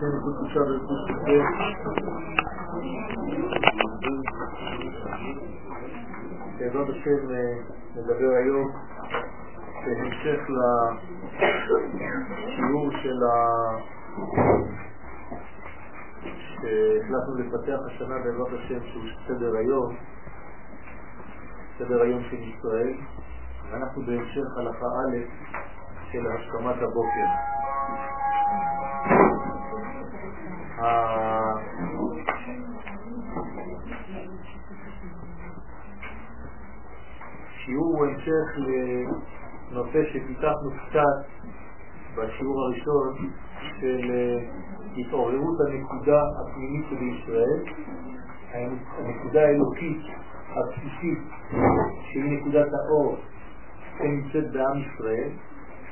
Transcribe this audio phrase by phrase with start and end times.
[0.00, 1.42] שם קודשה ורכוש כזה.
[6.58, 7.20] בעזרת השם
[7.96, 8.72] נדבר היום
[9.84, 10.40] בהמשך
[12.46, 13.36] לשיעור של ה...
[16.36, 19.96] שהחלטנו לפתח השנה בעזרת השם שהוא סדר היום,
[21.78, 22.94] סדר היום של ישראל,
[23.70, 25.16] ואנחנו בהמשך הלכה א'
[26.12, 27.55] של השכמת הבוקר.
[37.56, 38.46] השיעור הוא המשך
[39.70, 41.24] לנושא שפיתחנו קצת
[42.16, 43.30] בשיעור הראשון
[43.80, 44.00] של
[44.96, 47.60] התעוררות הנקודה הפנימית של ישראל,
[48.98, 50.02] הנקודה האלוקית
[50.50, 51.18] הבסיסית
[52.02, 53.16] שהיא נקודת האור
[53.98, 55.30] שנמצאת בעם ישראל,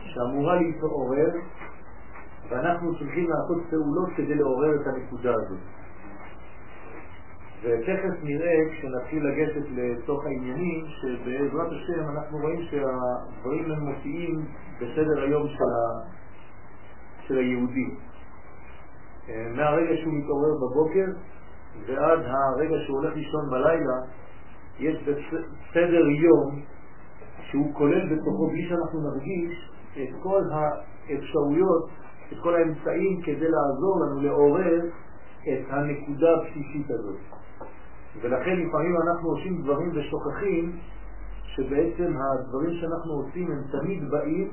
[0.04, 1.30] שאמורה להתעורר
[2.48, 5.60] ואנחנו צריכים לעשות פעולות כדי לעורר את הנקודה הזאת.
[7.62, 14.44] ותכף נראה, כשנתחיל לגשת לתוך העניינים, שבעזרת השם אנחנו רואים שהדברים הם מופיעים
[14.76, 16.14] בסדר היום של, ה...
[17.26, 17.90] של היהודי.
[19.28, 21.06] מהרגע שהוא מתעורר בבוקר
[21.86, 23.96] ועד הרגע שהוא הולך לישון בלילה,
[24.78, 25.08] יש
[25.72, 26.62] סדר יום
[27.50, 31.88] שהוא כולל בתוכו, בלי שאנחנו נרגיש, את כל האפשרויות,
[32.32, 34.80] את כל האמצעים כדי לעזור לנו לעורר
[35.42, 37.18] את הנקודה הבסיסית הזאת.
[38.22, 40.76] ולכן לפעמים אנחנו עושים דברים ושוכחים
[41.46, 44.48] שבעצם הדברים שאנחנו עושים הם תמיד באים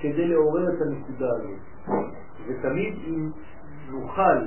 [0.00, 1.60] כדי לעורר את הנקודה הזאת.
[2.46, 3.30] ותמיד אם
[3.90, 4.38] נוכל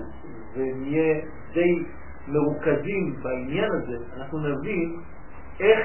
[0.56, 1.22] ונהיה
[1.54, 1.84] די
[2.28, 5.00] מרוכזים בעניין הזה, אנחנו נבין
[5.60, 5.80] איך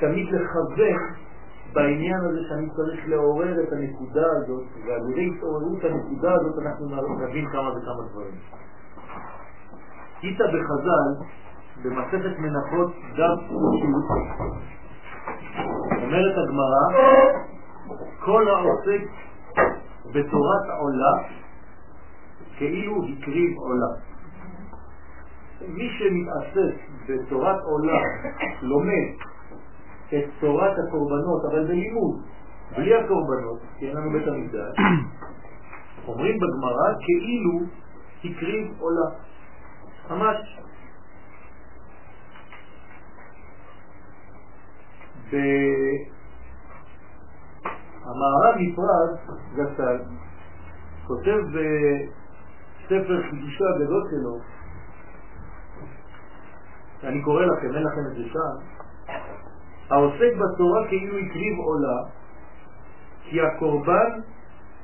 [0.00, 1.23] תמיד לכוון
[1.74, 6.86] בעניין הזה שאני צריך לעורר את הנקודה הזאת, ועל ידי התעוררות הנקודה הזאת אנחנו
[7.26, 8.34] נבין כמה וכמה דברים.
[10.22, 11.24] היית בחז"ל,
[11.84, 14.04] במסכת מנחות דף שיעוט,
[16.02, 16.84] אומרת הגמרא,
[18.24, 19.02] כל העוסק
[20.06, 21.28] בתורת עולה
[22.56, 23.94] כאילו הקריב עולה.
[25.68, 26.76] מי שמתעסק
[27.08, 28.00] בתורת עולה,
[28.62, 29.33] לומד
[30.18, 32.20] את תורת הקורבנות, אבל בלימוד,
[32.76, 34.76] בלי הקורבנות, כי אין לנו בית המקדש,
[36.08, 37.60] אומרים בגמרא כאילו
[38.24, 39.06] הקריב עולה.
[40.10, 40.58] ממש.
[48.04, 49.10] המערב נפרד
[49.54, 49.98] גסל
[51.06, 54.38] כותב בספר חידושו הגדול שלו,
[57.04, 58.73] אני קורא לכם, אין לכם את זה שם,
[59.90, 61.98] העוסק בתורה כאילו הקריב עולה,
[63.24, 64.20] כי הקורבן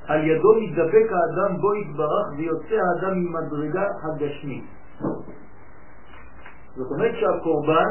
[0.07, 4.65] על ידו מתדבק האדם בו יתברך ויוצא האדם ממדרגה הגשמית.
[6.77, 7.91] זאת אומרת שהקורבן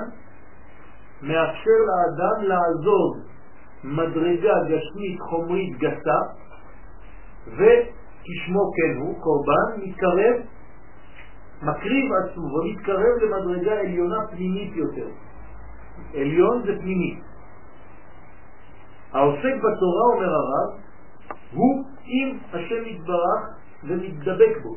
[1.22, 3.18] מאפשר לאדם לעזוב
[3.84, 6.20] מדרגה גשמית חומרית גסה
[7.47, 10.36] וכשמו כן הוא, קורבן, מתקרב,
[11.62, 15.08] מקריב עצמו ומתקרב למדרגה עליונה פנימית יותר.
[16.13, 17.19] עליון זה פנימי.
[19.13, 20.79] העוסק בתורה, אומר הרב,
[21.53, 23.41] הוא עם השם יתברך
[23.83, 24.75] ומתדבק בו.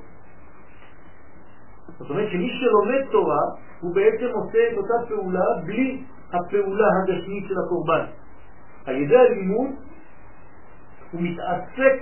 [1.98, 3.42] זאת אומרת שמי שלומד תורה,
[3.80, 8.04] הוא בעצם עושה את אותה פעולה בלי הפעולה הגשמית של הקורבן.
[8.86, 9.70] על ידי הלימוד
[11.12, 11.94] הוא מתעסק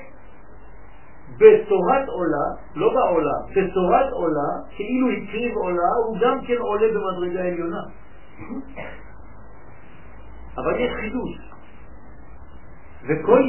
[1.36, 7.82] בתורת עולה, לא בעולה, בתורת עולה, כאילו הקריב עולה, הוא גם כן עולה במדרגה עליונה.
[10.56, 11.50] אבל יש חידוש.
[13.02, 13.42] וכל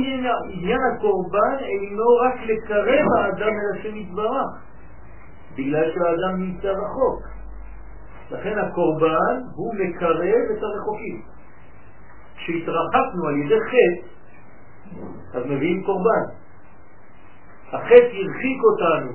[0.49, 4.51] עניין הקורבן אינו רק לקרב האדם אל השם יתברך,
[5.55, 7.21] בגלל שהאדם נמצא רחוק.
[8.31, 11.21] לכן הקורבן הוא מקרב את הרחוקים.
[12.35, 14.07] כשהתרחקנו על ידי חטא,
[15.37, 16.25] אז מביאים קורבן.
[17.67, 19.11] החטא הרחיק אותנו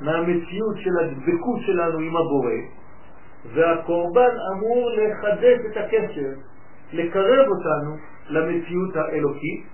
[0.00, 2.52] מהמציאות של הדבקות שלנו עם הבורא,
[3.54, 6.32] והקורבן אמור לחדש את הקשר,
[6.92, 7.96] לקרב אותנו
[8.28, 9.66] למציאות האלוקית,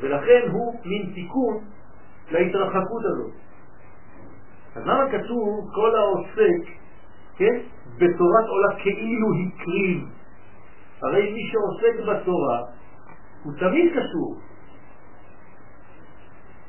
[0.00, 1.64] ולכן הוא מין תיקון
[2.30, 3.32] להתרחקות הזאת.
[4.76, 6.70] אז למה כתוב כל העוסק,
[7.36, 7.60] כן,
[7.94, 10.04] בתורת עולה כאילו הקריב?
[11.02, 12.60] הרי מי שעוסק בתורה
[13.44, 14.36] הוא תמיד קשור.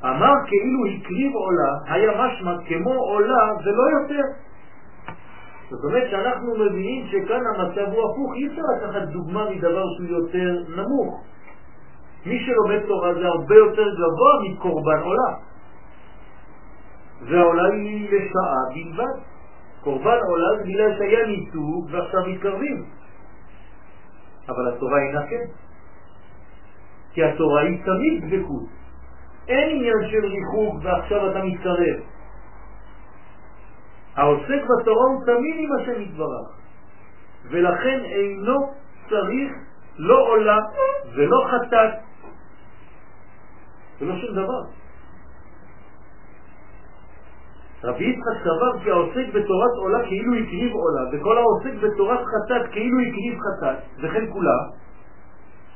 [0.04, 4.47] אמר כאילו הקריב עולה, היה משמע כמו עולה ולא יותר.
[5.70, 10.64] זאת אומרת שאנחנו מבינים שכאן המצב הוא הפוך, אי אפשר לקחת דוגמה מדבר שהוא יותר
[10.76, 11.24] נמוך.
[12.26, 15.32] מי שלומד תורה זה הרבה יותר גבוה מקורבן עולה.
[17.20, 19.20] והעולה היא לשעה בלבד.
[19.80, 22.84] קורבן עולה זה בגלל שהיה ניתוק ועכשיו מתקרבים.
[24.48, 25.44] אבל התורה אינה כן.
[27.12, 28.68] כי התורה היא תמיד דבקות.
[29.48, 31.96] אין עניין של ריחוק ועכשיו אתה מתקרב.
[34.18, 36.48] העוסק בתורה הוא תמיד עם השם יתברך,
[37.50, 38.72] ולכן אינו
[39.08, 39.52] צריך
[39.98, 40.58] לא עולה
[41.14, 41.94] ולא חטאת
[44.00, 44.62] ולא שום דבר.
[47.84, 52.98] רבי יצחק סבר כי העוסק בתורת עולה כאילו הקריב עולה, וכל העוסק בתורת חטאת כאילו
[53.00, 54.64] הקריב חטאת, וכן כולם.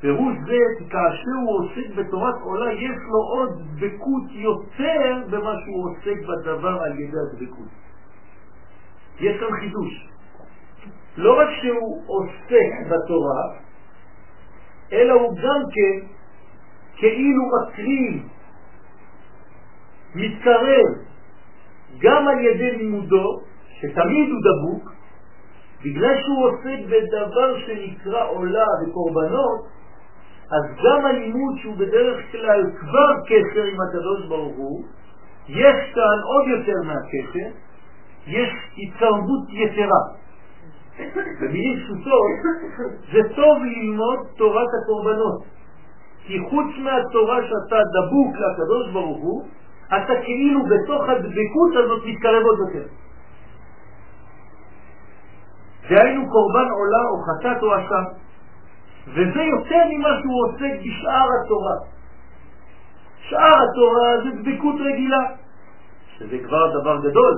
[0.00, 5.90] פירוש זה כי כאשר הוא עוסק בתורת עולה יש לו עוד דבקות יותר במה שהוא
[5.90, 7.81] עוסק בדבר על ידי הדבקות.
[9.22, 10.08] יש כאן חידוש.
[11.16, 13.42] לא רק שהוא עוסק בתורה,
[14.92, 16.06] אלא הוא גם כן
[16.96, 18.28] כאילו מקריב,
[20.14, 20.88] מתקרב,
[21.98, 23.40] גם על ידי לימודו,
[23.80, 24.92] שתמיד הוא דבוק,
[25.84, 29.66] בגלל שהוא עוסק בדבר שנקרא עולה וקורבנות,
[30.50, 34.84] אז גם הלימוד שהוא בדרך כלל כבר קשר עם הקדוש ברוך הוא,
[35.48, 37.48] יש כאן עוד יותר מהקשר,
[38.26, 40.02] יש התקרבות יתרה.
[41.40, 42.30] במילים פשוטות,
[43.12, 45.42] זה טוב ללמוד תורת הקורבנות,
[46.26, 49.42] כי חוץ מהתורה שאתה דבוק לקדוש ברוך הוא,
[49.86, 52.86] אתה כאילו בתוך הדבקות הזאת מתקרב עוד יותר.
[55.88, 58.04] דהיינו קורבן עולה או חטאת או אשם,
[59.08, 61.76] וזה יותר ממה שהוא עוסק בשאר התורה.
[63.28, 65.22] שאר התורה זה דבקות רגילה,
[66.18, 67.34] שזה כבר דבר גדול.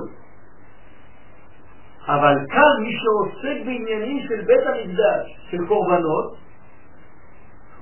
[2.07, 6.37] אבל כאן מי שעוסק בעניינים של בית המקדש, של קורבנות,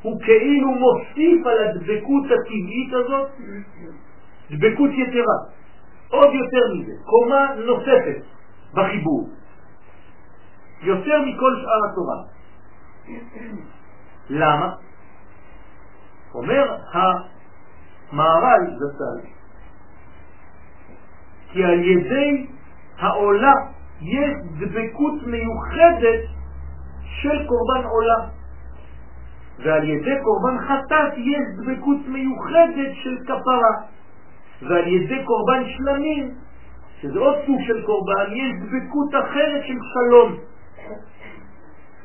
[0.01, 3.29] הוא כאילו מוסיף על הדבקות הטבעית הזאת
[4.51, 5.37] דבקות יתרה,
[6.09, 8.21] עוד יותר מזה, קומה נוספת
[8.73, 9.29] בחיבור,
[10.81, 12.23] יותר מכל שאר התורה.
[14.29, 14.75] למה?
[16.33, 19.27] אומר המערל זצ"ל,
[21.51, 22.47] כי על ידי
[22.99, 23.53] העולה
[24.01, 26.21] יש דבקות מיוחדת
[27.03, 28.29] של קורבן עולה,
[29.59, 33.93] ועל ידי קורבן חטאת יש דבקות מיוחדת של כפרה.
[34.61, 36.35] ועל ידי קורבן שלמים,
[37.01, 40.35] שזה עוד סוג של קורבן, יש דבקות אחרת של שלום.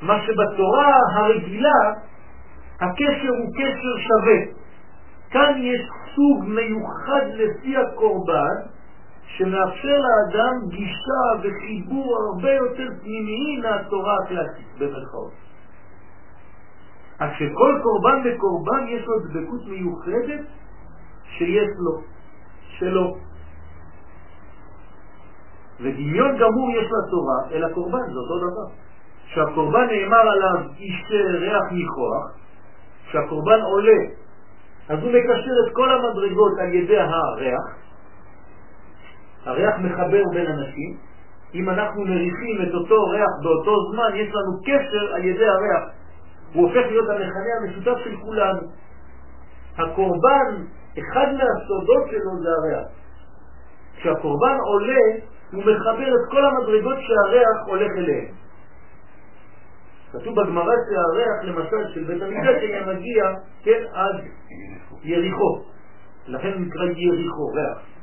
[0.02, 1.93] מה שבתורה הרגילה
[2.81, 4.58] הקשר הוא קשר שווה.
[5.31, 5.81] כאן יש
[6.14, 8.55] סוג מיוחד לפי הקורבן
[9.36, 15.32] שמאפשר לאדם גישה וחיבור הרבה יותר פנימיים מהתורה הקלאסית, במרכאות.
[17.20, 20.40] אז שכל קורבן וקורבן יש לו דבקות מיוחדת
[21.25, 22.00] שיש לו.
[22.78, 23.16] שלו.
[25.80, 28.69] ודמיון גמור יש לתורה אל הקורבן, זה אותו דבר.
[29.26, 31.10] שהקורבן נאמר עליו איש
[31.40, 32.25] ריח ניחוח,
[33.10, 34.00] שהקורבן עולה,
[34.88, 37.88] אז הוא מקשר את כל המדרגות על ידי הריח,
[39.44, 40.96] הריח מחבר בין אנשים,
[41.55, 45.82] אם אנחנו מריחים את אותו ריח באותו זמן, יש לנו קשר על ידי הריח,
[46.52, 48.61] הוא הופך להיות המכנה המשותף של כולנו.
[49.79, 50.64] הקורבן
[50.99, 52.88] אחד מהסודות שלו זה הריח.
[53.96, 55.05] כשהקורבן עולה,
[55.52, 58.33] הוא מחבר את כל המדרגות שהריח הולך אליהן.
[60.12, 63.25] כתוב בגמרא שהריח, למשל, של בית המקדש היה מגיע,
[63.62, 64.16] כן, עד
[65.02, 65.62] יריחו.
[66.26, 67.98] לכן נקרא יריחו, ריח.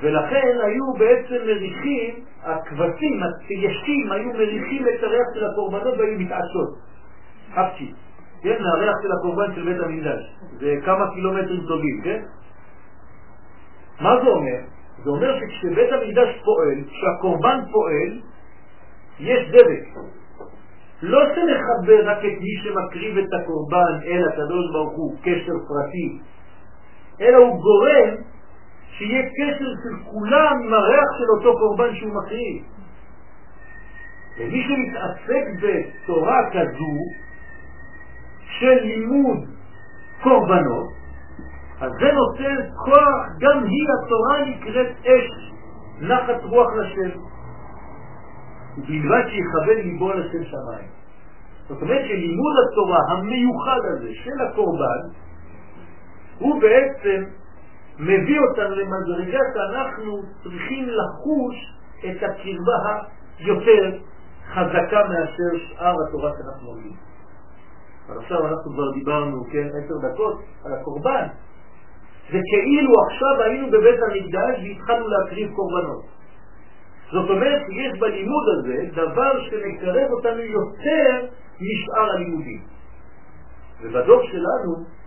[0.00, 6.68] ולכן היו בעצם מריחים, הכבשים, הציישים, היו מריחים את הריח של הקורבנות והיו מתעשות.
[7.54, 7.92] אפצ'י.
[8.42, 10.36] כן, מהריח של הקורבן של בית המקדש.
[10.58, 12.20] זה כמה קילומטרים טובים, כן?
[14.00, 14.60] מה זה אומר?
[15.04, 18.20] זה אומר שכשבית המקדש פועל, כשהקורבן פועל,
[19.20, 19.84] יש דבק.
[21.02, 26.18] לא שנחבר רק את מי שמקריב את הקורבן אל הקדוש ברוך הוא, קשר פרטי,
[27.20, 28.29] אלא הוא גורם
[28.90, 32.64] שיהיה קשר של כולם עם הריח של אותו קורבן שהוא מקריב.
[34.38, 36.96] ומי שמתעסק בתורה כזו,
[38.60, 39.38] של לימוד
[40.22, 40.88] קורבנות,
[41.80, 45.52] אז זה נותן כוח, גם היא התורה נקראת אש,
[46.00, 47.18] נחת רוח לשם,
[48.78, 50.88] ובלבד שיכוון ליבו לשם שמיים.
[51.68, 55.00] זאת אומרת שלימוד התורה המיוחד הזה של הקורבן,
[56.38, 57.24] הוא בעצם
[58.00, 61.56] מביא אותנו למדרגה שאנחנו צריכים לחוש
[61.98, 63.02] את הקרבה
[63.38, 63.98] היותר
[64.48, 66.92] חזקה מאשר שאר התורה שאנחנו עולים.
[68.06, 71.26] אבל עכשיו אנחנו כבר דיברנו, כן, עשר דקות על הקורבן,
[72.32, 76.04] זה כאילו עכשיו היינו בבית המקדש והתחלנו להקריב קורבנות.
[77.12, 81.26] זאת אומרת שיש בלימוד הזה דבר שמקרב אותנו יותר
[81.60, 82.62] משאר הלימודים.
[83.82, 84.99] ובדור שלנו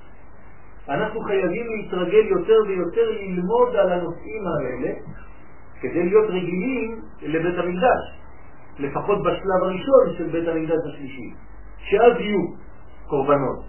[0.90, 4.94] אנחנו חייבים להתרגל יותר ויותר ללמוד על הנושאים האלה
[5.82, 8.04] כדי להיות רגילים לבית המקדש,
[8.80, 11.34] לפחות בשלב הראשון של בית המקדש השלישי,
[11.78, 12.40] שאז יהיו
[13.08, 13.60] קורבנות.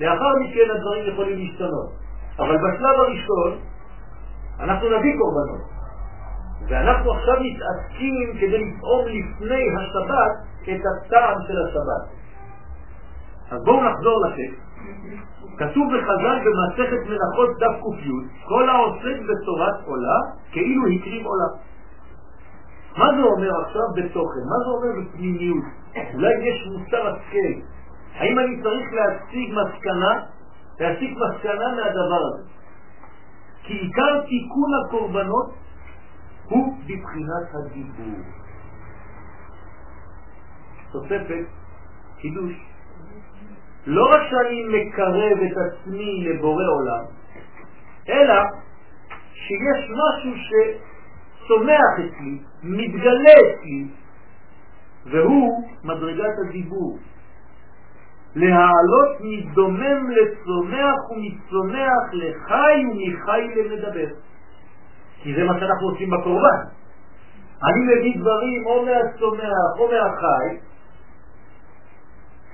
[0.00, 1.90] לאחר מכן הדברים יכולים להשתנות,
[2.38, 3.58] אבל בשלב הראשון
[4.60, 5.78] אנחנו נביא קורבנות.
[6.68, 12.18] ואנחנו עכשיו מתעסקים כדי לטעום לפני השבת את הטעם של השבת.
[13.50, 14.67] אז בואו נחזור לטקסט.
[15.58, 18.10] כתוב בחז"ל במסכת מלאכות דף ק"י,
[18.48, 20.18] כל העוסק בתורת עולה
[20.52, 21.48] כאילו הקריב עולה.
[22.96, 24.44] מה זה אומר עכשיו בתוכן?
[24.50, 25.64] מה זה אומר בפנימיות?
[26.14, 27.54] אולי יש מוסר השכל.
[28.14, 30.20] האם אני צריך להציג מסקנה?
[30.80, 32.48] להציג מסקנה מהדבר הזה.
[33.62, 35.50] כי עיקר תיקון הקורבנות
[36.48, 38.20] הוא בבחינת הדיבור.
[40.92, 41.46] תוספת,
[42.20, 42.52] חידוש,
[43.86, 47.04] לא רק שאני מקרב את עצמי לבורא עולם,
[48.08, 48.34] אלא
[49.32, 53.84] שיש משהו שצומח אצלי, מתגלה אצלי,
[55.06, 56.98] והוא מדרגת הדיבור.
[58.36, 64.08] להעלות מדומם לצומח ומצומח לחי ומחי למדבר.
[65.22, 66.62] כי זה מה שאנחנו עושים בקורבן.
[67.64, 70.56] אני מביא דברים או מהצומח או מהחי,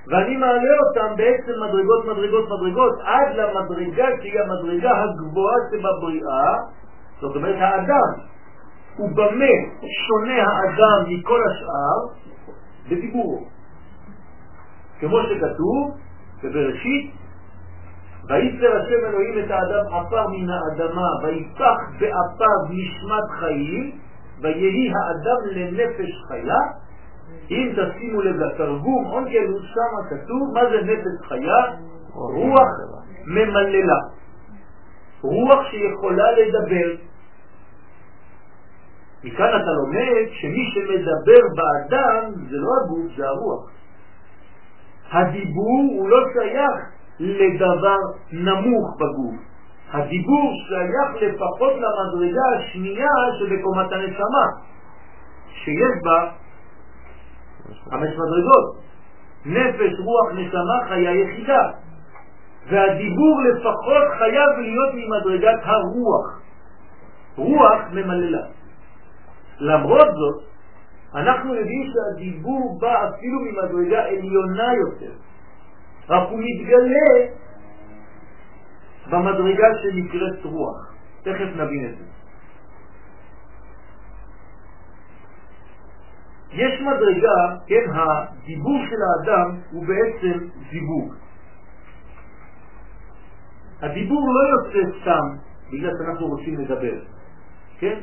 [0.07, 6.53] ואני מעלה אותם בעצם מדרגות, מדרגות, מדרגות, עד למדרגה שהיא המדרגה הגבוהה שבבריאה,
[7.21, 8.35] זאת אומרת האדם.
[8.99, 9.55] ובמה
[10.07, 12.25] שונה האדם מכל השאר?
[12.89, 13.45] בדיבורו.
[14.99, 15.97] כמו שכתוב
[16.43, 17.11] בבראשית,
[18.29, 23.91] ויצר השם אלוהים את האדם עפר מן האדמה, ויפח באפיו נשמת חיים,
[24.41, 26.59] ויהי האדם לנפש חיה,
[27.51, 31.63] אם תשימו לב לתרגום, אונקלוס שמה כתוב, מה זה נפש חיה?
[32.13, 32.69] רוח
[33.25, 33.99] ממללה.
[35.21, 37.03] רוח שיכולה לדבר.
[39.23, 43.71] מכאן אתה לומד שמי שמדבר באדם זה לא הגוף, זה הרוח.
[45.11, 47.97] הדיבור הוא לא שייך לדבר
[48.31, 49.35] נמוך בגוף.
[49.91, 54.45] הדיבור שייך לפחות למדרגה השנייה שבקומת הנשמה,
[55.47, 56.31] שיש בה
[57.89, 58.75] חמש מדרגות.
[59.45, 61.71] נפש, רוח, נשמה, חיה יחידה.
[62.69, 66.41] והדיבור לפחות חייב להיות ממדרגת הרוח.
[67.37, 68.45] רוח ממללה.
[69.59, 70.43] למרות זאת,
[71.15, 75.11] אנחנו יודעים שהדיבור בא אפילו ממדרגה עליונה יותר.
[76.09, 77.31] רק הוא מתגלה
[79.09, 80.93] במדרגה שנקראת רוח.
[81.23, 82.14] תכף נבין את זה.
[86.51, 91.13] יש מדרגה, כן, הדיבור של האדם הוא בעצם זיווג.
[93.81, 95.37] הדיבור לא יוצא סתם
[95.71, 96.99] בגלל שאנחנו רוצים לדבר,
[97.79, 97.99] כן?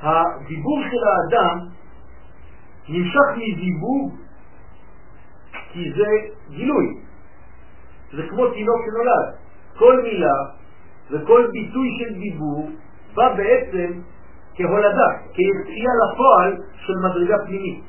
[0.00, 1.58] הדיבור של האדם
[2.88, 4.14] נמשך מזיווג
[5.72, 6.06] כי זה
[6.50, 6.86] גילוי.
[8.12, 9.34] זה כמו תינוק שנולד.
[9.78, 10.38] כל מילה
[11.10, 12.70] וכל ביטוי של דיבור
[13.14, 14.00] בא בעצם
[14.58, 17.84] כהולדה, כיציאה לפועל של מדרגה פנימית.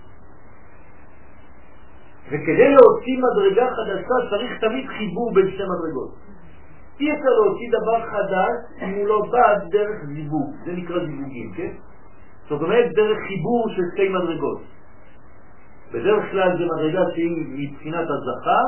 [2.27, 6.11] וכדי להוציא מדרגה חדשה צריך תמיד חיבור בין שתי מדרגות.
[6.99, 11.71] אי אפשר להוציא דבר חדש אם הוא לא בא דרך זיווג, זה נקרא זיווגים, כן?
[12.49, 14.61] זאת אומרת דרך חיבור של שתי מדרגות.
[15.91, 18.65] בדרך כלל זה מדרגה שהיא מבחינת הזכר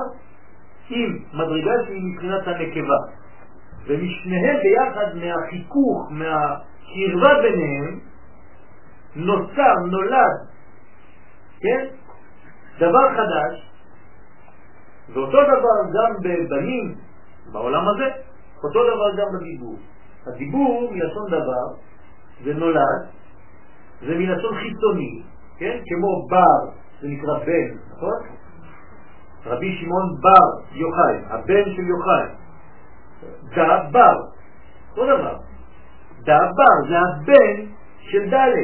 [0.89, 3.01] עם מדרגה שהיא מבחינת הנקבה.
[3.87, 6.55] ומשניהם ביחד מהחיכוך, מה...
[6.85, 7.99] קרבה ביניהם
[9.15, 10.47] נוצר, נולד,
[11.59, 11.87] כן?
[12.79, 13.71] דבר חדש,
[15.13, 16.95] ואותו דבר גם בבנים
[17.51, 18.09] בעולם הזה,
[18.63, 19.75] אותו דבר גם בדיבור.
[20.27, 21.65] הדיבור מלשון דבר,
[22.43, 23.01] זה נולד,
[24.01, 25.21] זה מלשון חיצוני,
[25.57, 25.79] כן?
[25.85, 26.71] כמו בר,
[27.01, 28.41] זה נקרא בן, נכון?
[29.45, 32.41] רבי שמעון בר יוחאי, הבן של יוחאי.
[33.55, 34.15] דה בר,
[34.91, 35.50] אותו דבר.
[36.23, 37.65] דבר זה הבן
[37.99, 38.55] של ד'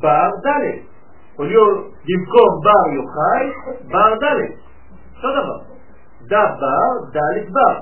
[0.00, 0.86] בר ד'
[2.06, 3.52] במקום בר יוחאי,
[3.88, 4.66] בר ד'
[5.16, 5.76] אותו דבר.
[6.26, 7.80] דבר, ד' בר.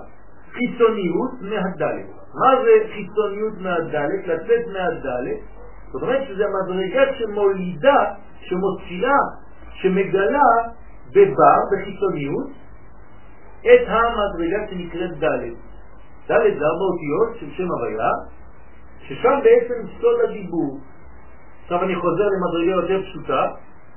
[0.53, 1.83] חיצוניות מהד'.
[2.35, 3.95] מה זה חיצוניות מהד'?
[4.27, 5.07] לצאת מהד',
[5.93, 8.05] זאת אומרת שזה המדרגה שמולידה,
[8.41, 9.19] שמוציאה,
[9.75, 10.51] שמגלה
[11.11, 12.51] בבר, בחיצוניות,
[13.61, 15.45] את המדרגה שנקראת ד'.
[16.27, 18.11] ד' זה ארבע אותיות של שם הוויה,
[19.09, 20.79] ששם בעצם סוד הדיבור.
[21.63, 23.47] עכשיו אני חוזר למדרגה יותר פשוטה.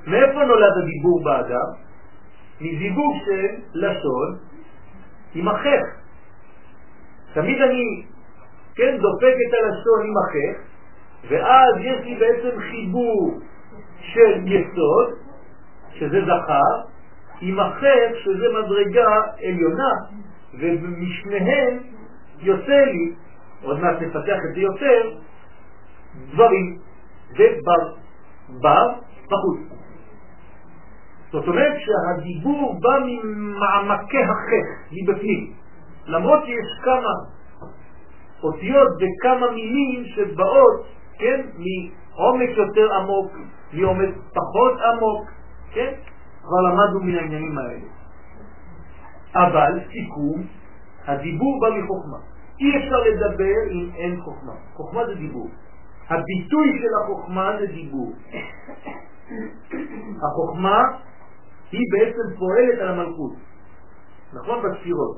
[0.07, 1.69] מאיפה נולד הדיבור באדם?
[2.61, 4.37] מזיווג של לשון
[5.35, 5.85] עם החך.
[7.33, 8.03] תמיד אני,
[8.75, 10.61] כן, דופק את הלשון עם החך,
[11.29, 13.39] ואז יש לי בעצם חיבור
[13.99, 15.13] של יסוד,
[15.93, 16.81] שזה זכר,
[17.41, 19.93] עם החך, שזה מדרגה עליונה,
[20.53, 21.79] ומשניהם
[22.39, 23.13] יוצא לי,
[23.63, 25.17] עוד מעט נפתח את זה יותר,
[26.31, 26.77] דברים,
[27.31, 27.95] ובר,
[28.61, 28.87] בר
[29.25, 29.59] בחוץ.
[31.31, 35.53] זאת אומרת שהדיבור בא ממעמקי החך, מבפנים.
[36.07, 37.13] למרות שיש כמה
[38.43, 40.85] אותיות וכמה מילים שבאות,
[41.19, 43.31] כן, מעומק יותר עמוק,
[43.73, 45.29] מעומק פחות עמוק,
[45.73, 45.93] כן?
[46.41, 47.87] כבר למדנו מן העניינים האלה.
[49.35, 50.43] אבל, סיכום,
[51.05, 52.36] הדיבור בא מחוכמה.
[52.59, 54.53] אי אפשר לדבר אם אין חוכמה.
[54.73, 55.49] חוכמה זה דיבור.
[56.09, 58.13] הביטוי של החוכמה זה דיבור.
[60.23, 60.81] החוכמה
[61.71, 63.33] היא בעצם פועלת על המלכות.
[64.33, 64.63] נכון?
[64.63, 65.17] בספירות.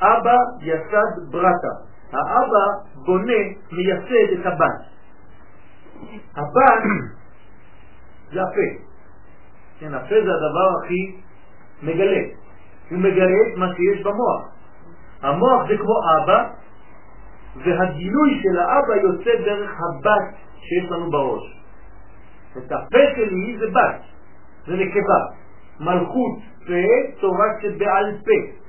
[0.00, 1.74] אבא יסד ברטה.
[2.12, 2.64] האבא
[3.06, 4.80] בונה, מייסד את הבת.
[6.36, 6.82] הבת
[8.32, 8.84] זה הפה.
[9.78, 11.20] כן, הפה זה הדבר הכי
[11.82, 12.22] מגלה.
[12.90, 14.51] הוא מגלה את מה שיש במוח.
[15.22, 16.48] המוח זה כמו אבא,
[17.56, 21.56] והגילוי של האבא יוצא דרך הבת שיש לנו בראש.
[22.58, 24.00] את הפה שלי זה בת,
[24.66, 25.20] זה נקבה.
[25.80, 28.62] מלכות פה, תורה שבעל פה.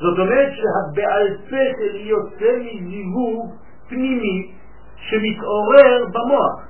[0.00, 3.54] זאת אומרת שהבעל פה שלי יוצא מזיווג
[3.88, 4.52] פנימי
[4.96, 6.66] שמתעורר במוח.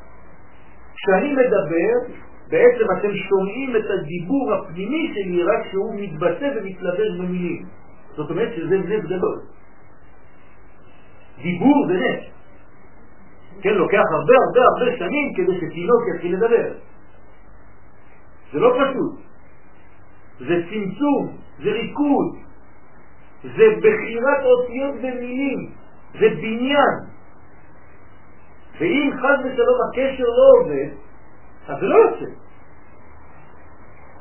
[0.94, 2.14] כשאני מדבר,
[2.50, 7.64] בעצם אתם שומעים את הדיבור הפנימי שלי רק שהוא מתבטא ומתלבש במילים.
[8.16, 9.40] זאת אומרת שזה נס גדול.
[11.42, 12.32] דיבור זה נס.
[13.62, 16.72] כן, לוקח הרבה הרבה הרבה שנים כדי שתינוק יתחיל לדבר.
[18.52, 19.20] זה לא פשוט.
[20.38, 22.36] זה צמצום, זה ריכוז,
[23.42, 25.70] זה בחירת אותיות ומילים,
[26.12, 26.96] זה בניין.
[28.80, 30.90] ואם חד ושלום הקשר לא עובד,
[31.68, 32.26] אז זה לא יוצא.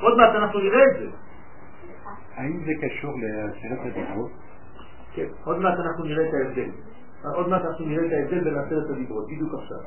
[0.02, 1.21] עוד מעט אנחנו נראה את זה.
[2.36, 4.32] האם זה קשור לשאלת הדיברות?
[5.14, 6.72] כן, עוד מעט אנחנו נראה את ההבדל.
[7.36, 9.78] עוד מעט אנחנו נראה את ההבדל בין עשרת הדיברות, בדיוק עכשיו.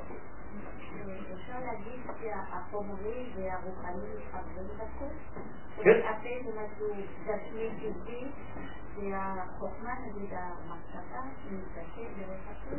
[1.34, 5.82] אפשר להגיד שהחומרי והרוחני מתחברים בכל?
[5.82, 6.00] כן.
[6.00, 6.86] אתם משהו
[7.26, 8.24] גשמי טבעי?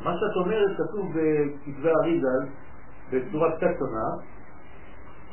[0.04, 2.48] מה שאת אומרת כתוב בכתבי אריזל
[3.12, 4.08] בצורה קצת שונה.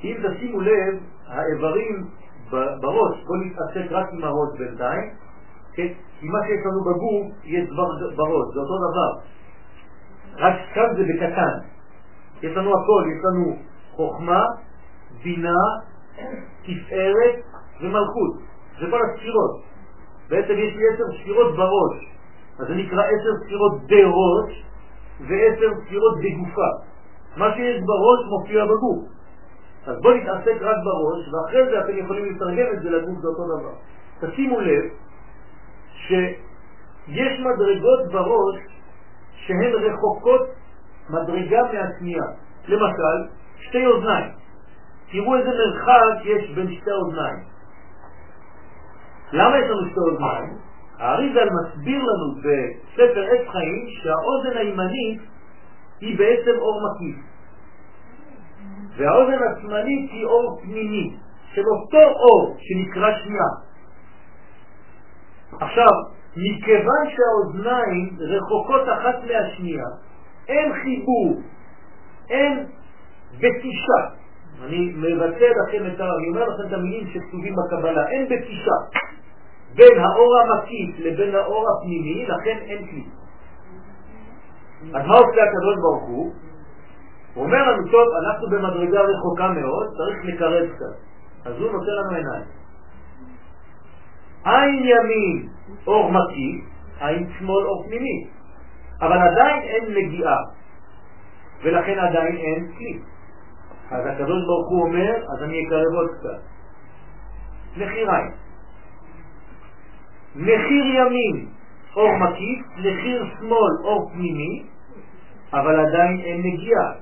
[0.04, 2.06] אם תשימו לב, האיברים
[2.52, 5.10] בראש, בואו נתעסק רק עם הראש בינתיים,
[5.72, 5.88] כן?
[6.20, 7.86] כי מה שיש לנו בגוף, יש כבר
[8.16, 9.10] בראש, זה אותו דבר.
[10.36, 11.58] רק כאן זה בקטן.
[12.42, 13.56] יש לנו הכל, יש לנו
[13.92, 14.44] חוכמה,
[15.22, 15.62] בינה,
[16.62, 17.34] תפארת
[17.80, 18.34] ומלכות.
[18.80, 19.62] זה כל הספירות.
[20.28, 22.12] בעצם יש לי עשר ספירות בראש.
[22.58, 24.64] אז זה נקרא עשר ספירות בראש
[25.20, 26.70] ועשר ספירות בגופה.
[27.36, 29.12] מה שיש בראש מופיע בגוף.
[29.86, 33.44] אז בואו נתעסק רק בראש, ואחרי זה אתם יכולים לתרגם את זה לגוף, זה אותו
[33.44, 33.74] דבר.
[34.20, 34.84] תשימו לב
[36.06, 38.56] שיש מדרגות בראש
[39.34, 40.48] שהן רחוקות
[41.10, 42.24] מדרגה מהשנייה.
[42.68, 43.18] למשל,
[43.60, 44.30] שתי אוזניים.
[45.12, 47.38] תראו איזה מרחק יש בין שתי אוזניים.
[49.32, 50.58] למה יש לנו שתי אוזניים?
[50.98, 55.20] האריזל מסביר לנו בספר עץ חיים שהאוזן הימנית
[56.00, 57.31] היא בעצם אור מקיף.
[58.96, 61.16] והאוזן השמאלית היא אור פנימי,
[61.54, 63.48] של אותו אור שנקרא שנייה.
[65.60, 65.92] עכשיו,
[66.36, 69.86] מכיוון שהאוזניים רחוקות אחת מהשנייה,
[70.48, 71.40] אין חיבור,
[72.30, 72.66] אין
[73.36, 74.02] בתישה.
[74.64, 76.04] אני מבטא לכם את ה...
[76.04, 78.76] אני אומר לכם את המילים שכתובים בקבלה, אין בתישה
[79.74, 83.04] בין האור המקיף לבין האור הפנימי, לכן אין כלי.
[84.94, 86.32] אז מה עושה הקדוש ברוך הוא?
[87.34, 90.96] הוא אומר לנו, טוב, אנחנו במדרגה רחוקה מאוד, צריך לקרב קצת.
[91.44, 92.44] אז הוא נותן לנו עיניים.
[94.44, 95.48] עין ימין
[95.86, 96.64] אור מקיף,
[97.00, 98.26] עין שמאל אור פנימי.
[99.00, 100.36] אבל עדיין אין נגיעה,
[101.62, 102.98] ולכן עדיין אין כלי.
[103.90, 106.40] אז הקדוש ברוך הוא אומר, אז אני אקרב עוד קצת.
[107.76, 108.30] מחיר עין.
[110.36, 111.48] מחיר ימין
[111.96, 114.62] אור מקיף, מחיר שמאל אור פנימי,
[115.52, 116.92] אבל עדיין אין נגיעה.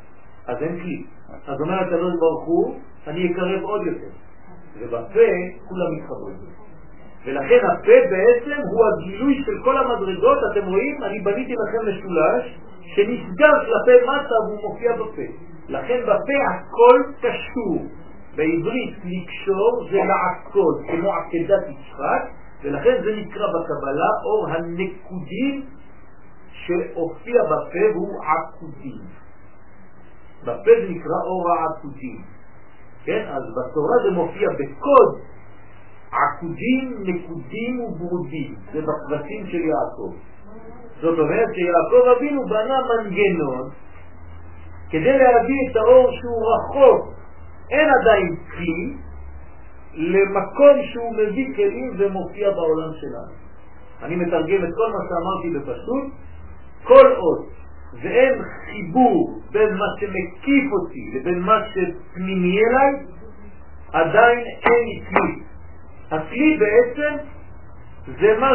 [0.47, 1.05] אז אין כלי.
[1.47, 2.75] אז אומר הקדוש ברוך הוא,
[3.07, 4.11] אני אקרב עוד יותר.
[4.79, 5.29] ובפה
[5.69, 6.37] כולם מתחברים.
[7.25, 11.03] ולכן הפה בעצם הוא הגילוי של כל המדרגות, אתם רואים?
[11.03, 12.59] אני בניתי לכם משולש
[12.95, 15.23] שנסגר כלפי מטה והוא מופיע בפה.
[15.69, 17.87] לכן בפה הכל קשור.
[18.37, 22.23] בעברית לקשור זה לעקוד, כמו עקדת יצחק,
[22.63, 25.65] ולכן זה נקרא בקבלה אור הנקודים
[26.53, 29.20] שהופיע בפה והוא עקודים.
[30.43, 32.23] בפה זה נקרא אור העקודים.
[33.05, 33.27] כן?
[33.29, 35.21] אז בתורה זה מופיע בקוד
[36.13, 38.55] עקודים, נקודים וברודים.
[38.73, 40.13] זה בקבצים של יעקב.
[41.01, 43.71] זאת אומרת שיעקב אבינו בנה מנגנון
[44.91, 47.13] כדי להביא את האור שהוא רחוק,
[47.71, 48.97] אין עדיין כלי,
[49.95, 53.35] למקום שהוא מביא כלים ומופיע בעולם שלנו.
[54.03, 56.05] אני מתרגם את כל מה שאמרתי בפשוט,
[56.85, 57.47] כל עוד
[57.95, 63.07] ואין חיבור בין מה שמקיף אותי לבין מה שפנימי אליי,
[63.93, 65.43] עדיין אין כלי.
[66.11, 67.17] הכלי בעצם
[68.21, 68.51] זה מה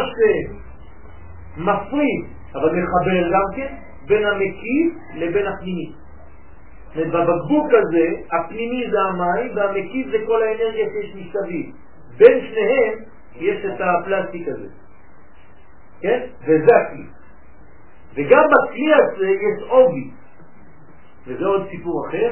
[1.56, 3.74] שמפריד, אבל מחבר גם כן,
[4.06, 5.92] בין המקיף לבין הפנימי.
[6.96, 11.66] ובבקבוק הזה, הפנימי זה המים והמקיף זה כל האנרגיה שיש מסביב.
[12.16, 12.98] בין שניהם
[13.36, 14.68] יש את הפלסטיק הזה.
[16.00, 16.20] כן?
[16.42, 17.15] וזה הכלי.
[18.16, 20.10] וגם בכלי הזה יש עובי,
[21.26, 22.30] וזה עוד סיפור אחר,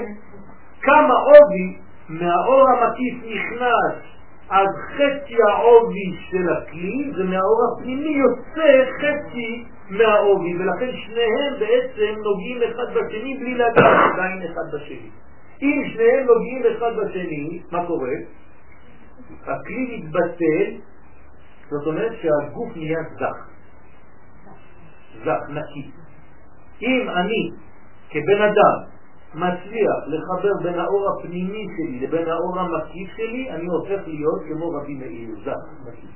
[0.82, 4.14] כמה עובי מהאור המקיף נכנס
[4.48, 12.94] עד חצי העובי של הכלי, ומהאור הפנימי יוצא חצי מהעובי, ולכן שניהם בעצם נוגעים אחד
[12.94, 15.10] בשני בלי לגעת עדיין אחד בשני.
[15.62, 18.12] אם שניהם נוגעים אחד בשני, מה קורה?
[19.42, 20.80] הכלי מתבטל,
[21.70, 23.53] זאת אומרת שהגוף נהיה זך.
[25.48, 25.90] נקי.
[26.82, 27.50] אם אני
[28.10, 28.94] כבן אדם
[29.34, 34.94] מצליח לחבר בין האור הפנימי שלי לבין האור המקיף שלי, אני הופך להיות כמו רבי
[34.94, 36.06] מאיר, זך, נקי.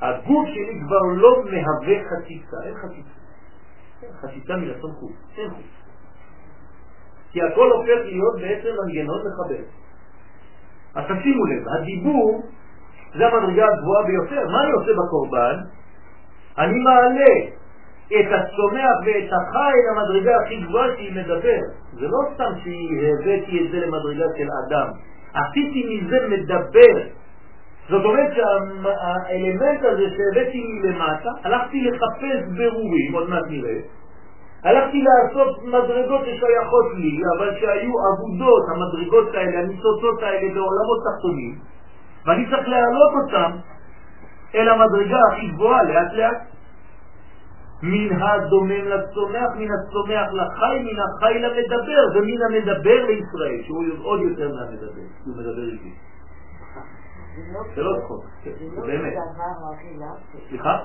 [0.00, 3.22] הגוף שלי כבר לא מהווה חציצה, אין חציצה.
[4.20, 5.72] חציצה מרצון חוץ, אין חוץ.
[7.32, 9.64] כי הכל הופך להיות בעצם מנגנון מחבר.
[10.94, 12.42] אז תשימו לב, הדיבור
[13.14, 14.48] זה המדרגה הגבוהה ביותר.
[14.48, 15.56] מה אני עושה בקורבן?
[16.58, 17.34] אני מעלה
[18.20, 21.60] את הצומח ואת החי למדרגה הכי גבוהה שהיא מדבר.
[21.92, 24.88] זה לא סתם שהבאתי את זה למדרגה של אדם.
[25.34, 26.94] עשיתי מזה מדבר.
[27.88, 33.78] זאת אומרת שהאלמנט הזה שהבאתי מלמטה, הלכתי לחפש ברורים, עוד מעט נראה,
[34.64, 41.54] הלכתי לעשות מדרגות ששייכות לי, אבל שהיו עבודות, המדרגות האלה, הניצוצות האלה בעולמות תחתונים,
[42.26, 43.50] ואני צריך להעלות אותם
[44.54, 46.51] אל המדרגה הכי גבוהה, לאט לאט.
[47.82, 54.48] מן הדומם לצומח, מן הצומח לחי, מן החי למדבר, ומן המדבר לישראל, שהוא עוד יותר
[54.48, 55.94] מהמדבר, הוא מדבר איתי.
[57.74, 58.24] זה לא צחוק,
[58.76, 59.12] לא באמת.
[60.48, 60.78] סליחה?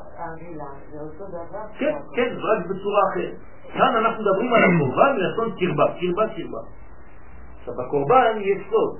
[0.92, 1.60] זה אותו דבר?
[1.80, 3.36] כן, כן, רק בצורה אחרת.
[3.74, 6.60] כאן אנחנו מדברים על הקורבן מלשון קרבה, קרבה, קרבה.
[7.60, 9.00] עכשיו, בקורבן יש סוד.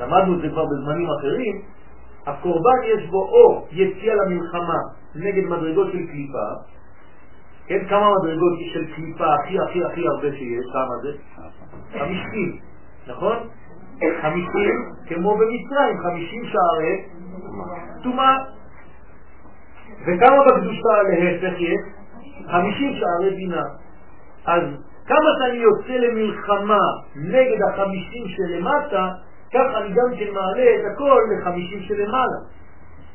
[0.00, 1.62] למדנו את זה כבר בזמנים אחרים,
[2.26, 6.48] הקורבן יש בו או יציאה למלחמה נגד מדרגות של קליפה,
[7.66, 11.12] כן, כמה מדרגות של קליפה הכי הכי הכי הרבה שיש, כמה זה?
[11.98, 12.58] חמישים,
[13.06, 13.36] נכון?
[14.22, 14.74] חמישים,
[15.08, 17.04] כמו במצרים, חמישים שערי
[18.02, 18.36] טומאה.
[20.00, 21.80] וכמה בקדושה להפך יש?
[22.50, 23.62] חמישים שערי בינה.
[24.46, 24.62] אז
[25.06, 26.80] כמה שאני יוצא למלחמה
[27.16, 29.10] נגד החמישים שלמטה,
[29.54, 32.38] כך אני גם כן מעלה את הכל לחמישים שלמעלה.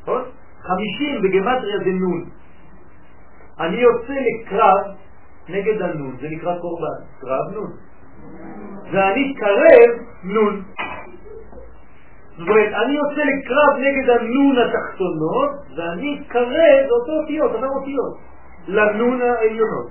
[0.02, 0.22] נכון?
[0.68, 2.26] חמישים בגמטריה זה נון.
[3.60, 4.96] אני יוצא לקרב
[5.50, 7.72] נגד הנון, זה נקרא קורבן, קרב נון.
[8.92, 9.92] ואני קרב
[10.24, 10.64] נון.
[12.38, 18.18] זאת אומרת, אני יוצא לקרב נגד הנון התחתונות, ואני קרב, זה אותו אותיות, אותן אותיות,
[18.68, 19.90] לנון העליונות.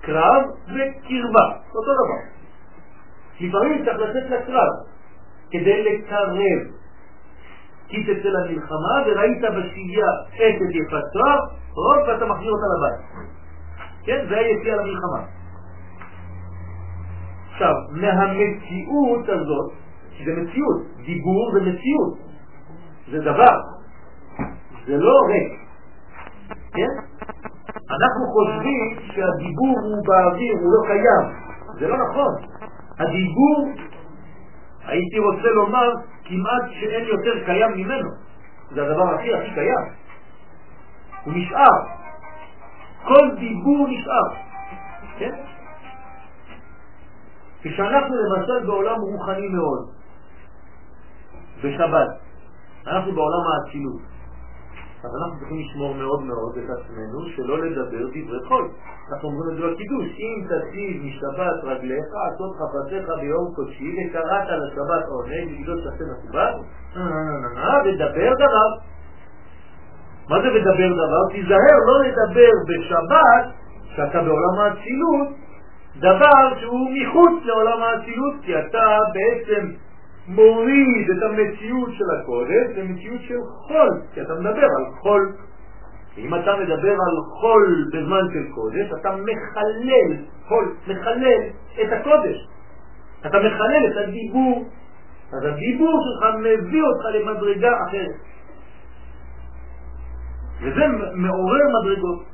[0.00, 2.20] קרב וקרבה, אותו דבר.
[3.40, 4.72] לפעמים צריך לצאת לקרב
[5.50, 6.79] כדי לקרב.
[7.90, 11.38] כי תצא למלחמה וראית בשהייה אשת יפת תואר,
[11.74, 13.00] רוב ואתה מחזיר אותה לבית.
[14.04, 15.22] כן, זה היציאה למלחמה.
[17.52, 19.72] עכשיו, מהמציאות הזאת,
[20.12, 22.14] שזה מציאות, דיבור זה מציאות,
[23.10, 23.56] זה דבר,
[24.86, 25.60] זה לא ריק,
[26.74, 26.92] כן?
[27.90, 31.24] אנחנו חושבים שהדיבור הוא באוויר, הוא לא קיים,
[31.78, 32.34] זה לא נכון.
[32.98, 33.68] הדיבור,
[34.84, 35.88] הייתי רוצה לומר,
[36.24, 38.10] כמעט שאין יותר קיים ממנו,
[38.70, 39.84] זה הדבר הכי הכי קיים.
[41.24, 42.00] הוא נשאר,
[43.04, 44.28] כל דיבור נשאר,
[45.18, 45.34] כן?
[47.62, 49.90] כשאנחנו למשל בעולם רוחני מאוד,
[51.64, 52.08] בשבת,
[52.86, 54.00] אנחנו בעולם האצילות.
[55.04, 58.68] אז אנחנו צריכים לשמור מאוד מאוד את עצמנו שלא לדבר דברי חול.
[59.12, 65.04] אנחנו אומרים את זה בקידוש, אם תציב משבת רגליך, עשות חפציך ביום קודשי, וקראת לשבת
[65.08, 66.52] עונג, לגדול תעשה מכובד,
[67.84, 68.68] ודבר דבר.
[70.28, 71.22] מה זה ודבר דבר?
[71.32, 73.44] תיזהר לא לדבר בשבת,
[73.96, 75.28] שאתה בעולם האצילות,
[75.96, 79.66] דבר שהוא מחוץ לעולם האצילות, כי אתה בעצם
[80.28, 85.32] מוריד את המציאות של הקודש למציאות של חול, כי אתה מדבר על חול.
[86.18, 91.40] אם אתה מדבר על חול בזמן של קודש, אתה מחלל חול, מחלל
[91.82, 92.48] את הקודש.
[93.26, 94.64] אתה מחלל את הדיבור.
[95.32, 98.16] אז הדיבור שלך מביא אותך למדרגה אחרת.
[100.60, 102.24] וזה מעורר מדרגות.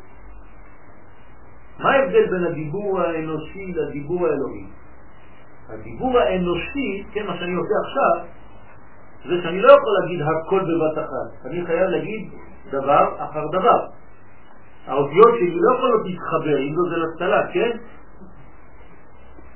[1.79, 4.67] מה ההבדל בין הדיבור האנושי לדיבור האלוהי?
[5.69, 8.27] הדיבור האנושי, כן, מה שאני עושה עכשיו,
[9.25, 11.47] זה שאני לא יכול להגיד הכל בבת אחת.
[11.47, 12.31] אני חייב להגיד
[12.71, 13.87] דבר אחר דבר.
[14.87, 17.71] האותיות שלי לא יכולות להתחבר, אם לא זה לסטלה, כן?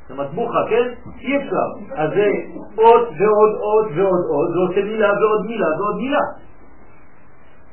[0.08, 1.10] זה מטבוחה, כן?
[1.20, 1.94] אי אפשר.
[1.94, 2.26] אז זה
[2.76, 6.24] עוד ועוד עוד ועוד עוד, זה עושה מילה ועוד מילה ועוד מילה.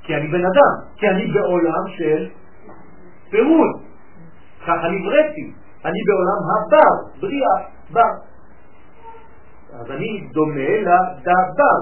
[0.04, 2.28] כי אני בן אדם, כי אני בעולם של
[3.30, 3.82] פירוד.
[4.62, 5.54] ככה נבראתי.
[5.86, 7.78] אני בעולם הבר, בריאה.
[7.94, 8.27] בר.
[9.80, 11.80] אז אני דומה לדבר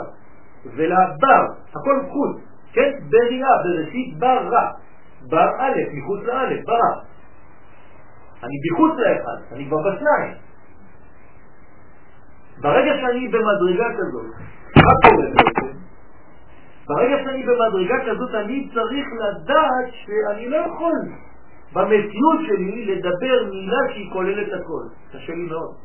[0.65, 2.38] ולבר, הכל חוץ,
[2.73, 2.91] כן?
[3.10, 4.71] בריאה, בראשית ברא,
[5.29, 7.01] בר א', מחוץ לא', ברא.
[8.43, 10.34] אני בחוץ לאחד, אני כבר בשניים.
[12.62, 14.25] ברגע שאני במדרגה כזאת,
[14.75, 15.77] מה קורה בעצם?
[16.88, 20.93] ברגע שאני במדרגה כזאת אני צריך לדעת שאני לא יכול
[21.73, 24.84] במציאות שלי לדבר מילה שהיא כוללת הכל.
[25.13, 25.75] קשה לי מאוד.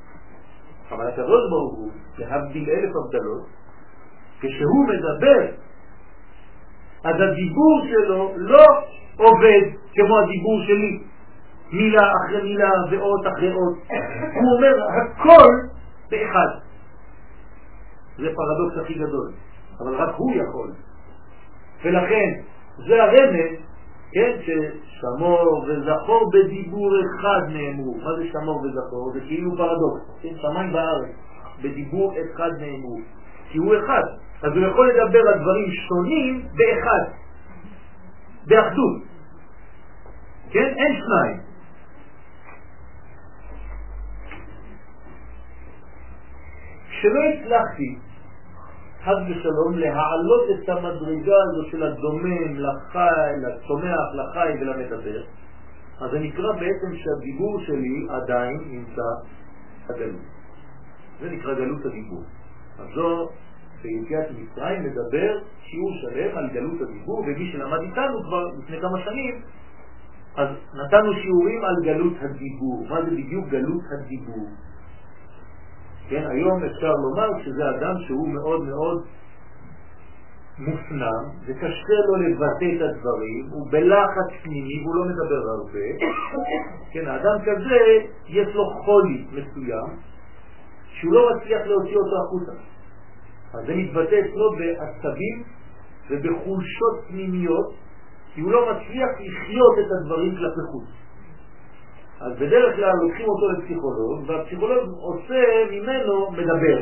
[0.90, 3.46] אבל הקדוש ברוך הוא, להבדיל אלף הבדלות,
[4.40, 5.46] כשהוא מדבר,
[7.04, 8.64] אז הדיבור שלו לא
[9.16, 9.62] עובד
[9.94, 11.02] כמו הדיבור שלי,
[11.72, 13.78] מילה אחרי מילה ואות אחרי אות.
[14.34, 15.48] הוא אומר הכל
[16.10, 16.48] באחד.
[18.16, 19.32] זה פרדוקס הכי גדול,
[19.80, 20.72] אבל רק הוא יכול.
[21.84, 22.40] ולכן,
[22.86, 23.69] זה הרמז
[24.12, 27.94] כן, ששמור וזכור בדיבור אחד נאמרו.
[27.94, 29.12] מה זה שמור וזכור?
[29.14, 31.14] זה כאילו פרדוקס, כן, שמיים בארץ,
[31.58, 32.98] בדיבור אחד נאמרו.
[33.50, 34.02] כי הוא אחד,
[34.42, 37.12] אז הוא יכול לדבר על דברים שונים באחד,
[38.46, 39.02] באחדות.
[40.50, 41.40] כן, אין שניים.
[46.90, 48.09] כשלא הצלחתי
[49.04, 55.22] חז ושלום, להעלות את המדרגה הזו של הדומם לחי, לצומח, לחי ולמדבר,
[56.00, 59.08] אז זה נקרא בעצם שהדיבור שלי עדיין נמצא
[59.88, 60.20] הגלות.
[61.20, 62.22] זה נקרא גלות הדיבור.
[62.78, 63.28] אז זו
[63.82, 69.42] ביציאת מצרים מדבר שיעור שלם על גלות הדיבור, ומי שלמד איתנו כבר לפני כמה שנים,
[70.36, 72.86] אז נתנו שיעורים על גלות הדיבור.
[72.88, 74.48] מה זה בדיוק גלות הדיבור?
[76.10, 79.04] כן, היום אפשר לומר שזה אדם שהוא מאוד מאוד
[80.58, 85.86] מופנם, וקשה לו לבטא את הדברים, הוא בלחץ פנימי והוא לא מדבר הרבה.
[86.92, 87.78] כן, האדם כזה
[88.28, 89.90] יש לו חולי מסוים,
[90.86, 92.52] שהוא לא מצליח להוציא אותו החוצה.
[93.54, 95.42] אז זה מתבטא אצלו בעצבים
[96.10, 97.74] ובחולשות פנימיות,
[98.34, 100.99] כי הוא לא מצליח לחיות את הדברים כלפי חוץ.
[102.20, 106.78] אז בדרך כלל לוקחים אותו לפסיכולוג, והפסיכולוג עושה ממנו מדבר.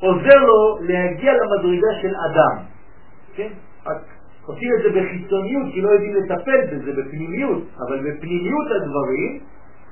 [0.00, 2.64] עוזר לו להגיע למדרגה של אדם.
[3.34, 3.48] כן?
[4.46, 9.40] עושים את זה בחיצוניות, כי לא יודעים לטפל בזה, בפנימיות, אבל בפנימיות הדברים,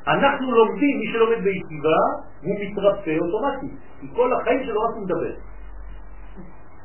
[0.06, 2.00] אנחנו לומדים, מי שלומד בישיבה,
[2.42, 5.34] הוא מתרפא אוטומטית, כי כל החיים שלו רק הוא מדבר.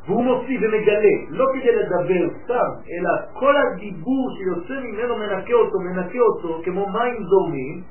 [0.05, 6.19] והוא מוציא ומגלה, לא כדי לדבר סתם, אלא כל הדיבור שיוצא ממנו מנקה אותו, מנקה
[6.19, 7.83] אותו כמו מים זורמים,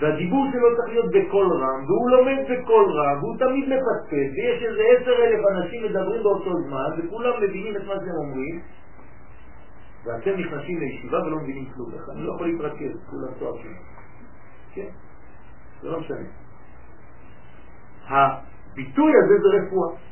[0.00, 4.82] והדיבור שלו צריך להיות בקול רם, והוא לומד בקול רם, והוא תמיד מפספס, ויש איזה
[4.92, 8.60] עשר אלף אנשים מדברים באותו זמן, וכולם מבינים את מה שהם אומרים,
[10.04, 13.76] ואתם נכנסים לישיבה ולא מבינים כלום, אני לא יכול להתרכז, כולם צועקים.
[14.74, 14.88] כן,
[15.82, 16.28] זה לא משנה.
[18.08, 20.11] הביטוי הזה זה רפואה.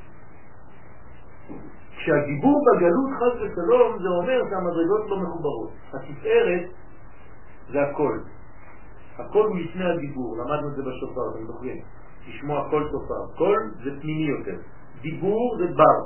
[2.03, 5.71] כשהדיבור בגלות חס ושלום זה אומר שהמדרגות לא מחוברות.
[5.95, 6.69] התפארת
[7.73, 8.19] זה הכל.
[9.19, 11.77] הכל הוא לפני הדיבור, למדנו את זה בשופר, אתם זוכרים.
[12.29, 13.37] לשמוע קול שופר.
[13.39, 14.57] קול זה פנימי יותר.
[15.03, 16.01] דיבור זה בר.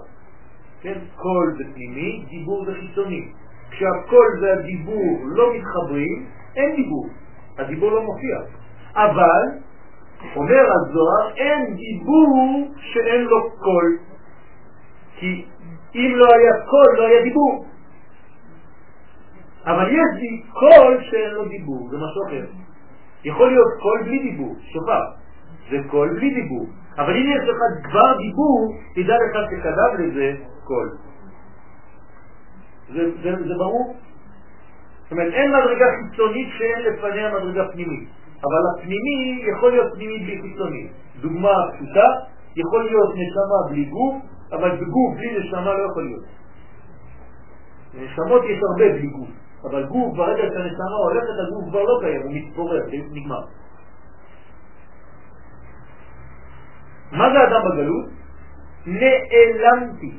[0.80, 0.98] כן?
[1.16, 3.32] קול זה פנימי, דיבור זה חיצוני.
[3.70, 6.26] כשהקול והדיבור לא מתחברים,
[6.56, 7.06] אין דיבור.
[7.58, 8.38] הדיבור לא מופיע.
[8.94, 9.42] אבל,
[10.36, 13.98] אומר הזוהר, אין דיבור שאין לו קול.
[15.16, 15.44] כי
[15.94, 17.64] אם לא היה קול, לא היה דיבור.
[19.66, 22.46] אבל יש לי קול שאין לו דיבור, זה משהו אחר.
[23.24, 25.02] יכול להיות קול בלי דיבור, שופר,
[25.70, 26.66] זה קול בלי דיבור.
[26.98, 27.58] אבל אם יש לך
[27.90, 30.88] כבר דיבור, תדע לך שקדם לזה קול.
[32.92, 33.96] זה, זה, זה ברור?
[35.02, 38.08] זאת אומרת, אין מדרגה חיצונית שאין לפניה מדרגה פנימית.
[38.44, 40.88] אבל הפנימי יכול להיות פנימי בלי חיצוני.
[41.20, 42.06] דוגמה פשוטה,
[42.56, 44.14] יכול להיות נשמה בלי גוף,
[44.52, 46.24] אבל בגוף בלי נשמה לא יכול להיות.
[47.94, 49.28] נשמות יש הרבה בלי גוף,
[49.70, 52.80] אבל גוף, ברגע שהנשמה הולכת, הגוף כבר לא קיים, הוא מתפורר,
[53.12, 53.44] נגמר.
[57.12, 58.08] מה זה אדם בגלות?
[58.86, 60.18] נעלמתי.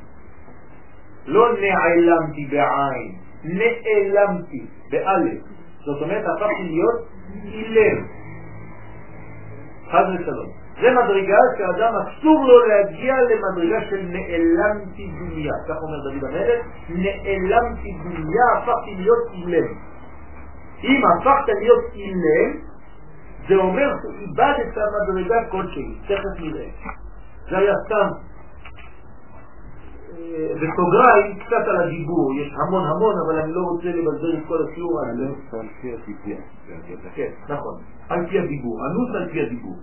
[1.25, 5.41] לא נעלמתי בעין, נעלמתי באלף.
[5.85, 7.07] זאת אומרת, הפכתי להיות
[7.45, 8.05] אילם.
[9.91, 10.64] חד ושלום.
[10.81, 15.53] זה מדרגה שאדם אסור לו להגיע למדרגה של נעלמתי דוניה.
[15.69, 19.67] כך אומר דוד המלך, נעלמתי דוניה, הפכתי להיות אילם.
[20.83, 22.51] אם הפכת להיות אילם,
[23.49, 26.67] זה אומר שאיבדת מדרגה כלשהי, תכף נראה.
[27.49, 28.07] זה היה סתם
[30.55, 35.01] בסוגריים קצת על הדיבור, יש המון המון, אבל אני לא רוצה לבזר את כל השיעור
[35.01, 36.41] על פי הדיבור.
[37.15, 39.75] כן, נכון, על פי הדיבור, אנוס על פי הדיבור.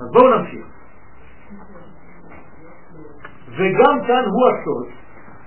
[0.00, 0.66] אז בואו נמשיך.
[3.56, 4.86] וגם כאן הוא הסוד,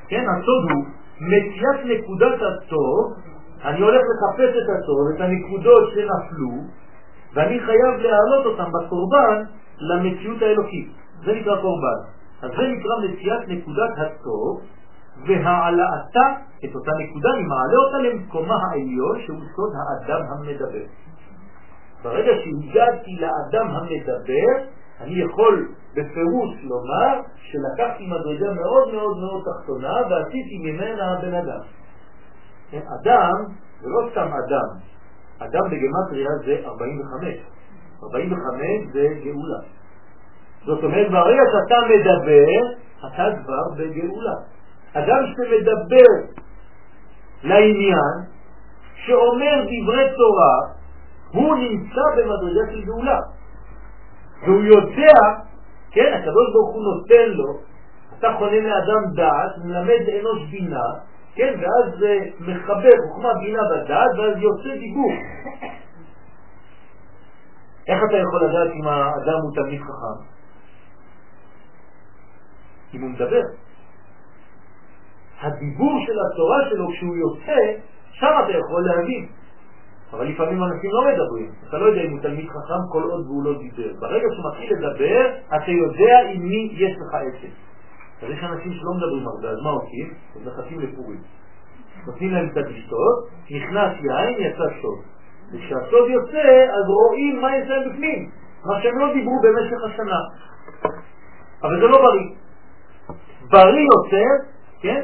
[0.08, 0.86] כן, הסוד הוא
[1.22, 3.14] מציאת נקודת הטוב,
[3.64, 6.64] אני הולך לחפש את הטוב, את הנקודות שנפלו,
[7.34, 9.44] ואני חייב להעלות אותם בקורבן
[9.80, 10.92] למציאות האלוקית.
[11.26, 12.00] זה נקרא קורבן.
[12.42, 14.62] אז זה נקרא מציאת נקודת הטוב
[15.28, 16.28] והעלאתה,
[16.66, 20.86] את אותה נקודה, אני מעלה אותה למקומה העליון שהוא סוד האדם המדבר.
[22.04, 24.66] ברגע שהגעתי לאדם המדבר,
[25.02, 31.62] אני יכול בפירוש לומר שלקחתי מדרגה מאוד מאוד מאוד תחתונה ועשיתי ממנה בן אדם.
[32.72, 33.34] אדם
[33.82, 34.70] זה לא סתם אדם,
[35.40, 37.36] אדם בגמטריה זה 45.
[38.04, 39.60] 45 זה גאולה.
[40.66, 42.50] זאת אומרת, ברגע שאתה מדבר,
[43.00, 44.36] אתה כבר בגאולה.
[44.94, 46.12] אדם שמדבר
[47.44, 48.16] לעניין,
[49.06, 50.79] שאומר דברי תורה,
[51.32, 53.20] הוא נמצא במדרגה של גאולה.
[54.44, 55.13] והוא יודע,
[55.92, 57.60] כן, הקדוש ברוך הוא נותן לו,
[58.20, 60.86] אתה חונה מאדם דעת, מלמד אנוש בינה,
[61.36, 65.12] כן, ואז זה מחבר חוכמה בינה בדעת, ואז יוצא דיבור.
[67.88, 70.24] איך אתה יכול לדעת אם האדם הוא תלמיד חכם?
[72.94, 73.42] אם הוא מדבר.
[75.42, 77.62] הדיבור של התורה שלו כשהוא יוצא,
[78.12, 79.38] שם אתה יכול להבין.
[80.13, 81.52] אבל לפעמים אנשים לא מדברים.
[81.69, 83.91] אתה לא יודע אם הוא תלמיד חכם כל עוד והוא לא דיבר.
[84.00, 87.54] ברגע שהוא מתחיל לדבר, אתה יודע עם מי יש לך עסק.
[88.24, 90.13] אז יש אנשים שלא מדברים הרבה, אז מה עושים?
[90.36, 91.22] הם מחכים לפורים.
[92.08, 95.00] נותנים להם קצת לשתות, נכנס יין, יצא סוד.
[95.54, 98.30] וכשהסוד יוצא, אז רואים מה יש להם בפנים,
[98.65, 100.19] מה שהם לא דיברו במשך השנה.
[101.63, 102.30] אבל זה לא בריא.
[103.50, 104.30] בריא יותר,
[104.82, 105.02] כן?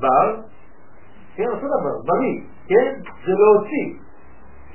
[0.00, 0.36] בר,
[1.36, 3.00] כן, אותו דבר, בריא, כן?
[3.26, 4.01] זה להוציא.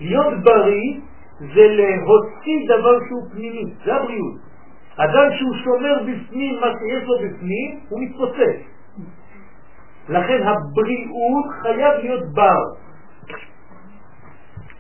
[0.02, 1.00] להיות בריא
[1.40, 4.36] זה להוציא דבר שהוא פנימי, זה הבריאות.
[4.98, 8.60] אדם שהוא שומר בפנים מה שיש לו בפנים, הוא מתפוצץ.
[10.10, 12.64] לכן הבריאות חייב להיות בר.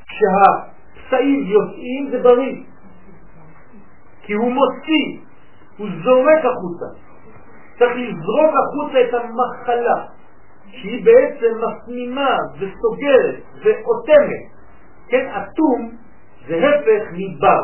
[0.07, 2.63] כשהפסעים יוצאים זה בריא,
[4.21, 5.19] כי הוא מוציא,
[5.77, 6.99] הוא זורק החוצה.
[7.79, 10.05] צריך לזרוק החוצה את המחלה,
[10.71, 14.56] שהיא בעצם מפנימה וסוגרת ואוטמת.
[15.09, 15.91] כן, אטום
[16.47, 17.63] זה הפך מבר,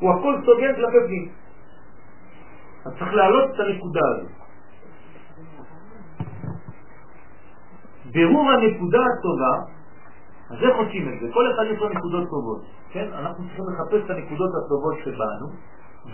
[0.00, 1.28] הוא הכל סוגר כלפי פנים.
[2.86, 4.38] אז צריך להעלות את הנקודה הזאת.
[8.14, 9.54] ברור הנקודה הטובה,
[10.50, 11.26] אז איך עושים את זה?
[11.32, 13.08] כל אחד יש לו נקודות טובות, כן?
[13.12, 15.46] אנחנו צריכים לחפש את הנקודות הטובות שבאנו.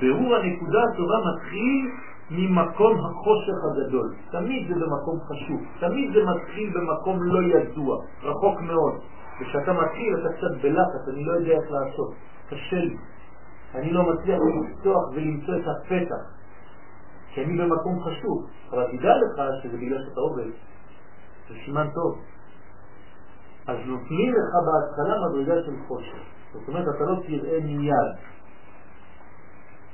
[0.00, 1.90] ברור הנקודה הטובה מתחיל
[2.30, 4.14] ממקום החושך הגדול.
[4.30, 8.94] תמיד זה במקום חשוב, תמיד זה מתחיל במקום לא ידוע, רחוק מאוד.
[9.40, 12.14] וכשאתה מתחיל אתה קצת בלחץ, אני לא יודע איך לעשות,
[12.48, 12.96] קשה לי.
[13.74, 14.38] אני לא מצליח
[14.70, 16.24] לפתוח ולמצוא את הפתח,
[17.34, 18.46] כי אני במקום חשוב.
[18.70, 20.50] אבל תדע לך שזה בגלל שאתה עובד,
[21.48, 22.22] זה סימן טוב.
[23.66, 26.22] אז נותנים לך בהתחלה מדרגה של חושך.
[26.52, 28.14] זאת אומרת, אתה לא תראה מיד.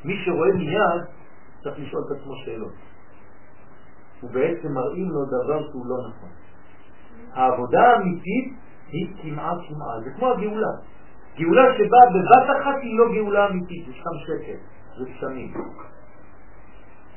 [0.05, 1.03] מי שרואה מיד,
[1.63, 2.73] צריך לשאול את עצמו שאלות.
[4.23, 6.29] ובעצם מראים לו דבר שהוא לא נכון.
[7.33, 8.55] העבודה האמיתית
[8.93, 10.73] היא כמעט כמעט, זה כמו הגאולה.
[11.39, 14.59] גאולה שבאה בבת אחת היא לא גאולה אמיתית, זה שם שקל,
[14.99, 15.55] זה סמים.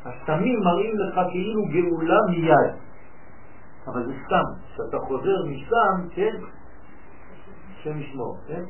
[0.05, 2.73] הסמים מראים לך כאילו גאולה מיד.
[3.87, 6.35] אבל זה סתם, כשאתה חוזר משם, כן,
[7.73, 8.63] השם ישמור, כן?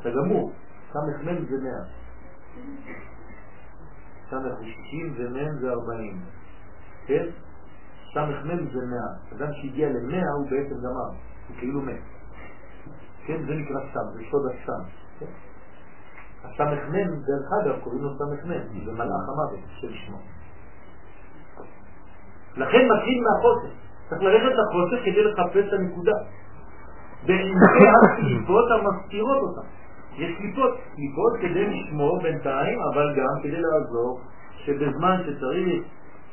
[0.00, 0.52] אתה גמור,
[0.92, 1.84] סמ"ם זה מאה.
[4.30, 6.20] סמ"ך זה שישים ומ"ם זה ארבעים,
[7.06, 7.26] כן?
[8.14, 9.36] סמ"ם זה מאה.
[9.36, 11.10] אדם שהגיע למאה הוא בעצם גמר,
[11.48, 12.00] הוא כאילו מת.
[13.26, 14.82] כן, זה נקרא סם, זה שוד הסם.
[15.18, 15.26] כן?
[16.44, 20.18] הסמ"ם, דרך אגב, קוראים לו סמ"ם, זה מלאך המוות של שמו.
[22.56, 23.74] לכן מתחיל מהחוסר.
[24.08, 26.16] צריך ללכת לחוסר כדי לחפש את הנקודה.
[27.26, 29.60] בעמקי הקליפות המסתירות אותה.
[30.16, 34.20] יש קליפות, קליפות כדי לשמור בינתיים, אבל גם כדי לעזור
[34.56, 35.84] שבזמן שצריך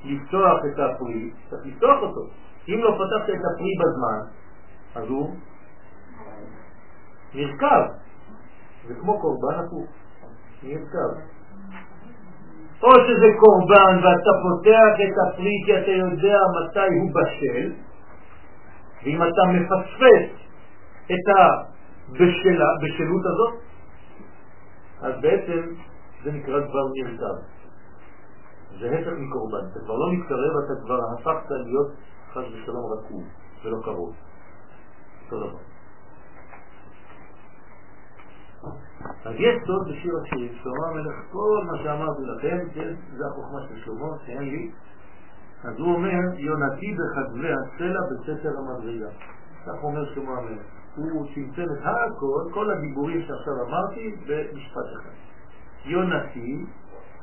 [0.03, 2.21] לפתוח את הפרי, צריך לפתוח אותו.
[2.69, 4.19] אם לא פתחת את הפרי בזמן,
[4.95, 5.35] אז הוא
[7.33, 7.83] נרכב.
[8.87, 9.89] זה כמו קורבן הפוך,
[10.63, 11.11] נרכב.
[12.83, 17.73] או שזה קורבן ואתה פותח את הפרי כי אתה יודע מתי הוא בשל,
[19.03, 20.41] ואם אתה מפספס
[21.05, 21.35] את
[22.61, 23.59] הבשלות הזאת,
[25.01, 25.61] אז בעצם
[26.23, 27.60] זה נקרא דבר נרכב.
[28.81, 31.91] זה הפך מקורבן, אתה כבר לא מתקרב, אתה כבר הפכת להיות
[32.31, 33.23] חס ושלום רקוב
[33.63, 34.15] ולא קרוב.
[35.25, 35.57] אותו דבר.
[39.25, 42.57] אז יש סוד בשיר השירים, שלמה המלך, כל מה שאמרתי לכם,
[43.17, 44.71] זה החוכמה של שלמה, שאין לי.
[45.63, 49.09] אז הוא אומר, יונתי בחדרי הסלע בסתר המדרגה.
[49.65, 50.61] כך אומר שלמה המלך.
[50.95, 55.15] הוא צמצם את הכל, כל הדיבורים שעכשיו אמרתי, במשפט אחד.
[55.85, 56.65] יונתי,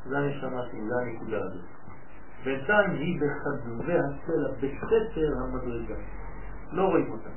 [0.09, 1.65] זה הנשמה שלי, זה הנקודה הזאת.
[2.45, 5.95] בינתיים היא בחדרי הסלע, בסתר המדרגה.
[6.73, 7.31] לא רואים אותה.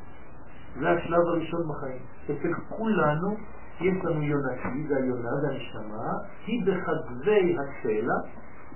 [0.79, 2.01] זה השלב הראשון בחיים.
[2.25, 3.35] אצל כולנו
[3.81, 6.11] יש לנו יונתי, זה היונה, זה הנשמה,
[6.45, 8.15] היא בחדרי הסלע,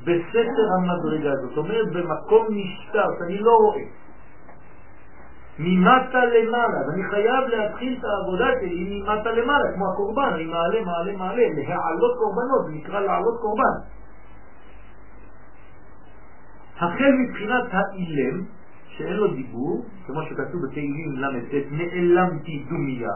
[0.02, 1.36] בסתר המדרגה.
[1.36, 4.05] זאת אומרת, במקום נשתר, שאני לא רואה.
[5.60, 11.18] ממטה למעלה, ואני חייב להתחיל את העבודה שלי ממטה למעלה, כמו הקורבן, אני מעלה, מעלה,
[11.18, 13.78] מעלה, להעלות קורבנות, זה נקרא לעלות קורבן.
[16.76, 18.43] החל מבחינת האילם,
[18.88, 23.16] שאין לו דיבור, כמו שכתוב בתהילים ל"ט, נעלמתי דומיה.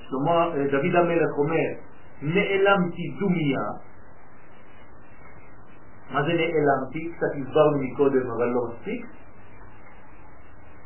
[0.00, 1.68] שלמה, דוד המלך אומר,
[2.22, 3.64] נעלמתי דומיה.
[6.10, 7.12] מה זה נעלמתי?
[7.16, 9.06] קצת הסברנו מקודם, אבל לא מספיק.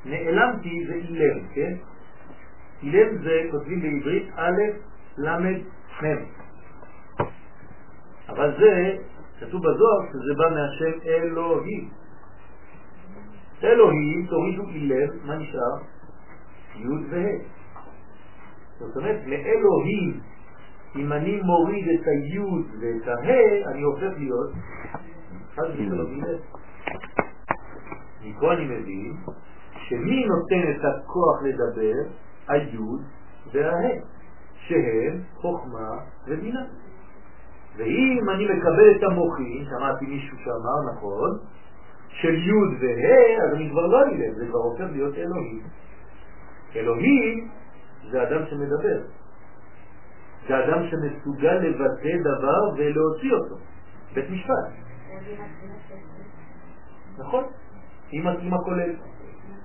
[0.09, 1.75] נעלמתי זה אילם, כן?
[2.83, 4.61] אילם זה, כותבים בעברית, א',
[5.19, 6.25] ל', מ'.
[8.29, 8.97] אבל זה,
[9.41, 11.89] כתוב בזוהר שזה בא מהשם אלוהים.
[13.65, 15.77] אלוהים, תורידו אילם, מה נשאר?
[16.77, 17.59] י' וה'.
[18.79, 20.21] זאת אומרת, לאלוהים,
[20.97, 22.39] אם אני מוריד את הי'
[22.81, 24.53] ואת ה', אני הופך להיות
[25.55, 26.39] חד ושלום אילם.
[28.23, 29.17] מפה אני מבין
[29.89, 32.11] שמי נותן את הכוח לדבר?
[32.49, 33.01] היוד
[33.53, 33.91] והה,
[34.55, 36.65] שהם חוכמה ובינה.
[37.77, 41.31] ואם אני מקבל את המוחים, שמעתי מישהו שאמר נכון,
[42.09, 45.63] של יוד והה, אז אני כבר לא אילם, זה כבר הופך להיות אלוהים.
[46.77, 47.49] אלוהים
[48.11, 49.01] זה אדם שמדבר.
[50.49, 53.57] זה אדם שמסוגל לבטא דבר ולהוציא אותו.
[54.15, 54.69] בית משפט.
[57.19, 57.45] נכון,
[58.13, 58.95] עם הכולל.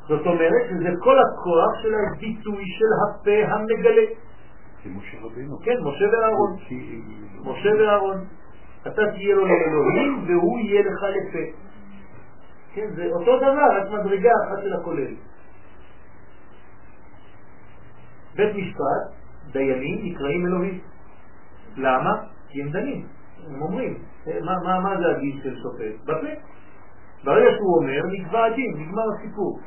[0.08, 4.06] זאת אומרת שזה כל הכוח של הביטוי של הפה המגלה.
[4.84, 5.60] זה משה רבינו.
[5.60, 6.58] כן, משה ואהרון.
[7.44, 8.18] משה ואהרון.
[8.88, 11.58] אתה תהיה לו לאלוהים והוא יהיה לך לפה.
[12.74, 15.14] כן, זה אותו דבר, רק מדרגה אחת של הכולל.
[18.36, 19.04] בית משפט,
[19.52, 20.80] דיינים נקראים אלוהים.
[21.78, 22.14] למה?
[22.50, 23.06] כי הם דנים.
[23.48, 23.98] הם אומרים,
[24.28, 26.04] מה, מה, מה זה הדין של שופט?
[26.04, 26.28] בפה.
[27.24, 29.60] ברגע שהוא אומר, נקבע הדין, נגמר הסיפור.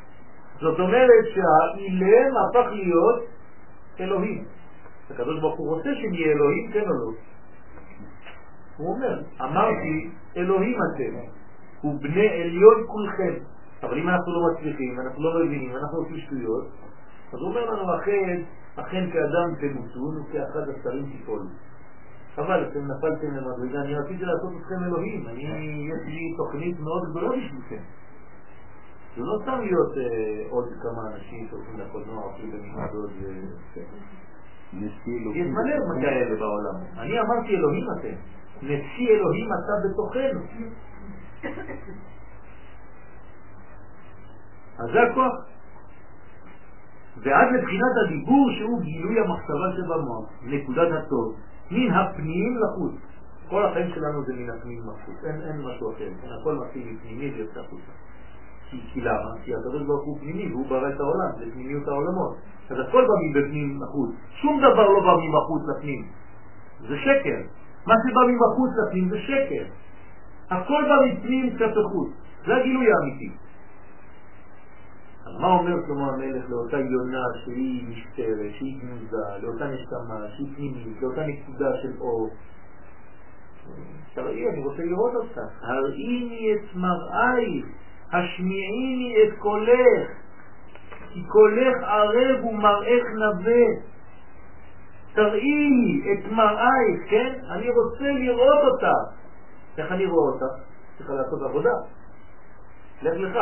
[0.60, 3.24] זאת אומרת שהאילם הפך להיות
[4.00, 4.44] אלוהים.
[5.10, 7.10] הקדוש ברוך הוא רוצה שנהיה אלוהים, כן או לא?
[8.76, 11.14] הוא אומר, אמרתי, אלוהים אתם,
[11.84, 13.34] ובני עליון כולכם.
[13.82, 16.64] אבל אם אנחנו לא מצליחים, אנחנו לא מבינים, אנחנו עושים שטויות,
[17.32, 18.42] אז הוא אומר לנו, אכן,
[18.76, 21.44] אכן כאדם תמותון וכאחד השרים תיפולו.
[22.34, 25.42] חבל, אתם נפלתם למדרגה, אני רציתי לעשות אתכם אלוהים, אני,
[25.88, 27.82] יש לי תוכנית מאוד גדולה בשבילכם.
[29.16, 33.24] זה לא סתם להיות אה, עוד כמה אנשים שהולכים לקולנוע, אפילו במסעדות ו...
[34.72, 36.76] יש מלא כאלה בעולם.
[36.98, 38.14] אני אמרתי אלוהים אתם.
[38.62, 40.40] נשיא אלוהים אתה בתוכנו.
[44.78, 45.34] אז זה הכוח.
[47.22, 51.36] ועד לבחינת הדיבור שהוא גילוי המחשבה שבמוח, נקודת הטוב,
[51.70, 52.94] מן הפנים לחוץ.
[53.48, 56.08] כל החיים שלנו זה מן הפנים מחוץ, אין, אין משהו אחר,
[56.40, 57.92] הכל מתחיל מפנימי ויוצא החוצה.
[58.70, 59.30] כי, כי למה?
[59.44, 62.36] כי הקדוש ברוך הוא פנימי והוא ברא את העולם, זה פנימיות העולמות.
[62.70, 64.10] אז הכל בא מבפנים מחוץ,
[64.40, 66.08] שום דבר לא בא מבחוץ לפנים,
[66.80, 67.40] זה שקר.
[67.86, 69.64] מה שבא מבחוץ לפנים זה שקר.
[70.50, 72.10] הכל בא מפנים כלפי חוץ,
[72.46, 73.30] זה הגילוי האמיתי.
[75.26, 81.02] אז מה אומר שלמה המלך לאותה יונה שהיא משטרת, שהיא גנוזה, לאותה נשמה, שהיא פנימית,
[81.02, 82.30] לאותה נקודה של אור?
[84.14, 85.40] תראי, אני רוצה לראות אותך.
[85.62, 87.66] הראיני את מראייך,
[88.12, 90.08] השמיעיני את קולך,
[91.12, 93.64] כי קולך ערב ומראך נווה.
[95.14, 97.32] תראי לי את מראייך, כן?
[97.50, 98.92] אני רוצה לראות אותה.
[99.78, 100.46] איך אני רואה אותה?
[100.98, 101.74] צריכה לעשות עבודה.
[103.02, 103.38] לך לך.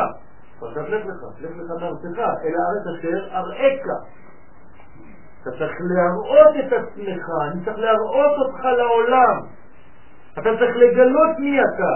[0.60, 3.86] פרשת לך לך, לך לך מארצך, אל הארץ אשר אראך.
[5.42, 9.40] אתה צריך להראות את עצמך, אני צריך להראות אותך לעולם.
[10.32, 11.94] אתה צריך לגלות מי אתה.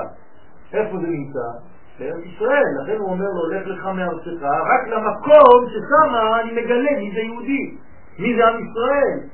[0.72, 1.67] איפה זה נמצא?
[1.98, 7.10] בארץ ישראל, לכן הוא אומר לו, לך לך מארצך, רק למקום ששם אני מגלה מי
[7.14, 7.76] זה יהודי,
[8.18, 9.28] מי זה עם ישראל.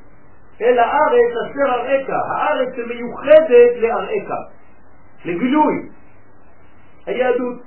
[0.60, 4.30] אל הארץ אשר אראך, הארץ שמיוחדת לאראך,
[5.24, 5.88] לגילוי.
[7.06, 7.62] היהדות.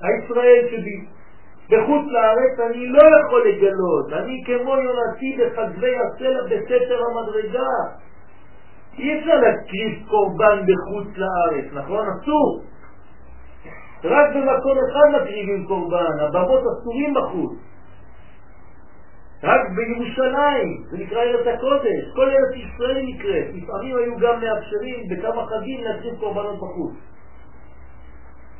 [0.00, 1.06] הישראל שבי.
[1.70, 7.68] בחוץ לארץ אני לא יכול לגלות, אני כמו יונתי בחגבי הסלע בסתר המדרגה.
[8.98, 12.06] אי אפשר להקריב קורבן בחוץ לארץ, נכון?
[12.08, 12.62] אסור.
[14.06, 17.58] רק במקום אחד מקריבים קורבן, הבמות אסורים בחוץ.
[19.42, 23.46] רק בירושלים, זה נקרא ארץ הקודש, כל ארץ ישראל נקראת.
[23.54, 26.94] לפעמים היו גם מאפשרים בכמה חגים להקריב קורבנות בחוץ.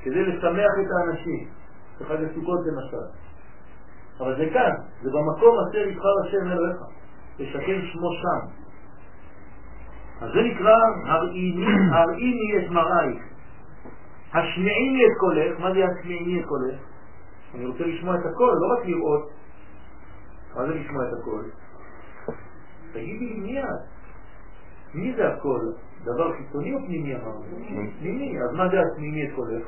[0.03, 1.49] כדי לשמח את האנשים,
[2.01, 3.07] בחג הסוכות למשל.
[4.21, 4.71] אבל זה כאן,
[5.03, 6.77] זה במקום אשר יבחר השם אלוהיך,
[7.39, 8.67] לשכן שמו שם.
[10.21, 10.77] אז זה נקרא
[11.93, 13.36] הראיני את מראייך.
[14.39, 16.81] השמעיני את קולך, מה זה השמעיני את קולך?
[17.55, 19.31] אני רוצה לשמוע את הכל, לא רק לראות.
[20.57, 21.43] מה זה לשמוע את הכל?
[22.93, 23.81] תגידי לי מיד.
[24.95, 25.61] מי זה הכל?
[26.05, 27.43] דבר חיצוני או פנימי אמרנו?
[27.99, 28.39] פנימי.
[28.43, 29.67] אז מה זה השמעיני את קולך?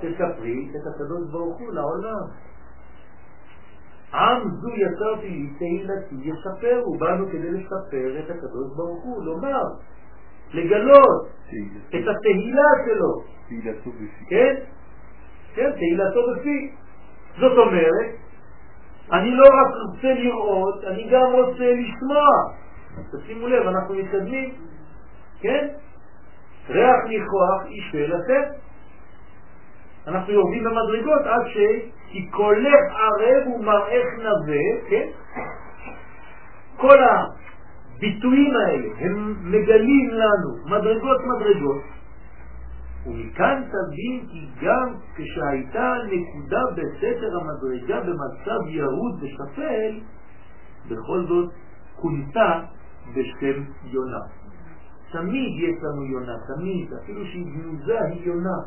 [0.00, 2.26] תספרי את הקדוש ברוך הוא לעולם.
[4.12, 9.62] עם זו יצרתי תהילתי יספרו, באנו כדי לספר את הקדוש ברוך הוא, לומר,
[10.52, 11.28] לגלות
[11.88, 13.39] את התהילה שלו.
[13.50, 14.24] תהילתו בפי.
[14.28, 14.54] כן?
[15.54, 16.70] כן, תהילתו בפי.
[17.38, 18.10] זאת אומרת,
[19.12, 22.26] אני לא רק רוצה לראות, אני גם רוצה לשמוע.
[23.12, 24.54] תשימו לב, אנחנו מתקדמים,
[25.40, 25.68] כן?
[26.68, 28.48] ריח ניחוח אישה לתת.
[30.06, 31.58] אנחנו יורדים במדרגות עד ש...
[32.12, 35.08] כי קולך ערב ומראך נווה, כן?
[36.76, 41.82] כל הביטויים האלה הם מגלים לנו מדרגות מדרגות
[43.06, 50.00] ומכאן תבין כי גם כשהייתה נקודה בסתר המדרגה במצב ירוד ושפל,
[50.88, 51.52] בכל זאת
[51.96, 52.60] כונתה
[53.14, 54.20] בשם יונה.
[55.12, 58.58] תמיד יש לנו יונה, תמיד, אפילו שהיא גנוזה היא יונה.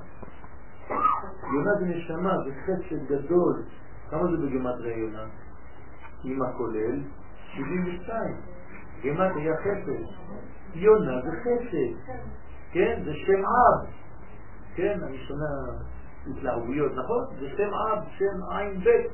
[1.53, 3.63] יונה זה נשמה, זה חסד גדול.
[4.09, 5.25] כמה זה בגמטריה יונה?
[6.23, 6.99] עם הכולל
[7.53, 8.35] 72.
[9.03, 10.03] גמטריה חסד.
[10.75, 12.13] יונה זה חסד.
[12.71, 13.01] כן?
[13.05, 14.02] זה שם אב.
[14.75, 14.99] כן?
[15.07, 15.45] אני שומע
[16.31, 17.25] התלהבויות, נכון?
[17.39, 19.11] זה שם אב, שם עין בית.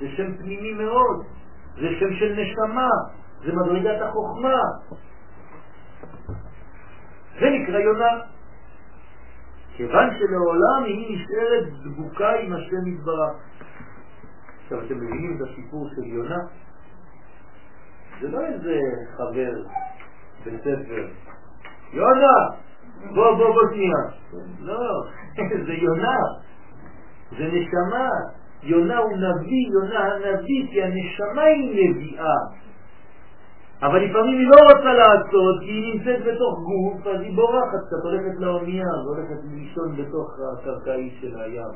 [0.00, 1.26] זה שם פנימי מאוד.
[1.74, 2.88] זה שם של נשמה.
[3.44, 4.56] זה מדרגת החוכמה.
[7.40, 8.20] זה נקרא יונה.
[9.76, 13.36] כיוון שלעולם היא נשארת דבוקה עם השם יתברך.
[14.62, 16.38] עכשיו אתם מבינים את הסיפור של יונה?
[18.20, 18.80] זה לא איזה
[19.16, 19.52] חבר
[20.46, 21.08] בספר.
[21.92, 22.65] יונה!
[23.14, 24.02] בוא בוא בוא שנייה.
[24.60, 25.04] לא,
[25.66, 26.18] זה יונה.
[27.38, 28.08] זה נשמה.
[28.62, 32.36] יונה הוא נביא, יונה הנביא, כי הנשמה היא נביאה.
[33.82, 38.02] אבל לפעמים היא לא רוצה לעשות, כי היא נמצאת בתוך גוף, אז היא בורחת קצת,
[38.04, 41.72] הולכת לאונייה, והולכת לישון בתוך הקרקעית של הים.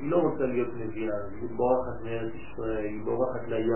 [0.00, 3.72] היא לא רוצה להיות נביאה, היא בורחת מארץ ישראל, היא בורחת לים,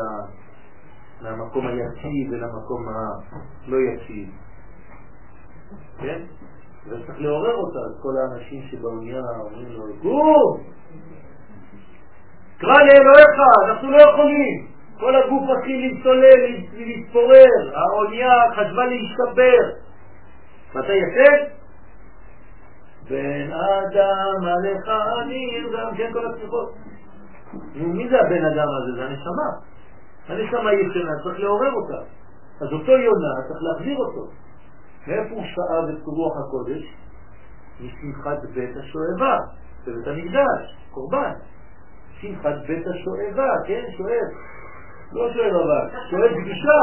[1.22, 4.29] מהמקום היציב ולמקום הלא יציב.
[5.99, 6.20] כן?
[6.87, 10.61] וצריך לעורר אותה, את כל האנשים שבאונייה אומרים לו, גור!
[12.59, 13.37] קרא לאלוהיך,
[13.68, 14.66] אנחנו לא יכולים.
[15.01, 19.62] כל הגוף מתחיל להצטולל, להתפורר, האונייה חשבה להשתבר.
[20.75, 21.55] מתי יצא?
[23.11, 24.87] בן אדם עליך
[25.72, 26.75] גם כן כל השיחות.
[27.75, 28.93] נו, מי זה הבן אדם הזה?
[28.97, 29.49] זה הנשמה.
[30.29, 32.05] הנשמה ישנה, צריך לעורר אותה.
[32.61, 34.44] אז אותו יונה צריך להחזיר אותו.
[35.07, 36.83] מאיפה הוא שאב את רוח הקודש?
[37.81, 39.39] משמחת בית השואבה,
[39.87, 41.33] בבית המקדש, קורבן.
[42.21, 44.31] שמחת בית השואבה, כן, שואב.
[45.13, 46.81] לא שואב אבל, שואב קדושה.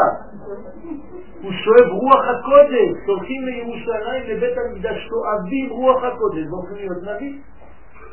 [1.42, 3.06] הוא שואב רוח הקודש.
[3.06, 7.40] שולחים לירושלים לבית המקדש, שואבים רוח הקודש, והולכים להיות נביא.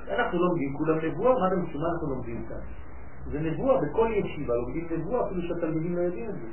[0.08, 2.60] אנחנו לומדים כולם נבואה, מה אתם אנחנו לומדים כאן?
[3.30, 6.46] זה נבואה, בכל ישיבה לומדים נבואה, אפילו שהתלמידים לא יודעים את זה.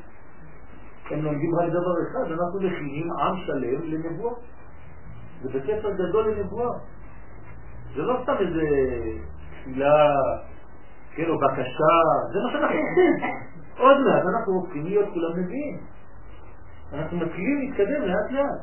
[1.11, 4.33] הם לומדים רק דבר אחד, אנחנו מכינים עם שלם לנבואה.
[5.41, 6.79] זה בית ספר גדול לנבואה.
[7.95, 8.61] זה לא סתם איזה
[9.61, 10.07] תפילה,
[11.15, 11.95] כן, או בקשה,
[12.33, 13.31] זה מה שאנחנו עושים.
[13.77, 15.77] עוד מעט אנחנו הופכים להיות כולם נביאים.
[16.93, 18.61] אנחנו מתחילים להתקדם לאט לאט.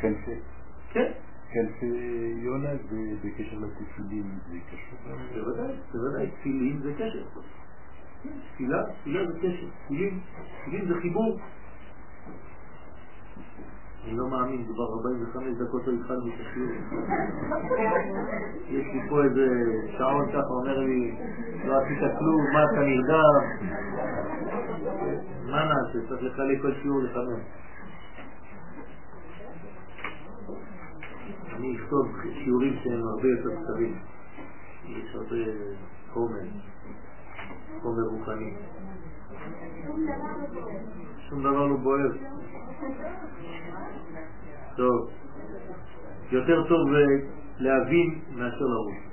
[0.00, 0.12] כן,
[0.92, 1.12] כן.
[1.52, 1.66] כן,
[2.36, 2.68] יונה
[3.24, 4.98] בקשר לתפילים זה קשור?
[5.34, 7.24] בוודאי, בוודאי, תפילים זה קשר.
[8.22, 9.66] תפילה, תפילה זה קשר.
[9.84, 10.20] תפילים,
[10.62, 11.38] תפילים זה חיבור.
[14.04, 16.70] אני לא מאמין, כבר 45 דקות לא התחלנו את השיעור.
[18.68, 19.46] יש לי פה איזה
[19.98, 21.16] שעון ככה, אומר לי,
[21.64, 23.34] לא עשית כלום, מה אתה נרדם?
[25.50, 26.08] מה נעשה?
[26.08, 27.42] צריך לחלק כל שיעור לחמש.
[31.56, 32.06] אני אכתוב
[32.44, 33.98] שיעורים שהם הרבה יותר קצרים.
[34.88, 35.36] יש הרבה
[36.12, 36.44] חומר,
[37.82, 38.52] חומר רוחני.
[41.28, 42.10] שום דבר לא בוער.
[44.76, 45.10] טוב,
[46.30, 46.88] יותר טוב
[47.58, 49.08] להבין מאשר לרוץ.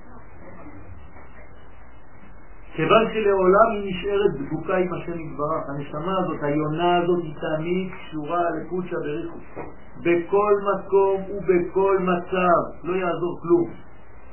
[2.76, 8.42] כיוון שלעולם היא נשארת דבוקה עם השם יתברך, הנשמה הזאת, היונה הזאת, היא תמיד קשורה
[8.50, 9.38] לקודשא בריחו.
[10.00, 13.70] בכל מקום ובכל מצב, לא יעזור כלום.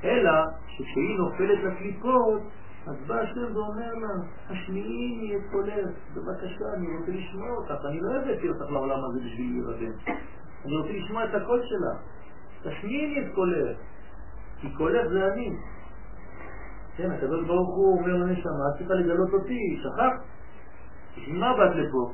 [0.05, 0.33] אלא
[0.67, 2.41] שכשהיא נופלת לקליפות,
[2.87, 4.09] אז בא השם ואומר לה,
[4.51, 9.51] השמיעיני את קולך, בבקשה, אני רוצה לשמוע אותך, אני לא הבאתי אותך לעולם הזה בשביל
[9.51, 9.93] להירדם.
[10.65, 11.99] אני רוצה לשמוע את הקול שלך.
[12.63, 13.77] תשמיעיני את קולך,
[14.61, 15.51] כי קולך זה אני.
[16.97, 20.25] כן, הקדוש ברוך הוא אומר לנשמה, צריך לגלות אותי, שכח?
[21.17, 22.13] בשביל מה באת לפה?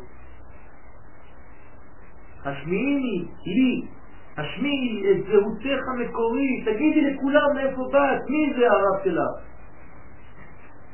[2.44, 3.88] השמיעיני, לי,
[4.36, 9.47] השמיעי את זהותך המקורית, תגידי לכולם מאיפה באת, מי זה הרב שלך?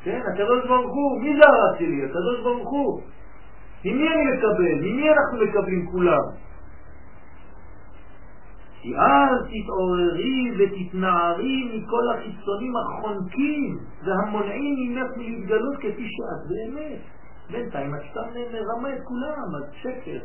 [0.05, 2.05] כן, הקדוש ברוך הוא, מי זה הרב שלי?
[2.05, 3.01] הקדוש ברוך הוא.
[3.85, 4.75] ממי אני מקבל?
[4.81, 6.25] ממי אנחנו מקבלים כולם?
[8.81, 16.99] כי אז תתעוררי ותתנערי מכל החיצונים החונקים והמונעים ממך מלהתגלות כפי שאת באמת.
[17.51, 20.19] בינתיים את סתם מרמה את כולם, את שקר.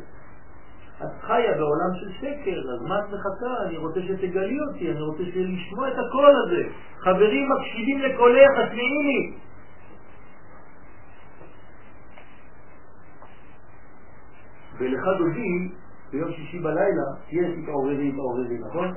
[1.02, 3.66] את חיה בעולם של שקר, אז מה את מחכה?
[3.66, 6.62] אני רוצה שתגלי אותי, אני רוצה לשמוע את הקול הזה.
[6.98, 9.49] חברים מקשיבים לקולך, תשמעי לי.
[14.80, 15.68] ולך דודי,
[16.12, 18.94] ביום שישי בלילה, יש התעוררי, התעוררי, נכון?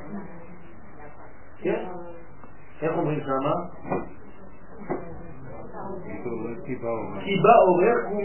[1.61, 1.85] כן?
[2.81, 3.53] איך אומרים שמה?
[7.23, 8.21] כי בא עורך הוא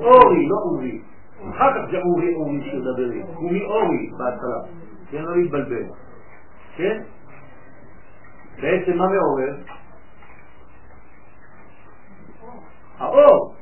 [0.00, 1.02] מאורי, לא אורי.
[1.50, 3.22] אחר כך זה אורי אורי שידבר לי.
[3.34, 4.60] הוא מאורי בהתחלה.
[5.10, 5.84] כן, לא להתבלבל.
[6.76, 7.02] כן?
[8.62, 9.56] בעצם מה מעורר?
[12.98, 13.59] האור.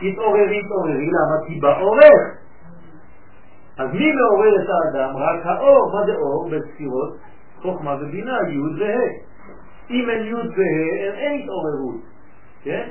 [0.00, 1.46] תתעוררי, תתעוררי, למה?
[1.46, 2.38] כי בעורך.
[3.78, 5.16] אז מי מעורר את האדם?
[5.16, 5.92] רק האור.
[5.92, 6.50] מה זה אור?
[6.50, 7.16] בספירות
[7.62, 9.28] חוכמה ובינה, י' וה'.
[9.90, 12.00] אם אין י' וה', אין התעוררות.
[12.62, 12.88] כן?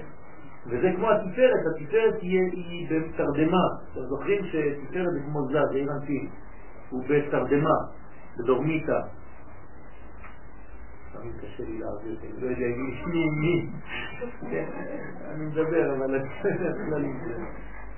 [0.70, 3.66] וזה כמו התפארת, התפארת היא, בתרדמה.
[3.92, 6.28] אתם זוכרים שתפארת זה כמו זז, זה אנפין.
[6.90, 7.76] הוא בתרדמה,
[8.38, 9.00] בדורמיטה.
[11.22, 12.68] תמיד קשה לי להעביר, אני לא יודע
[13.06, 13.68] מי מי.
[14.50, 14.66] כן,
[15.32, 16.20] אני מדבר, אבל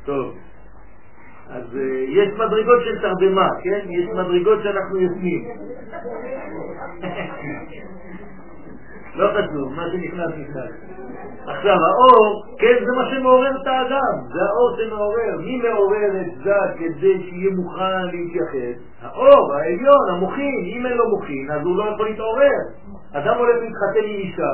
[0.06, 0.36] טוב.
[1.50, 3.80] אז אה, יש מדרגות של תרדמה, כן?
[3.90, 5.48] יש מדרגות שאנחנו יושמים.
[9.16, 10.72] לא חשוב, מה שנכנס נכנס.
[11.48, 15.38] עכשיו, האור, כן, זה מה שמעורר את האדם, זה האור שמעורר.
[15.46, 18.78] מי מעורר את זה כדי שיהיה מוכן להתייחס?
[19.02, 20.64] האור, העליון, המוכין.
[20.66, 22.60] אם אין לו מוכין, אז הוא לא יכול להתעורר.
[23.14, 24.52] אדם הולך להתחתן עם אישה,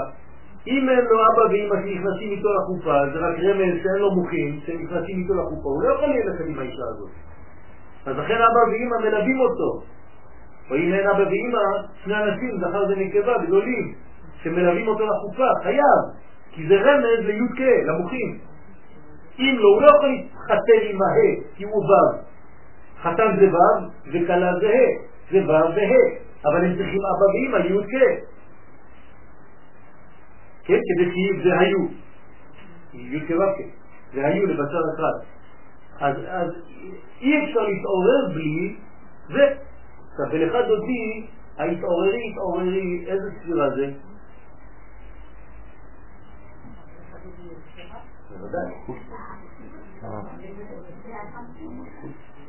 [0.68, 5.18] אם אין לו אבא ואמא שנכנסים איתו לחופה, זה רק רמז שאין לו מוכין, שנכנסים
[5.20, 7.10] איתו לחופה, הוא לא יכול ללכת עם האישה הזאת.
[8.06, 9.82] אז לכן אבא ואמא מלווים אותו.
[10.70, 11.64] או אם אין אבא ואמא,
[12.04, 13.94] שני אנשים, זכר ונקבה, גדולים,
[14.44, 16.02] שמלווים אותו לחופה, חייב,
[16.52, 18.38] כי זה רמז לי"ק, למוחים.
[19.40, 22.18] אם לא, הוא לא יכול להתחתן עם הה, כי הוא ו'.
[23.02, 28.26] חתן זה ו' וכלה זה ה', זה ו' וה', אבל הם צריכים אבא ואמא, י"ק.
[30.66, 31.88] כן, כדי שיהיה זה היו.
[32.94, 33.36] י' כו'
[34.14, 35.26] זה היו לבשר אחד.
[36.00, 36.52] אז, אז
[37.22, 38.76] אי אפשר להתעורר בלי
[39.28, 39.56] זה.
[40.12, 43.92] עכשיו, ולך דודי, ההתעוררי, התעוררי, איזה ספירה זה?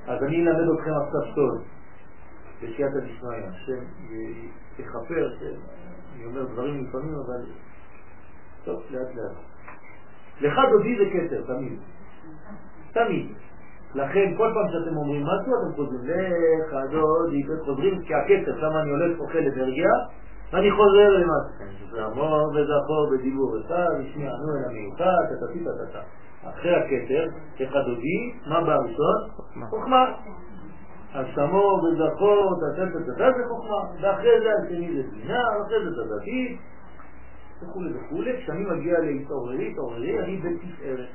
[0.06, 1.62] אז אני אלמד אתכם עכשיו סוד,
[2.62, 3.84] בסייעתא דשמיא, השם
[4.78, 5.28] יכפר,
[6.14, 7.44] אני אומר דברים לפעמים, אבל
[8.66, 9.36] טוב, לאט לאט.
[10.40, 11.78] לך דודי זה כתר, תמיד.
[12.92, 13.26] תמיד.
[13.94, 18.90] לכן כל פעם שאתם אומרים משהו אתם חוזרים לך דודי, חוזרים כי הכתר, שם אני
[18.90, 19.90] הולך אוכל אנרגיה,
[20.52, 21.64] ואני חוזר למטה.
[21.90, 26.00] זה אמור וזכור בדיבור אחד, ישמענו אל המיוחד, תתתי תתתה.
[26.44, 27.26] אחרי הכתר,
[27.60, 29.18] לך דודי, מה בא ראשון?
[29.70, 30.12] חוכמה.
[31.14, 36.58] אז שמור וזכור, תתתה זה חוכמה, ואחרי זה השני זה בינה, ואחרי זה תתתי,
[37.62, 38.22] וכו' וכו'.
[38.38, 41.09] כשאני מגיע להתעוררי, התעוררי, אני בתפארת.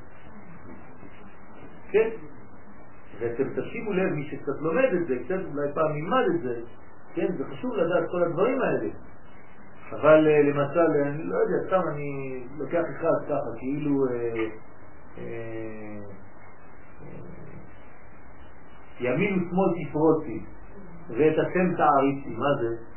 [1.91, 2.09] כן?
[3.19, 6.61] ואתם תשימו לב, מי שקצת לומד את זה, קצת אולי פעם נלמד את זה,
[7.13, 7.27] כן?
[7.37, 8.89] זה חשוב לדעת כל הדברים האלה.
[9.91, 14.43] אבל אה, למשל, אני לא יודע, סתם אני לוקח אחד ככה, כאילו אה, אה,
[15.17, 15.99] אה,
[18.99, 20.39] ימין ושמאל תפרוצי,
[21.09, 22.90] ואת השם תעריצי, מה זה?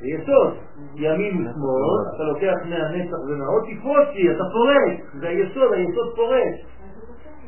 [0.00, 0.54] זה יסוד,
[0.94, 6.56] ימין ושמאל, אתה לוקח מהנצח ומהאות, תפרוצי, אתה פורץ, זה היסוד, היסוד פורץ.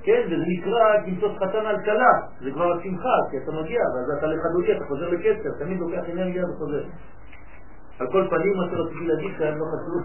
[0.02, 4.26] כן, וזה נקרא למצוא חתן על כלה, זה כבר השמחה, כי אתה מגיע, ואז אתה
[4.26, 6.84] לחדודי, אתה חוזר לקצר, תמיד לוקח אנרגיה וחוזר.
[8.00, 10.02] על כל פנים, מה שרציתי להגיד כאן לא חשוב,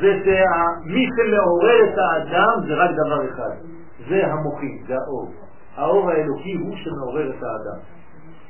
[0.00, 3.56] זה שמי שמעורר את האדם זה רק דבר אחד,
[4.08, 5.30] זה המוחים, זה האור.
[5.76, 7.99] האור האלוקי הוא שמעורר את האדם.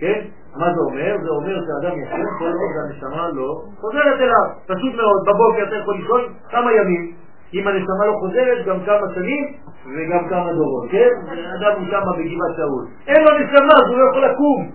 [0.01, 0.21] כן?
[0.57, 1.17] מה זה אומר?
[1.23, 4.47] זה אומר שהאדם ישן כל עוד הנשמה לא חוזרת אליו.
[4.67, 6.21] פשוט מאוד, בבוקר אתה יכול לישון
[6.51, 7.13] כמה ימים,
[7.55, 9.45] אם הנשמה לא חוזרת גם כמה שנים
[9.87, 11.11] וגם כמה דורות, כן?
[11.29, 12.85] האדם הוא שם בגבעת שאול.
[13.07, 14.71] אין לו נשמה, אז הוא לא יכול לקום.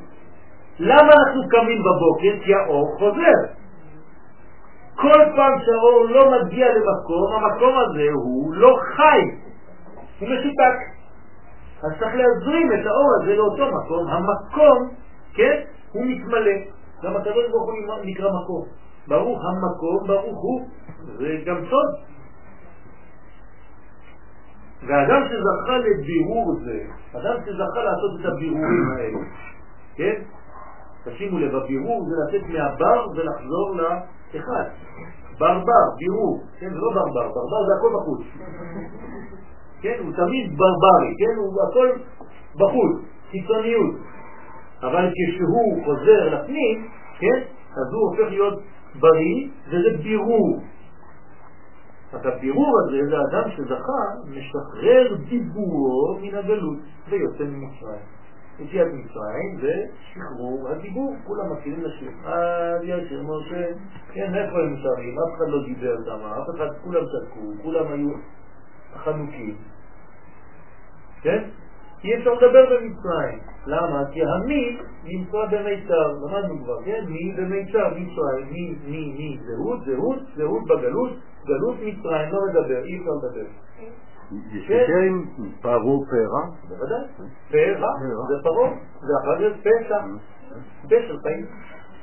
[0.80, 2.46] למה אנחנו קמים בבוקר?
[2.46, 3.40] כי האור חוזר.
[4.96, 9.22] כל פעם שהאור לא מגיע למקום, המקום הזה הוא לא חי,
[10.20, 10.78] הוא משותק.
[11.84, 14.08] אז צריך להזרים את האור הזה לאותו מקום.
[14.08, 14.90] המקום,
[15.36, 15.62] כן,
[15.92, 16.58] הוא מתמלא.
[17.04, 18.66] גם הקדוש ברוך הוא נקרא מקום.
[19.08, 20.68] ברוך המקום, ברוך הוא,
[21.18, 21.90] זה גם סוד.
[24.88, 26.80] ואדם שזכה לבירור זה,
[27.20, 29.20] אדם שזכה לעשות את הבירורים האלה,
[29.96, 30.22] כן?
[31.06, 34.70] תשימו לב, הבירור זה לצאת מהבר ולחזור לאחד.
[35.40, 36.70] ברבר, בירור, כן?
[36.70, 38.22] זה לא ברבר, ברבר זה הכל בחוץ.
[39.82, 39.96] כן?
[40.00, 41.36] הוא תמיד ברברי, כן?
[41.38, 41.90] הוא הכל
[42.56, 43.96] בחוץ, חיצוניות.
[44.88, 46.88] אבל כשהוא חוזר לפנים,
[47.20, 47.42] כן?
[47.72, 48.60] אז הוא הופך להיות
[49.00, 50.60] בריא, וזה בירור.
[52.14, 56.78] אז הבירור הזה זה אדם שזכה משחרר דיבורו מן הגלות
[57.10, 58.16] ויוצא ממצרים.
[58.60, 62.12] יציאת מצרים ושחרור הדיבור, כולם מכירים לשיר.
[62.26, 63.68] עד ישיר משה,
[64.14, 65.16] כן, איפה הם שרים?
[65.20, 68.10] אף אחד לא דיבר שם, אף אחד, כולם צדקו, כולם היו
[68.96, 69.56] חנוקים.
[71.22, 71.44] כן?
[72.04, 73.40] אי אפשר לדבר במצרים.
[73.68, 74.04] למה?
[74.12, 77.06] כי המי נמצא במיצר, למדנו כבר, כן?
[77.08, 81.12] מי במיצר, מצרים, מי, מי, מי, זהות, זהות, זהות בגלות,
[81.46, 83.48] גלות מצרים, לא מדבר, אי אפשר לדבר.
[84.32, 85.26] יש יותר עם
[85.62, 86.44] פרו פרה?
[86.70, 87.06] בוודאי.
[87.52, 87.90] פרה
[88.30, 88.68] זה פרו,
[89.08, 89.98] ואחר כך פשע.
[90.86, 91.46] פשע חיים.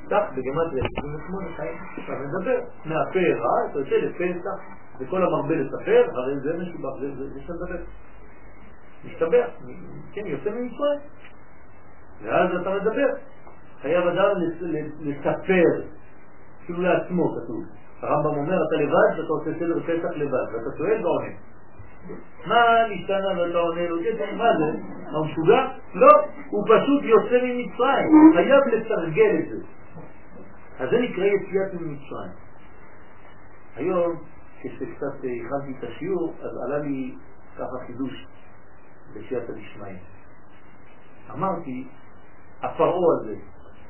[0.09, 1.77] כך בגמטריה 28 חיים.
[1.97, 2.59] עכשיו נדבר.
[2.85, 4.57] מהפרה אתה יוצא לפסח,
[4.99, 7.83] וכל המרבה לספר, הרי זה משובח, זה אפשר לדבר.
[9.05, 9.47] משתבח,
[10.13, 10.99] כן, יוצא ממצרים.
[12.23, 13.07] ואז אתה מדבר.
[13.81, 14.31] חייב אדם
[14.99, 15.81] לספר,
[16.63, 17.63] אפילו לעצמו כתוב.
[18.01, 21.33] הרמב"ם אומר, אתה לבד ואתה עושה סדר פסח לבד, ואתה שואל ועונה.
[22.45, 23.97] מה נשתנה ואתה עונה לו?
[24.17, 24.79] כן, מה זה?
[25.11, 25.67] מה הוא משוגע?
[25.93, 26.09] לא,
[26.49, 29.65] הוא פשוט יוצא ממצרים, הוא חייב לתרגל את זה.
[30.79, 32.31] אז זה נקרא יציאת ממצרים.
[33.75, 34.15] היום,
[34.59, 37.15] כשקצת הכנתי את השיעור, אז עלה לי
[37.57, 38.25] ככה חידוש
[39.15, 39.97] בסייעתא דשמיא.
[41.31, 41.87] אמרתי,
[42.61, 43.35] הפרעה הזה,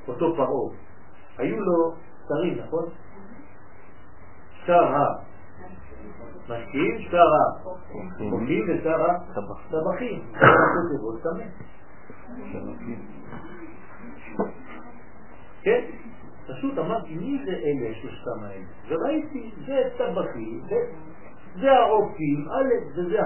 [0.07, 0.75] אותו פרעה,
[1.37, 1.93] היו לו
[2.27, 2.85] שרים, נכון?
[4.65, 4.93] שר
[6.49, 7.25] המשקיעים, שר
[8.19, 10.31] החוקים ושר הטבחים.
[15.63, 15.85] כן,
[16.47, 18.65] פשוט אמרתי, מי זה אלה שלושתם האלה?
[18.87, 20.61] וראיתי, זה טבחים,
[21.61, 23.19] זה הרופאים, א', וזה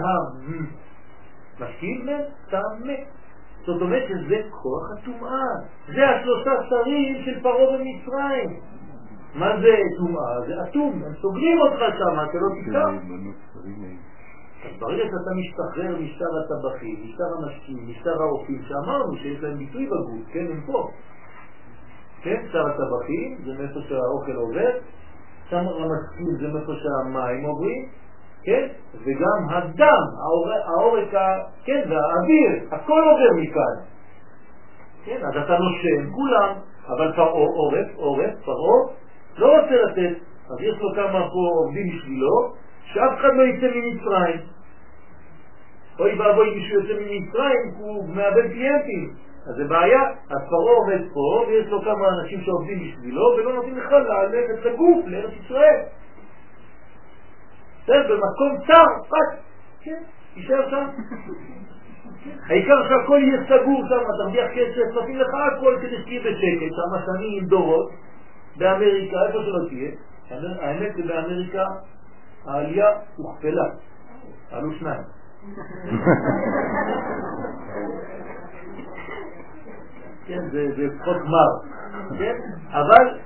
[1.60, 2.94] המשקיעים וטמא.
[3.66, 5.54] זאת אומרת שזה כוח הטומאה.
[5.96, 8.60] זה השלושה שרים של פרעה במצרים.
[9.36, 10.42] מה זה טומאה?
[10.48, 12.90] זה אטום, הם סוגרים אותך שם, אתה לא תפתח.
[14.66, 20.32] אז ברגע שאתה משתחרר משטר הטבחים, משטר המשקים, משטר האופים, שאמרנו שיש להם ביטוי בגוף,
[20.32, 20.90] כן, הם פה.
[22.22, 24.72] כן, שר הטבחים זה מאיפה שהאוכל עובר,
[25.50, 27.90] שם המשקים זה מאיפה שהמים עוברים,
[28.48, 28.68] כן,
[29.06, 30.04] וגם הדם,
[30.68, 31.14] העורק,
[31.66, 33.76] כן, והאוויר, הכל עובר מכאן.
[35.06, 36.54] כן, אז אתה נושם, כולם,
[36.88, 38.94] אבל פרעה עורף, עורף, פרעה
[39.38, 40.18] לא רוצה לתת,
[40.50, 42.54] אז יש לו כמה פה עובדים בשבילו,
[42.86, 44.40] שאף אחד לא יצא ממצרים.
[46.00, 49.14] אוי ואבוי מישהו יוצא ממצרים, הוא מאבד קליינטים.
[49.50, 53.78] אז זה בעיה, אז פרעה עומד פה, ויש לו כמה אנשים שעובדים בשבילו, ולא נותנים
[53.78, 55.82] לך ללכת לגוף, לארץ ישראל.
[57.88, 59.30] במקום צר, פק,
[59.82, 60.02] כן,
[60.36, 60.88] יישאר שם.
[62.50, 67.44] העיקר שהכל יהיה סגור שם, תרוויח כסף, נותנים לך הכל כדי שתהיה בשקט, שם שנים
[67.44, 67.92] עם דורות,
[68.58, 69.92] באמריקה, איפה שלא תהיה.
[70.62, 71.66] האמת שבאמריקה
[72.46, 73.66] העלייה הוכפלה,
[74.52, 75.04] עלו שניים.
[80.28, 81.52] כן, זה, זה פחות מר,
[82.18, 82.36] כן?
[82.72, 83.20] אבל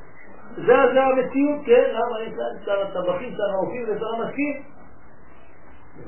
[0.55, 1.83] זה, זה המציאות, כן?
[1.93, 2.33] למה יש
[2.65, 4.61] שר הטבחים, שר האופים ושר המשקים?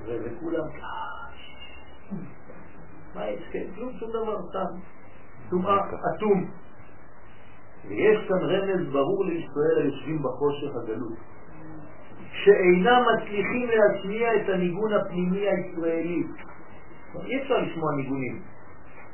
[0.05, 0.63] וכולם,
[3.15, 3.63] מה יש כן?
[3.75, 4.79] כלום, שום דבר, סתם.
[5.49, 5.77] טומאה,
[6.15, 6.45] אטום.
[7.87, 11.17] ויש כאן רמז ברור לישראל היושבים בחושך הגלות.
[12.43, 16.23] שאינם מצליחים להשמיע את הניגון הפנימי הישראלי.
[17.25, 18.41] אי אפשר לשמוע ניגונים.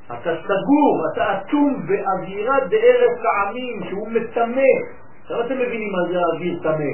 [0.05, 4.98] אתה סגור, אתה אטום באווירה דארץ העמים שהוא מטמא.
[5.29, 6.93] עכשיו אתם מבינים מה זה האוויר טמא.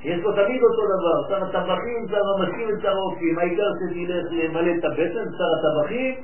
[0.00, 3.38] יש לו תמיד אותו דבר, שר הטבחים, שר המשקים ושר האופים.
[3.38, 6.14] העיקר שתלך למלא את הבטן, שר הטבחים,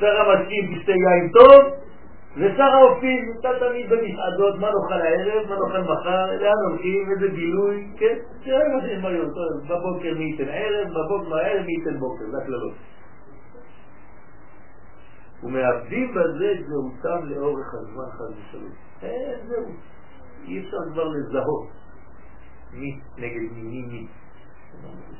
[0.00, 1.60] שר המשקים תשתה יין טוב,
[2.36, 7.88] ושר האופים, אתה תמיד במסעדות, מה נאכל הערב, מה נאכל מחר, לאן הולכים, איזה גילוי,
[7.98, 8.16] כן?
[8.44, 12.74] זה מה יותר, בבוקר מי ייתן ערב, בבוקר הערב מי ייתן בוקר, זה הכללות.
[15.42, 18.72] ומאבדים בזה את זהותם לאורך הזמן חד ושלום.
[19.02, 19.64] אה, זהו.
[20.44, 21.68] אי אפשר כבר לזהות
[22.72, 24.06] מי נגד מי, מי מי.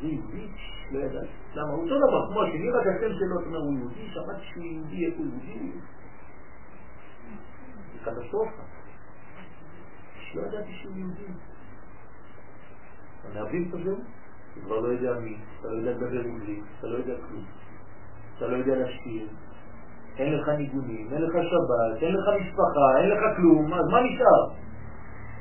[0.00, 0.48] זה יהודי?
[0.92, 1.26] לא ידעתי.
[1.54, 1.72] למה?
[1.72, 5.18] אותו דבר, כמו השני, רק השם שלו, זאת אומרת, הוא יהודי, שמעתי שהוא יהודי, איפה
[5.18, 5.78] הוא יהודי?
[8.04, 8.62] קטסטרופה.
[10.34, 11.32] לא ידעתי שהוא יהודי.
[13.24, 16.96] המערבים את זה, הוא כבר לא יודע מי, אתה לא יודע לדבר אנגלית, אתה לא
[16.96, 17.44] יודע כלום.
[18.36, 19.22] אתה לא יודע להשקיע,
[20.16, 24.69] אין לך ניגונים, אין לך שבת, אין לך משפחה, אין לך כלום, אז מה נשאר?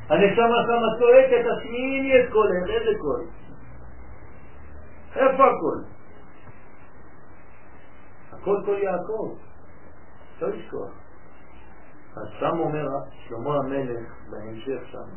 [0.10, 3.26] הנשמה שמה צועקת, תשמיעי את קולך, איזה קול?
[5.16, 5.84] איפה הקול?
[8.32, 9.36] הקול קול יעקב,
[10.42, 10.92] לא לשכוח.
[12.16, 12.86] אז שם אומר
[13.28, 15.10] שלמה המלך בהמשך שם,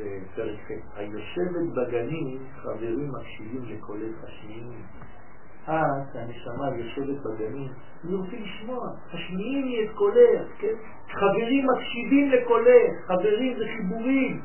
[0.00, 4.86] בפרק ח', היושבת בגנים חברים מקשיבים לקולך השמיעיני.
[5.64, 7.72] את, הנשמה יושבת בגנים,
[8.04, 10.74] אני רוצה לשמוע, השמיעים לי את קולך, כן?
[11.10, 14.40] חברים מקשיבים לקולך, חברים זה חיבורים.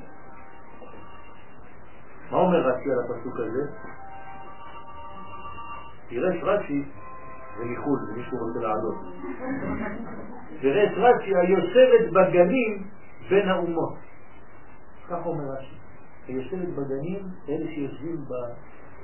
[2.31, 3.71] מה אומר רש"י על הפסוק הזה?
[6.09, 6.83] תראה רש"י,
[7.57, 8.95] זה מחו"ל, זה מישהו רוצה לעלות.
[10.61, 12.87] תראה את רש"י היושבת בגנים
[13.29, 13.93] בין האומות.
[15.09, 15.75] כך אומר רש"י.
[16.27, 18.17] היושבת בגנים, אלה שיושבים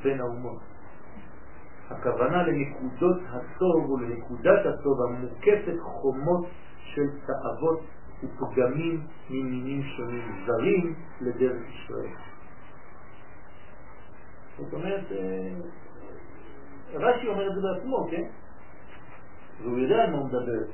[0.03, 0.74] בין האומות.
[1.89, 6.45] הכוונה לנקודות הטוב ולנקודת הטוב המוקפת חומות
[6.79, 7.79] של תאוות
[8.23, 12.13] ופגמים ממינים שונים, זרים לדרך ישראל.
[14.57, 15.53] זאת אומרת, אה,
[16.93, 18.23] רש"י אומר את זה בעצמו, כן?
[19.61, 20.65] והוא יודע על מה הוא מדבר,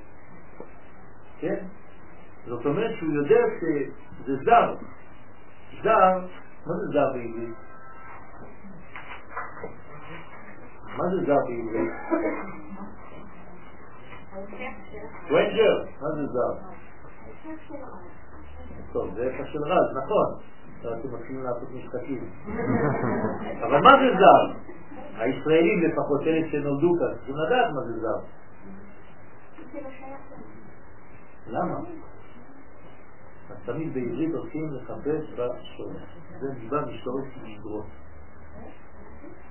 [1.39, 1.66] כן?
[2.45, 4.76] זאת אומרת שהוא יודע שזה זר.
[5.84, 6.20] זר,
[6.66, 7.70] מה זה זר בעברית?
[10.97, 11.91] מה זה זר בעברית?
[15.25, 16.53] stranger, מה זה זר?
[18.93, 20.27] טוב, זה היפוך של רז, נכון.
[20.81, 22.29] אתם מתחילים לעשות משחקים.
[23.65, 24.71] אבל מה זה זר?
[25.17, 28.19] הישראלים לפחות, אלה שנולדו כאן, צריכים לדעת מה זה זר.
[31.47, 31.75] למה?
[33.49, 36.17] אז תמיד בעברית הולכים לכבד בשורש.
[36.39, 37.85] זה נקבע משורש לשדרות.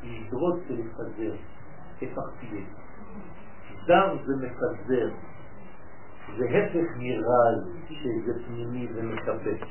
[0.03, 1.35] לשדרות זה לפזר,
[1.99, 2.63] תהיה.
[3.87, 5.09] זר זה מפזר.
[6.39, 9.69] זה הפך מרז שזה פנימי ומקבץ.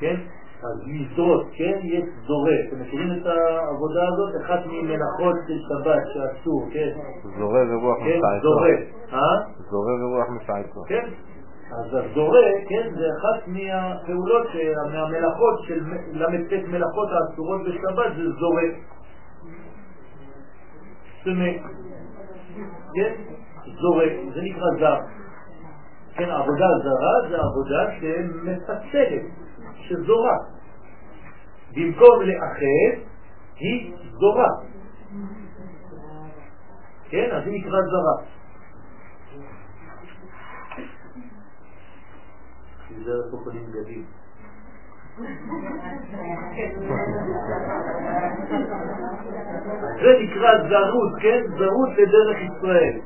[0.00, 0.16] כן?
[0.62, 1.78] אז לזרות, כן?
[1.82, 2.52] יש זורה.
[2.68, 4.42] אתם מכירים את העבודה הזאת?
[4.44, 6.90] אחת ממלאכות של שבת שאסור, כן?
[7.38, 8.42] זורה ורוח כן, מסעתו.
[8.42, 8.74] זורה.
[9.12, 9.36] אה?
[9.70, 10.80] זורה ורוח מסעתו.
[10.88, 11.04] כן?
[11.72, 14.46] אז הזורה, כן, זה אחת מהפעולות,
[14.92, 15.80] מהמלאכות של
[16.12, 18.62] ל"ט מלאכות האסורות בשבת, זה זורה.
[21.26, 21.52] סמא,
[22.94, 23.14] כן?
[23.80, 25.00] זורק, זה נקרא זר.
[26.14, 29.22] כן, עבודה זרה זה עבודה שמפצלת,
[29.80, 30.36] שזורה.
[31.72, 33.00] במקום לאחד,
[33.56, 34.48] היא זורה.
[37.08, 38.26] כן, אז היא נקרא זרה.
[43.04, 44.04] זה פה קונים בגדים.
[50.02, 51.40] זה נקרא זרות, כן?
[51.58, 53.00] זרות לדרך ישראל.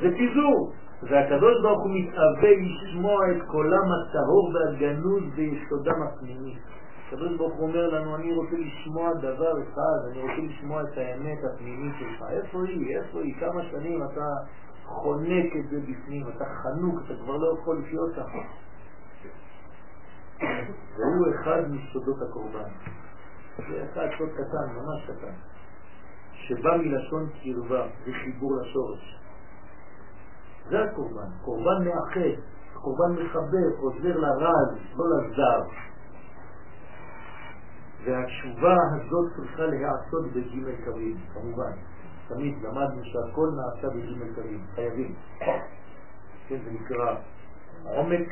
[0.00, 0.72] זה פיזור.
[1.02, 6.56] והקדוש ברוך הוא מתאווה לשמוע את קולם הטהור והגנוז ביסודם הפנימי.
[7.06, 11.38] הקדוש ברוך הוא אומר לנו, אני רוצה לשמוע דבר אחד, אני רוצה לשמוע את האמת
[11.44, 12.24] הפנימית שלך.
[12.30, 12.96] איפה היא?
[12.96, 13.34] איפה היא?
[13.40, 14.26] כמה שנים אתה
[14.84, 18.69] חונק את זה בפנים, אתה חנוק, אתה כבר לא יכול לחיות ככה.
[20.40, 22.70] והוא אחד מסודות הקורבן.
[23.56, 25.34] זה אחד סוד קטן, ממש קטן,
[26.32, 29.18] שבא מלשון קרבה, זה חיבור לשורש.
[30.70, 32.40] זה הקורבן, קורבן מאחד,
[32.74, 35.60] קורבן מחבר, עוזר לרז, לא לזר.
[38.04, 41.72] והתשובה הזאת צריכה להיעשות בג' קווים, כמובן.
[42.28, 45.14] תמיד למדנו שהכל נעשה בג' קווים, חייבים.
[46.48, 47.14] כן, זה נקרא
[47.84, 48.28] עומק,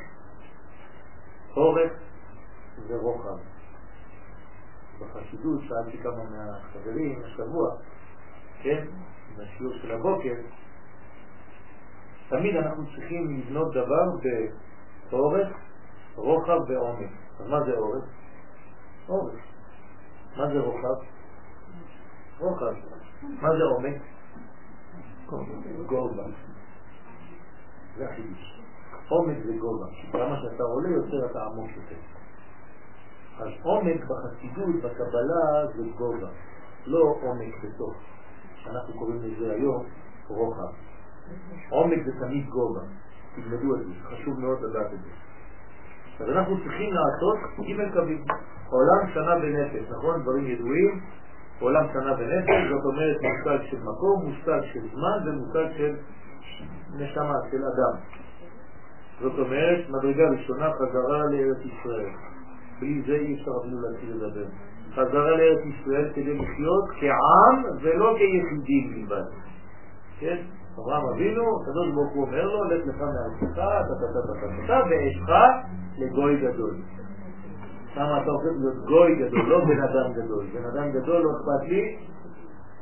[1.59, 1.93] אורך
[2.89, 3.39] ורוחב.
[5.01, 7.71] בחסידות שאלתי כמה מהחברים השבוע,
[8.63, 8.85] כן,
[9.37, 10.35] בשיעור של הבוקר,
[12.29, 14.05] תמיד אנחנו צריכים לבנות דבר
[15.11, 15.49] באורך,
[16.17, 17.11] רוחב ועומק.
[17.41, 18.05] אז מה זה אורך?
[19.09, 19.41] אורך.
[20.37, 21.05] מה זה רוחב?
[22.39, 22.75] רוחב.
[23.23, 24.03] מה זה עומק?
[25.87, 26.25] גובה.
[27.97, 28.58] זה החידוש.
[29.09, 29.87] עומק זה גובה.
[30.13, 32.01] כמה שאתה עולה יותר אתה עמוק יותר.
[33.39, 36.29] אז עומק בחסידות, בקבלה, זה גובה.
[36.87, 37.95] לא עומק בתוך,
[38.57, 39.85] שאנחנו קוראים לזה היום
[40.29, 40.73] רוחב.
[41.71, 42.81] עומק זה תמיד גובה.
[43.35, 45.11] תלמדו את זה, חשוב מאוד לדעת את זה.
[46.25, 48.25] אז אנחנו צריכים לעשות ג' קווים.
[48.71, 50.23] עולם שנה בנפש, נכון?
[50.23, 51.01] דברים ידועים.
[51.61, 55.97] עולם שנה בנפש, זאת אומרת מושג של מקום, מושג של זמן ומושג של
[56.97, 57.95] נשמה, של אדם.
[59.21, 62.11] זאת אומרת, מדרגה ראשונה חזרה לארץ ישראל.
[62.81, 64.47] בלי זה אי אפשר אפילו להתחיל לדבר.
[64.95, 69.25] חזרה לארץ ישראל כדי לחיות כעם ולא כיחידים בלבד.
[70.21, 70.37] כן?
[70.79, 73.61] אברהם אבינו, הקדוש ברוך הוא אומר לו, לך לך מארצך,
[74.91, 75.31] ואשך
[75.99, 76.75] לגוי גדול.
[77.97, 80.47] למה אתה הופך להיות גוי גדול, לא בן אדם גדול.
[80.55, 81.97] בן אדם גדול לא אכפת לי,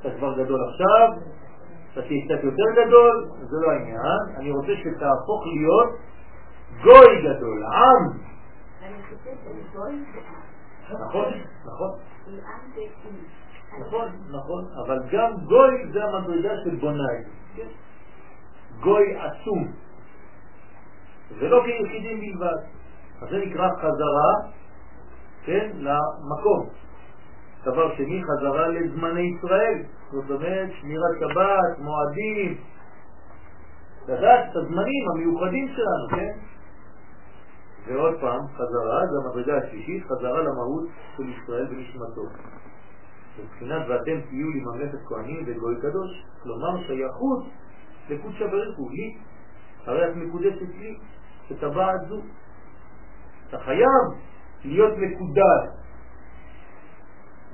[0.00, 1.08] אתה כבר גדול עכשיו,
[1.92, 4.20] אתה תהיה קצת יותר גדול, זה לא העניין.
[4.36, 5.88] אני רוצה שתהפוך להיות
[6.82, 8.18] גוי גדול, עם.
[10.90, 11.32] נכון,
[11.64, 11.98] נכון.
[13.80, 17.18] נכון, נכון, אבל גם גוי זה המדרגה של בונאי.
[18.80, 19.72] גוי עצום,
[21.38, 22.62] ולא כיחידים בלבד.
[23.22, 24.32] אז זה נקרא חזרה,
[25.44, 26.68] כן, למקום.
[27.64, 32.58] דבר שני, חזרה לזמני ישראל, זאת אומרת שמירת שבת, מועדים,
[34.08, 36.38] לדעת את הזמנים המיוחדים שלנו, כן?
[37.86, 42.22] ועוד פעם, חזרה, זה המדרגה השלישית, חזרה למהות של ישראל ונשמתו.
[43.44, 47.44] מבחינת ואתם תהיו לי ממלכת כהנים וגוי קדוש, כלומר שייכות
[48.08, 49.18] לקודשא בריך הוא לי,
[49.86, 50.98] הרי את מקודשת לי,
[51.48, 52.20] שטבעת זו.
[53.48, 54.04] אתה חייב
[54.64, 55.76] להיות מקודש.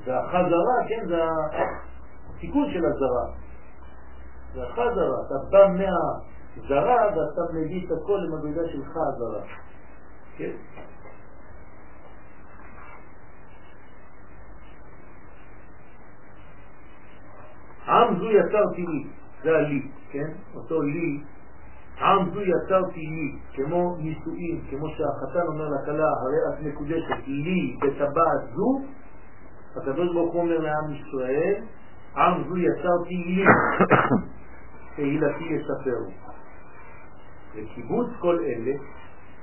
[0.05, 1.23] והחזרה, כן, זה
[2.37, 3.27] התיקון של הזרה.
[4.55, 9.72] זה החזרה, אתה בא מהזרה ואתה מביא את הכל למדרגה שלך הזרה.
[10.37, 10.51] כן?
[17.89, 19.07] עם זו יצרתי לי,
[19.43, 20.31] זה הלי, כן?
[20.55, 21.23] אותו לי,
[22.01, 28.55] עם זו יצרתי לי, כמו נישואים, כמו שהחתן אומר לכלה, הרי את מקודשת לי בטבעת
[28.55, 28.81] זו,
[29.77, 31.55] הקדוש ברוך הוא אומר לעם ישראל,
[32.17, 33.45] עם זו יצרתי לי,
[34.97, 36.11] תהילתי יספרו.
[37.55, 38.73] וקיבוץ כל אלה,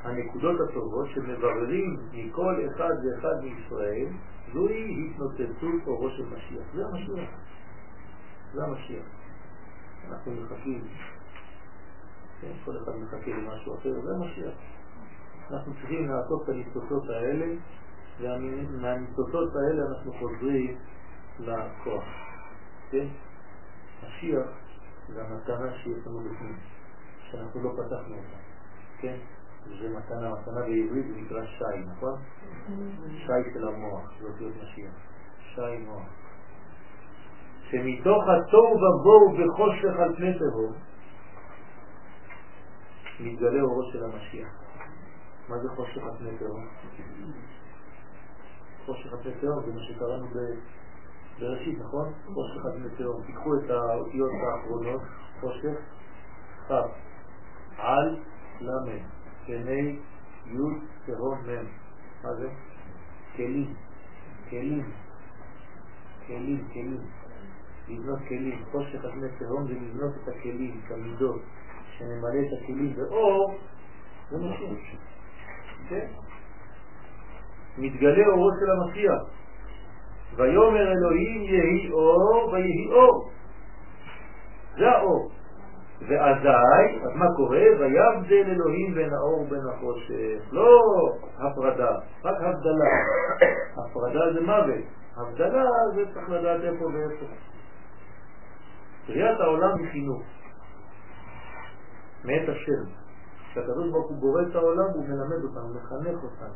[0.03, 4.07] הנקודות הטובות שמבררים מכל אחד ואחד מישראל,
[4.53, 6.63] זוהי התנוצצות אורו של משיח.
[6.73, 7.29] זה המשיח.
[8.53, 9.05] זה המשיח.
[10.09, 10.87] אנחנו מחכים,
[12.41, 14.53] כן, כל אחד מחכה למשהו אחר, זה המשיח.
[15.51, 17.55] אנחנו צריכים לעשות את הניצוצות האלה,
[18.19, 20.77] ומהניצוצות האלה אנחנו חוזרים
[21.39, 22.03] לכוח.
[22.91, 23.07] כן?
[24.03, 24.47] משיח
[25.07, 26.57] זה המתנה שיש לנו בפנים,
[27.31, 28.37] שאנחנו לא פתחנו אותה.
[29.01, 29.17] כן?
[29.81, 32.19] זה מתנה, מתנה בעברית זה נקרא שי, נכון?
[33.09, 34.93] שי של המוח, זאת להיות משיח.
[35.55, 36.03] שי מוח.
[37.69, 40.73] שמתוך התוהו ובוהו בחושך על פני תהום
[43.19, 44.47] מתגלה אורו של המשיח.
[45.49, 46.67] מה זה חושך על פני תהום?
[48.85, 50.27] חושך על פני תהום זה מה שקראנו
[51.39, 52.13] בראשית, נכון?
[52.33, 53.23] חושך על פני תהום.
[53.25, 55.01] תיקחו את האותיות האחרונות,
[55.39, 55.79] חושך,
[56.67, 56.71] כ',
[57.77, 58.17] על,
[58.59, 59.01] למד,
[59.45, 59.99] פני,
[60.45, 60.57] י',
[61.05, 61.65] תהום, מ'.
[62.23, 62.49] מה זה?
[63.35, 63.73] כלים,
[64.49, 64.91] כלים,
[66.27, 67.01] כלים, כלים.
[67.89, 71.41] לבנות כלים, חושך על פני תהום זה לבנות את הכלים, את המידות,
[71.97, 73.57] שנמלא את הכלים באור,
[74.29, 74.99] זה משיח.
[75.89, 76.07] כן?
[77.77, 79.21] מתגלה אורו של המשיח.
[80.35, 83.31] ויאמר אלוהים יהי אור ויהי אור.
[84.77, 85.31] זה האור.
[86.01, 86.47] ואזי,
[87.03, 87.63] אז מה קורה?
[87.79, 90.51] ויבדל אלוהים בין האור ובין החושך.
[90.51, 90.79] לא
[91.37, 91.91] הפרדה,
[92.23, 92.89] רק הבדלה.
[93.77, 94.85] הפרדה זה מוות.
[95.17, 97.25] הבדלה זה צריך לדעת איפה ואיפה.
[99.07, 100.23] בריאת העולם היא חינוך.
[102.25, 102.99] מאת השם.
[103.51, 106.53] כשהקדוש ברוך הוא בורא את העולם הוא מלמד אותנו, מחנך אותנו,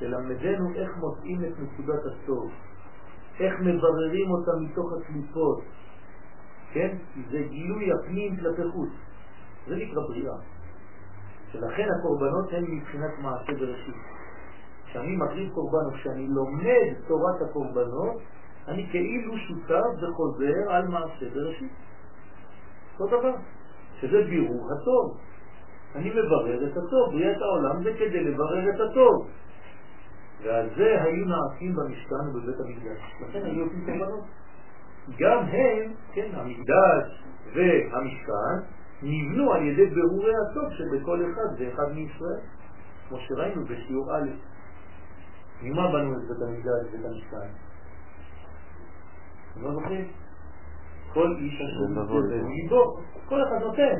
[0.00, 2.50] ללמדנו איך מוצאים את נקודת הטוב,
[3.40, 5.60] איך מבררים אותה מתוך הקליפות,
[6.72, 6.96] כן?
[7.30, 8.90] זה גילוי הפנים כלפי חוץ,
[9.68, 10.34] זה נקרא בריאה.
[11.52, 13.94] שלכן הקורבנות הן מבחינת מעשה בראשית.
[14.86, 18.22] כשאני מקריב קורבן כשאני לומד תורת הקורבנות,
[18.68, 21.72] אני כאילו שותף וחוזר על מעשה בראשית.
[23.00, 23.34] אותו דבר.
[24.00, 25.18] שזה בירור הטוב.
[25.94, 29.28] אני מברר את הטוב, בריאת העולם זה כדי לברר את הטוב.
[30.42, 33.00] ועל זה היו נעשים במשכן ובבית המקדש.
[33.20, 34.24] לכן היו עושים קורבנות.
[35.18, 37.22] גם הם, כן, המקדש
[37.54, 38.56] והמשכן,
[39.02, 42.40] נבנו על ידי ברורי הטוב שבכל אחד ואחד מישראל,
[43.08, 44.28] כמו שראינו בשיעור א'.
[45.62, 47.48] ממה בנו את בית המקדש ואת המשכן?
[49.56, 50.08] לא זוכרים?
[51.12, 52.96] כל איש אשר מתגודל מליבו,
[53.28, 53.94] כל אחד נותן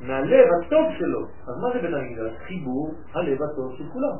[0.00, 1.20] מהלב הטוב שלו.
[1.26, 2.38] אז מה זה בית המקדש?
[2.46, 4.16] חיבור הלב הטוב של כולם.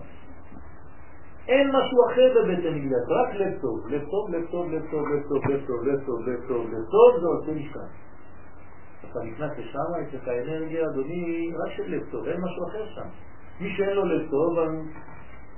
[1.49, 5.23] אין משהו אחר בבית המקדש, רק לב טוב, לב טוב, לב טוב, לב טוב, לב
[5.29, 7.91] טוב, לב טוב, לב טוב, לב טוב, לב טוב, זה עושה משכן.
[9.11, 9.79] אתה נכנס לשם,
[10.09, 13.09] יש לך אנרגיה, אדוני, רק של לב טוב, אין משהו אחר שם.
[13.61, 14.59] מי שאין לו לב טוב,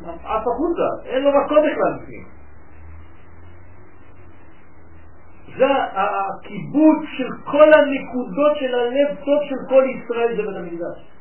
[0.05, 2.27] עף החוצה, אין לו מקום בכלל בפנים.
[5.59, 11.16] זה הכיבוד של כל הנקודות של הלב טוב של כל ישראל זה בית המקדש.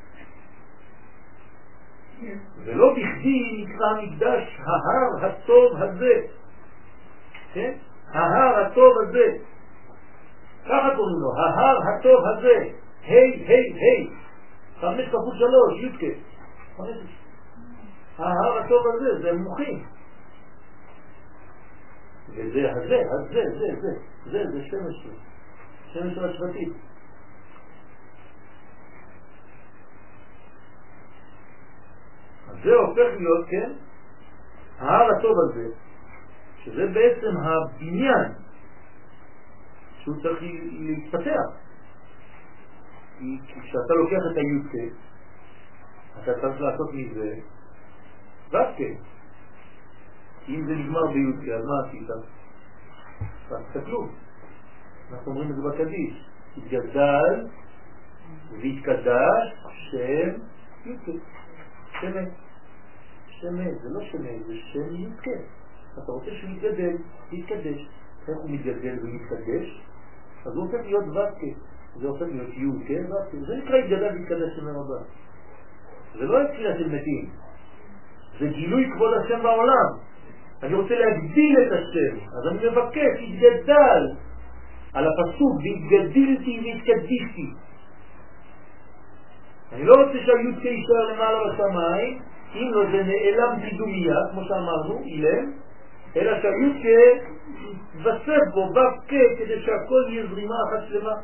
[2.65, 6.21] ולא בכדי נקרא המקדש ההר הטוב הזה.
[7.53, 7.73] כן?
[8.11, 9.25] ההר הטוב הזה.
[10.65, 12.69] ככה קוראים לו, ההר הטוב הזה.
[13.03, 14.07] היי, היי, היי.
[14.81, 16.19] חמש כפול שלוש, יודקה.
[18.17, 19.85] ההר הטוב הזה, זה מוחים.
[22.29, 23.89] וזה הזה, הזה, זה, זה,
[24.31, 25.07] זה, זה שמש,
[25.93, 26.73] שמש של השבטים.
[32.63, 33.71] זה הופך להיות, כן,
[34.79, 35.67] ההר הטוב הזה,
[36.63, 38.31] שזה בעצם הבניין
[39.97, 40.39] שהוא צריך
[40.79, 41.65] להתפתח.
[43.19, 44.93] כי כשאתה לוקח את הי"ק,
[46.23, 47.35] אתה צריך לעשות מזה
[48.47, 48.99] ותק.
[50.49, 52.07] אם זה נגמר בי"ק, אז מה עשית?
[53.85, 54.09] כלום.
[55.11, 56.29] אנחנו אומרים את זה בקדיש.
[56.57, 57.47] התגדל
[58.61, 59.45] והתקדש
[59.91, 60.29] שם
[60.85, 61.21] י"ק.
[62.01, 62.44] שמן.
[63.45, 65.27] שמן, זה לא שמן, זה שם י"ק.
[66.03, 66.95] אתה רוצה שהוא יתגדל,
[67.31, 67.89] יתקדש.
[68.27, 69.81] איך הוא מתגדל ומתקדש?
[70.45, 71.57] אז הוא הופך להיות ותק.
[71.95, 73.37] זה הופך להיות י"ק ותק.
[73.47, 75.01] זה נקרא התגדל והתקדש שם הבא.
[76.13, 77.29] זה לא התחילה של מתים.
[78.39, 79.89] זה גילוי כבוד השם בעולם.
[80.63, 84.03] אני רוצה להגדיל את השם, אז אני מבקש, יתגדל
[84.93, 87.49] על הפסוק, והתגדלתי והתקדישתי.
[89.71, 92.19] אני לא רוצה שהי"ק יישאר למעלה בשמיים,
[92.55, 95.51] אם לא זה נעלם קידומיה, כמו שאמרנו, אילם,
[96.15, 96.85] אלא שהי"ק
[97.95, 101.15] יתווסף בו, ב"ק, כדי שהכל יהיה זרימה אחת שלמה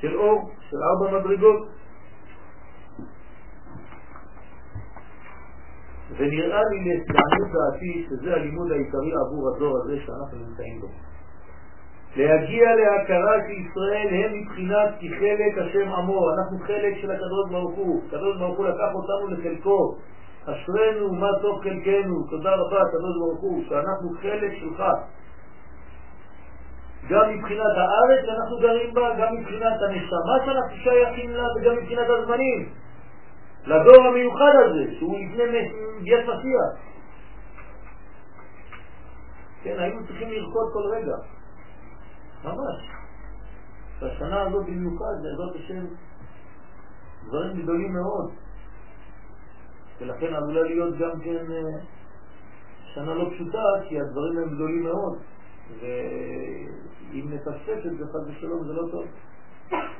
[0.00, 1.68] של אור, של ארבע מדרגות.
[6.16, 10.88] ונראה לי לעניות דעתי שזה הלימוד העיקרי עבור הדור הזה שאנחנו נמצאים בו.
[12.18, 18.36] להגיע להכרה שישראל הם מבחינת כחלק השם עמו, אנחנו חלק של הקדוש ברוך הוא, הקדוש
[18.38, 19.94] ברוך הוא לקח אותנו לחלקו,
[20.44, 24.82] אשרנו מה טוב חלקנו, תודה רבה הקדוש ברוך הוא, שאנחנו חלק שלך.
[27.10, 32.68] גם מבחינת הארץ שאנחנו גרים בה, גם מבחינת הנשמה שאנחנו שייכים לה וגם מבחינת הזמנים.
[33.66, 35.44] לדור המיוחד הזה, שהוא לפני
[36.02, 36.70] ביאת משיח.
[39.62, 41.37] כן, היינו צריכים לרקוד כל רגע.
[42.44, 42.90] ממש.
[44.00, 45.84] והשנה הזאת במיוחד, בעזרת השם,
[47.28, 48.30] דברים גדולים מאוד.
[50.00, 51.80] ולכן עלולה להיות גם כן אה,
[52.94, 55.18] שנה לא פשוטה, כי הדברים הם גדולים מאוד.
[55.80, 59.04] ואם נפספס את זה חד ושלום זה לא טוב.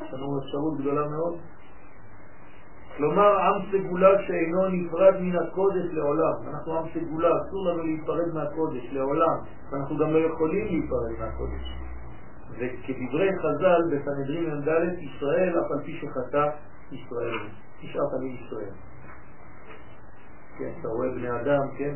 [0.03, 1.39] יש לנו אפשרות גדולה מאוד.
[2.97, 6.49] כלומר, עם סגולה שאינו נפרד מן הקודש לעולם.
[6.49, 9.37] אנחנו עם סגולה, אסור לנו להיפרד מהקודש לעולם,
[9.71, 11.88] ואנחנו גם לא יכולים להיפרד מהקודש.
[12.59, 14.69] וכדברי חז"ל בסנהדרין מ"ד,
[14.99, 16.47] ישראל אף על פי שחטא
[16.93, 17.39] ישראל.
[17.81, 18.73] תשעה תמיד ישראל.
[20.59, 21.95] כן, אתה רואה בני אדם, כן?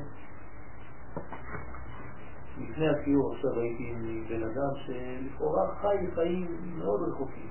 [2.58, 6.46] לפני הסיור עכשיו הייתי עם בן אדם שלכאורה חי חיים
[6.78, 7.48] מאוד רחוקים.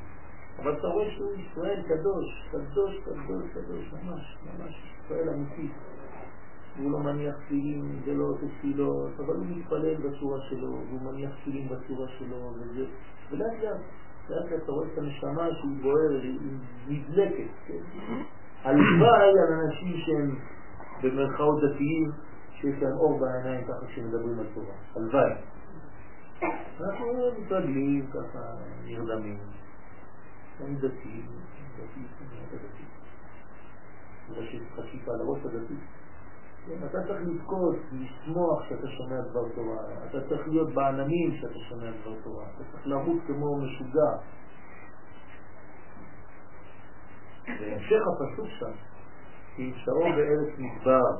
[0.60, 5.72] אבל אתה רואה שהוא ישראל קדוש, קדוש, קדוש, קדוש, ממש, ממש ישראל אמיתי.
[6.78, 11.68] הוא לא מניח תפילים ולא עושה תפילות, אבל הוא מתפלל בצורה שלו, והוא מניח תפילים
[11.68, 12.86] בצורה שלו, וזה,
[13.32, 13.80] ולאט לאט,
[14.30, 16.40] לאט לאט אתה רואה את הנשמה שהיא בוערת, היא
[16.88, 17.84] נדלקת, כן?
[18.64, 20.36] הלוואי על אנשים שהם
[21.04, 22.12] במרכאות דתיים,
[22.54, 25.32] שיש להם אור בעיניים ככה כשמדברים על תורה, הלוואי.
[26.82, 27.06] אנחנו
[27.42, 28.40] מתרגלים ככה,
[28.86, 29.38] נרדמים.
[30.62, 31.22] אני דתי,
[31.78, 32.02] דתי,
[32.52, 32.84] דתי.
[34.40, 35.74] יש חשיפה לראש הדתי.
[36.68, 41.92] כן, אתה צריך לבכות, לשמוח שאתה שומע דבר תורה, אתה צריך להיות בעננים שאתה שומע
[42.02, 44.12] דבר תורה, אתה צריך לרוץ כמו משוגע.
[47.48, 48.72] והמשך הפסוק שם,
[49.56, 51.12] כי שעור בארץ מדבר,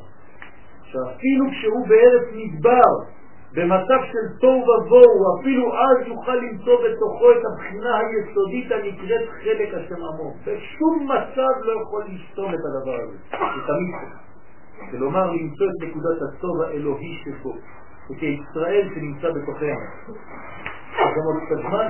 [0.84, 3.22] שאפילו כשהוא בארץ מדבר,
[3.56, 9.96] במצב של תוהו ובוהו, אפילו אז יוכל למצוא בתוכו את הבחינה היסודית הנקראת חלק השם
[9.96, 10.34] עמו.
[10.46, 13.18] בשום מצב לא יכול לסתום את הדבר הזה.
[13.32, 14.31] זה תמיד.
[14.92, 17.54] כלומר, למצוא את נקודת הטוב האלוהי שבו.
[18.10, 19.68] וכישראל שנמצא בתוכנו.
[20.98, 21.90] גם עוד קצת זמן?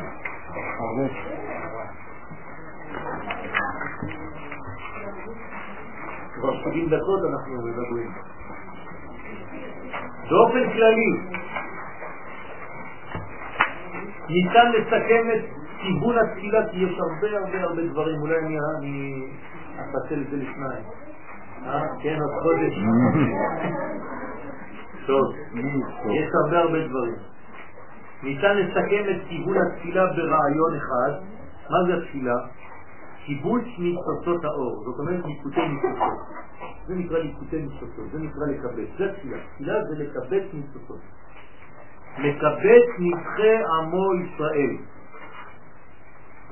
[6.35, 8.11] כבר 70 דקות אנחנו מדברים.
[10.29, 11.11] באופן כללי,
[14.29, 15.45] ניתן לסכם את
[15.81, 19.25] כיוון התפילה, כי יש הרבה הרבה הרבה דברים, אולי אני
[19.75, 21.00] אפצל את זה לשניים.
[21.65, 21.81] אה?
[22.03, 22.73] כן, עוד חודש.
[25.07, 25.35] טוב,
[26.09, 27.15] יש הרבה הרבה דברים.
[28.23, 31.11] ניתן לסכם את כיוון התפילה ברעיון אחד.
[31.69, 32.35] מה זה התפילה?
[33.25, 36.13] קיבוץ ניצוצות האור, זאת אומרת ניקוטי ניצוצות.
[36.87, 39.37] זה נקרא ניקוטי ניצוצות, זה נקרא לקבץ, זה תפילה.
[39.55, 40.99] תפילה זה לקבץ ניצוצות.
[42.17, 44.75] לקבץ נבחי עמו ישראל.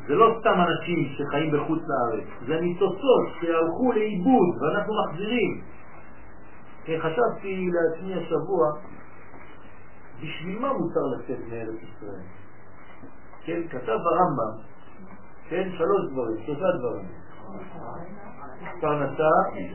[0.08, 5.62] זה לא סתם אנשים שחיים בחוץ לארץ, זה ניצוצות שהלכו לאיבוד ואנחנו מחזירים.
[6.86, 8.72] כן, חשבתי לעצמי השבוע,
[10.22, 12.24] בשביל מה מותר לצאת מארץ ישראל?
[13.46, 14.62] כן, כתב הרמב"ם,
[15.50, 17.06] כן, שלוש דברים, שלושה דברים.
[18.82, 19.30] פרנסה,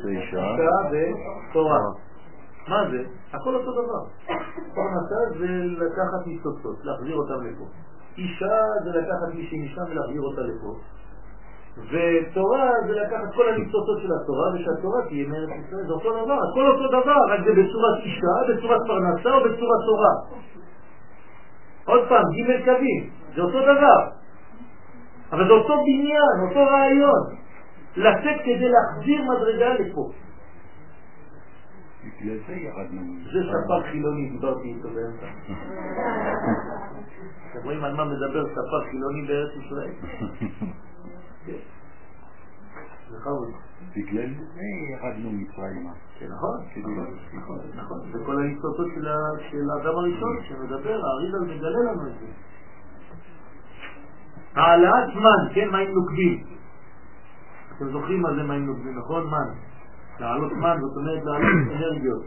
[0.08, 0.56] אישה
[0.90, 1.78] ותורה.
[2.68, 3.04] מה זה?
[3.32, 4.04] הכל אותו דבר.
[4.74, 5.46] פרנסה זה
[5.84, 7.64] לקחת ניצוצות, להחזיר אותם לפה.
[8.18, 10.72] אישה זה לקחת מישהי משם ולהחזיר אותה לפה.
[11.90, 16.66] ותורה זה לקחת כל הניצוצות של התורה, ושהתורה תהיה מארץ ישראל, זה אותו דבר, הכל
[16.66, 20.14] אותו דבר, רק זה בצורת אישה, בצורת פרנסה או בצורת תורה.
[21.84, 24.00] עוד פעם, ג' קווים, זה אותו דבר.
[25.32, 27.22] אבל זה אותו בניין, אותו רעיון.
[27.96, 30.10] לצאת כדי להחזיר מדרגה לפה.
[33.32, 35.26] זה ספר חילוני, דיברתי איתו באמצע.
[37.54, 39.92] אתם רואים על מה מדבר ספר חילוני בארץ ישראל?
[43.12, 43.48] בכבוד.
[43.96, 45.90] בגלל זה ירדנו מצרימה.
[46.30, 46.60] נכון,
[47.34, 47.98] נכון, נכון.
[48.12, 48.86] זה כל הניצוצות
[49.50, 52.26] של האדם הראשון שמדבר, האריזל מגלה לנו את זה.
[54.54, 56.44] העלאת מן, כן, מים נוקבים.
[57.76, 59.26] אתם זוכרים מה זה מים נוקבים, נכון?
[59.26, 59.54] מן.
[60.20, 62.22] לעלות מן, זאת אומרת לעלות אנרגיות.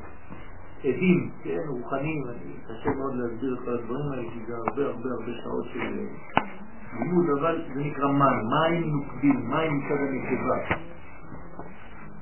[0.79, 2.23] עדים, כן, רוחניים,
[2.67, 7.25] קשה מאוד להסביר את כל הדברים האלה, כי זה הרבה הרבה הרבה שעות של לימוד,
[7.39, 10.75] אבל זה נקרא מים, מים נוקבים, מים מצד הנקבה,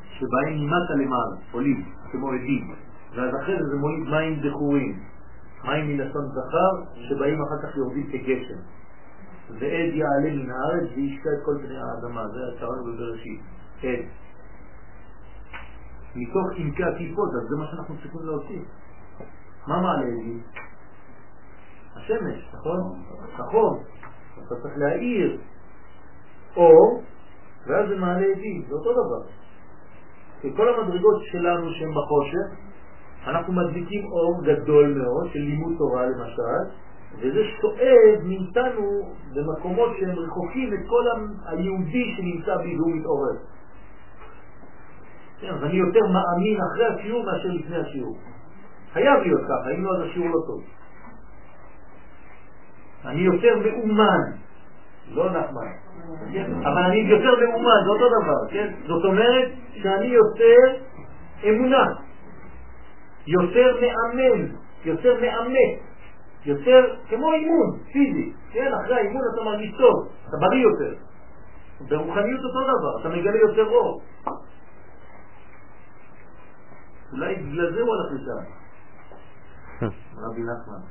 [0.10, 2.74] שבאים ממטה למעלה, עולים, כמו עדים,
[3.16, 5.00] ואז אחרי זה זה מוליד מים דחורים,
[5.66, 8.60] מים מלשון זכר, שבאים אחר כך יורדים כגשם.
[9.50, 13.42] ועד יעלה מן הארץ וישקע את כל בני האדמה, זה הצהרנו בבראשית,
[13.84, 14.25] עד.
[16.16, 18.62] מתוך עמקי הטיפות, אז זה מה שאנחנו צריכים להוציא.
[19.68, 20.42] מה מעלה עדים?
[21.96, 22.80] השמש, נכון?
[23.40, 23.80] נכון.
[24.34, 25.38] אתה צריך להאיר
[26.56, 27.04] אור,
[27.68, 29.24] ואז זה מעלה עדים, זה אותו דבר.
[30.42, 32.48] כי כל המדרגות שלנו שהן בחושך,
[33.28, 36.62] אנחנו מדליקים אור גדול מאוד של לימוד תורה למשל,
[37.18, 41.04] וזה שואב מאיתנו במקומות שהם רחוקים את כל
[41.46, 43.38] היהודי שנמצא בי והוא מתעורר.
[45.42, 48.18] כן, אז אני יותר מאמין אחרי השיעור מאשר לפני השיעור.
[48.94, 50.62] חייב להיות ככה, אם לא אז השיעור לא טוב.
[53.06, 54.22] אני יותר מאומן,
[55.12, 55.72] לא נחמן,
[56.34, 56.52] כן?
[56.62, 58.74] אבל אני יותר מאומן, זה אותו דבר, כן?
[58.88, 60.86] זאת אומרת שאני יותר
[61.50, 61.86] אמונה,
[63.28, 64.48] יותר מאמן,
[64.86, 65.80] יותר מאמת,
[66.46, 68.72] יותר כמו אימון, פיזי, כן?
[68.74, 70.94] אחרי האימון אתה מרגיש טוב, אתה בריא יותר.
[71.90, 74.02] ברוחניות אותו דבר, אתה מגלה יותר אור.
[77.12, 78.44] אולי בגלל זה הוא הלך לשם.
[80.18, 80.82] רבי נחמן.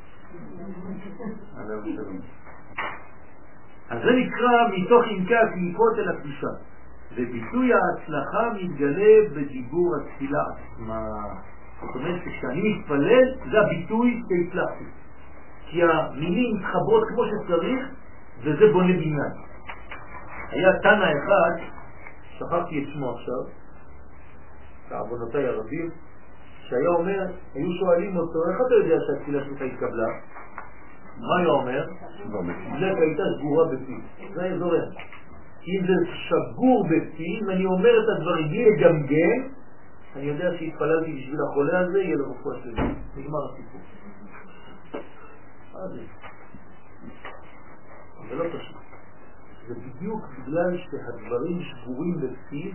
[3.91, 6.47] אז זה נקרא מתוך עמקי הקליפות אל הקדושה.
[7.13, 11.09] וביטוי ההצלחה מתגלה בדיבור התפילה עצמה.
[11.81, 14.85] זאת אומרת שכשאני מתפלל זה הביטוי שהצלחתי.
[15.67, 17.89] כי המילים מתחברות כמו שצריך
[18.41, 19.33] וזה בונה בניין.
[20.51, 21.65] היה תנא אחד,
[22.39, 23.64] שכחתי את שמו עכשיו,
[24.91, 25.91] בעוונותיי הרבים,
[26.69, 30.09] שהיה אומר, היו שואלים אותו, איך אתה יודע שהתפילה שלך התקבלה?
[31.19, 31.87] מה היה אומר?
[32.81, 34.27] דלק הייתה סגורה בפי.
[34.35, 34.89] זה היה זורם.
[35.69, 39.55] אם זה שגור בפי, אם אני אומר את הדברים בלי לגמגם,
[40.17, 42.83] אני יודע שהתפללתי בשביל החולה הזה, יהיה לו רפואה שלי.
[43.17, 43.81] נגמר הסיפור.
[48.29, 48.77] זה לא פשוט.
[49.69, 52.73] זה בדיוק בגלל שהדברים שגורים בפיו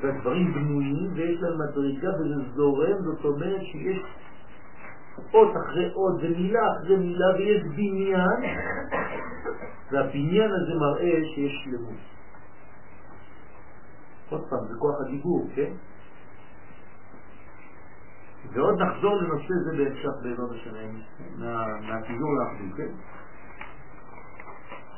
[0.00, 4.02] והדברים בנויים ויש להם מדרגה וזה זורם, זאת אומרת שיש
[5.34, 8.40] אות אחרי אות ומילה אחרי מילה ויש בניין
[9.90, 12.00] והבניין הזה מראה שיש שלמות.
[14.30, 15.72] עוד פעם, זה כוח הדיבור, כן?
[18.52, 20.74] ועוד נחזור לנושא זה בהמשך בעזרת השם,
[21.88, 22.92] מהפיזור לאחדות, כן?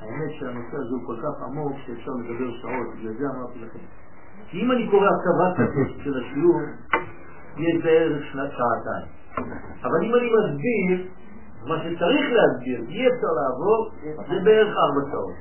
[0.01, 3.85] האמת שהנושא הזה הוא כל כך עמוק שאפשר לדבר שעות, בגלל זה אמרתי לכם.
[4.53, 5.70] כי אם אני קורא הקצבת
[6.05, 6.61] של השיעור,
[7.57, 9.07] יהיה בערך שנת שעתיים.
[9.85, 11.09] אבל אם אני מסביר
[11.66, 13.91] מה שצריך להסביר, אי אפשר לעבור,
[14.29, 15.35] זה בערך ארבע שעות.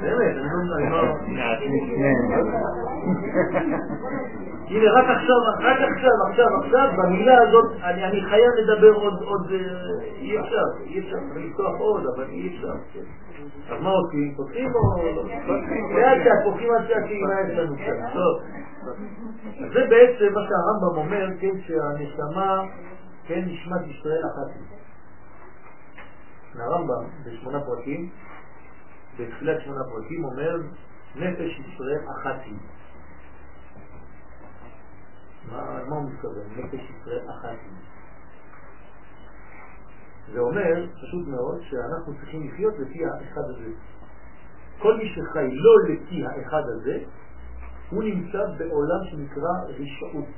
[0.00, 0.36] באמת,
[0.76, 1.02] אני לא...
[4.68, 9.56] הנה, רק עכשיו, רק עכשיו, עכשיו, עכשיו, במילה הזאת, אני חייב לדבר עוד, אה,
[10.18, 12.72] אי אפשר, אי אפשר, לפתוח עוד, אבל אי אפשר.
[13.68, 14.34] אז מה עושים?
[14.36, 15.02] פותחים או...
[15.94, 18.12] לאט לאט, פותחים עד שהקהילה יש לנו שם.
[18.12, 18.42] טוב.
[19.58, 22.62] זה בעצם מה שהרמב"ם אומר, כן, שהנשמה,
[23.26, 24.80] כן, נשמת ישראל אחת היא.
[26.60, 28.10] הרמב"ם בשמונה פרקים,
[29.18, 30.56] בתחילת שמונה פרקים אומר,
[31.16, 32.58] נפש ישראל אחת היא.
[35.50, 36.44] מה הוא מתכוון?
[36.56, 37.89] נפש ישראל אחת היא.
[40.32, 43.70] זה אומר, פשוט מאוד, שאנחנו צריכים לחיות לפי האחד הזה.
[44.78, 46.98] כל מי שחי לא לפי האחד הזה,
[47.90, 50.28] הוא נמצא בעולם שנקרא רשעות.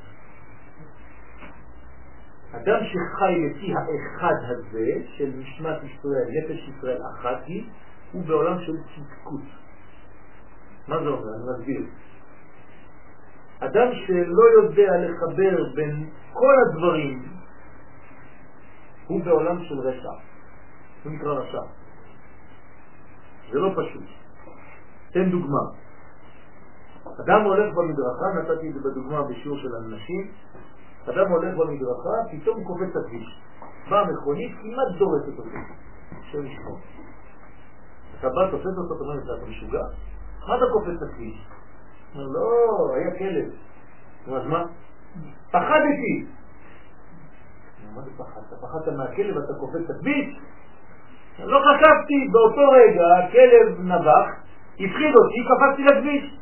[2.53, 4.87] אדם שחי לפי האחד הזה,
[5.17, 7.65] של נשמת ישראל, נפש ישראל אחת היא,
[8.13, 9.41] הוא בעולם של צדקות.
[10.89, 11.35] מה זה אומר?
[11.35, 11.87] אני מסביר.
[13.61, 17.42] אדם שלא יודע לחבר בין כל הדברים,
[19.13, 20.13] הוא בעולם של רשע.
[21.05, 21.63] הוא נקרא רשע.
[23.53, 24.05] זה לא פשוט.
[25.13, 25.65] תן דוגמה.
[27.25, 30.31] אדם הולך במדרכה, נתתי את זה בדוגמה בשיעור של אנשים,
[31.05, 33.41] אדם הולך במדרכה, פתאום הוא קופץ הכביש.
[33.91, 35.51] באה מכונית, כמעט דורסת אותו.
[36.21, 36.79] השם ישמור.
[38.19, 39.85] אתה בא, תופס אותו, אתה אומר, אתה משוגע?
[40.49, 41.47] מה אתה קופץ הכביש?
[42.15, 43.51] אומר, לא, היה כלב.
[44.37, 44.65] אז מה?
[45.51, 46.27] פחדתי.
[47.95, 48.61] מה זה פחדת?
[48.61, 50.41] פחדת מהכלב, אתה קופץ הכביש?
[51.39, 54.29] לא חשבתי, באותו רגע הכלב נבח,
[54.75, 56.39] הפחיד אותי, קפצתי לכביש.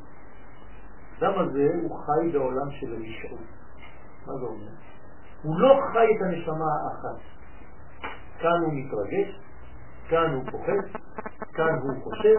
[1.20, 3.40] האדם הזה הוא חי בעולם של רשעות.
[4.26, 4.70] מה זה אומר?
[5.42, 7.20] הוא לא חי את הנשמה האחת.
[8.38, 9.40] כאן הוא מתרגש,
[10.08, 10.98] כאן הוא פוחד,
[11.52, 12.36] כאן הוא חושב,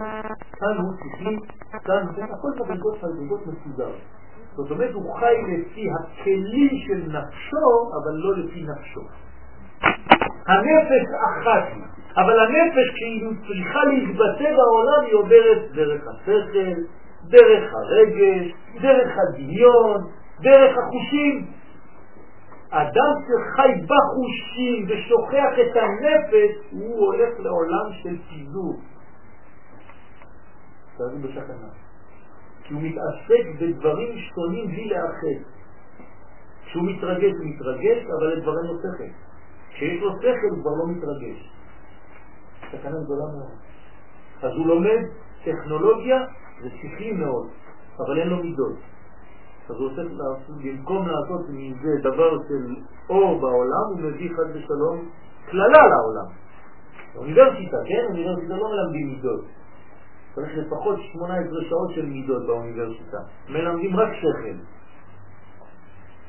[0.52, 1.38] כאן הוא שכלי,
[1.84, 2.24] כאן הוא...
[2.24, 3.92] הכל מדרגות מדרגות מסודר.
[4.56, 9.00] זאת אומרת, הוא חי לפי הכלים של נפשו, אבל לא לפי נפשו.
[10.46, 11.82] הנפש אחת היא,
[12.16, 16.80] אבל הנפש כשהיא צריכה להתבטא בעולם היא עוברת דרך השכל,
[17.24, 18.52] דרך הרגש,
[18.82, 20.00] דרך הדמיון,
[20.40, 21.46] דרך החושים.
[22.70, 28.80] אדם שחי בחושים ושוכח את הנפש, הוא הולך לעולם של פיזור.
[30.96, 31.68] תראו בשכנה.
[32.72, 35.38] כי הוא מתעסק בדברים שונים בלי לאחד.
[36.64, 39.04] כשהוא מתרגש הוא מתרגש, אבל לדברים לא שכל.
[39.70, 41.52] כשיש לו שכל הוא כבר לא מתרגש.
[42.68, 43.58] סכנה גדולה מאוד.
[44.42, 45.00] אז הוא לומד
[45.44, 46.18] טכנולוגיה,
[46.62, 47.48] זה שכלי מאוד,
[47.98, 48.76] אבל אין לו מידות.
[49.68, 50.02] אז הוא עושה,
[50.62, 52.74] במקום לעשות מזה דבר של
[53.10, 55.08] אור בעולם, הוא מביא חד ושלום
[55.50, 56.28] כללה לעולם.
[57.16, 58.04] אוניברסיטה, כן?
[58.10, 59.44] אוניברסיטה לא מלמדים מידות.
[60.34, 63.18] צריך לפחות 18 שעות של מידות באוניברסיטה.
[63.48, 64.56] מלמדים רק שכל.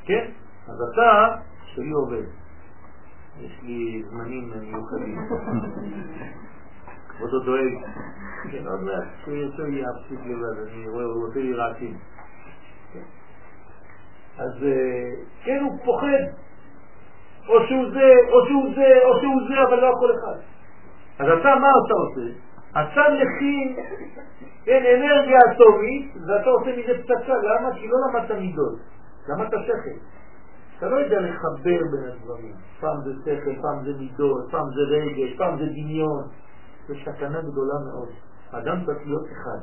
[0.04, 0.30] כן?
[0.68, 2.26] אז אתה, שלי עובד.
[3.40, 5.18] יש לי זמנים מיוחדים.
[7.08, 7.74] כבודו דואג.
[8.52, 11.96] כן, עוד מעט, שהוא יוצא לי להפסיק לבד, אני רואה, הוא רוצה לי רעשים.
[14.38, 14.64] אז
[15.44, 16.24] כן, הוא פוחד.
[17.48, 20.40] או שהוא זה, או שהוא זה, או שהוא זה, אבל לא הכל אחד.
[21.18, 22.43] אז אתה, מה אתה עושה?
[22.74, 23.76] אתה מכין,
[24.64, 27.34] כן, אנרגיה אטומית, ואתה עושה מזה פצצה.
[27.34, 27.74] למה?
[27.74, 28.78] כי לא למדת מידות,
[29.28, 29.98] למדת שכל.
[30.78, 32.54] אתה לא יודע לחבר בין הדברים.
[32.80, 36.24] פעם זה שכל, פעם זה מידות, פעם זה רגש, פעם זה דמיון.
[36.88, 38.08] זו סכנה גדולה מאוד.
[38.52, 39.60] האדם צריך להיות אחד.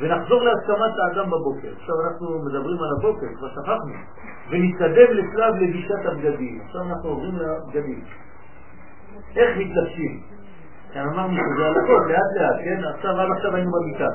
[0.00, 1.72] ונחזור להסכמת האדם בבוקר.
[1.80, 3.94] עכשיו אנחנו מדברים על הבוקר, כבר שכחנו.
[4.50, 6.60] ונתקדם לשלב לבישת הבגדים.
[6.66, 8.04] עכשיו אנחנו עוברים לבגדים.
[9.36, 10.29] איך מתלבשים?
[10.92, 12.80] כאן אמרנו שזה על הכל, לאט לאט, כן?
[12.94, 14.08] עכשיו, עד עכשיו היינו במיטה.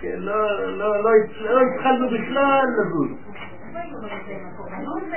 [0.00, 1.10] כן, לא, לא, לא,
[1.40, 3.10] לא התחלנו בכלל לזוז.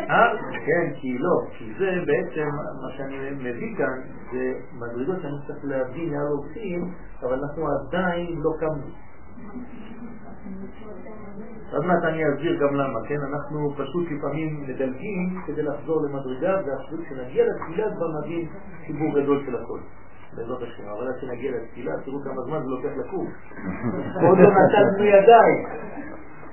[0.09, 0.33] אה?
[0.65, 2.47] כן, כי לא, כי זה בעצם,
[2.81, 3.99] מה שאני מביא כאן,
[4.31, 6.91] זה מדרגות שאני צריך לאן עושים,
[7.23, 8.87] אבל אנחנו עדיין לא קמנו.
[11.71, 13.19] עוד מעט אני אסביר גם למה, כן?
[13.33, 18.47] אנחנו פשוט לפעמים מדלגים כדי לחזור למדרגה, וכשנגיע לתפילה כבר נבין
[18.87, 19.79] חיבור גדול של הכל.
[20.35, 23.27] בעזרת השם, אבל עד שנגיע לתפילה, תראו כמה זמן זה לוקח לקום.
[24.27, 25.65] עוד לא נתנו ידיים,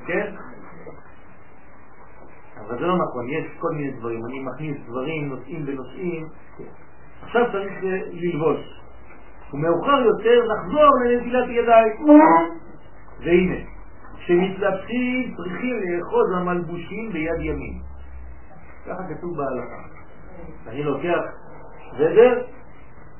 [0.07, 0.35] כן?
[2.61, 6.27] אבל זה לא נכון, יש כל מיני דברים, אני מכניס דברים, נושאים בנושאים,
[7.23, 7.73] עכשיו צריך
[8.13, 8.81] ללבוש.
[9.53, 11.93] ומאוחר יותר נחזור לנטילת ידיים.
[13.21, 13.74] והנה,
[14.25, 17.81] כשמתלבשים צריכים לאחוז המלבושים ביד ימין.
[18.87, 19.83] ככה כתוב בהלכה.
[20.69, 21.21] אני לוקח
[21.93, 22.43] זדר,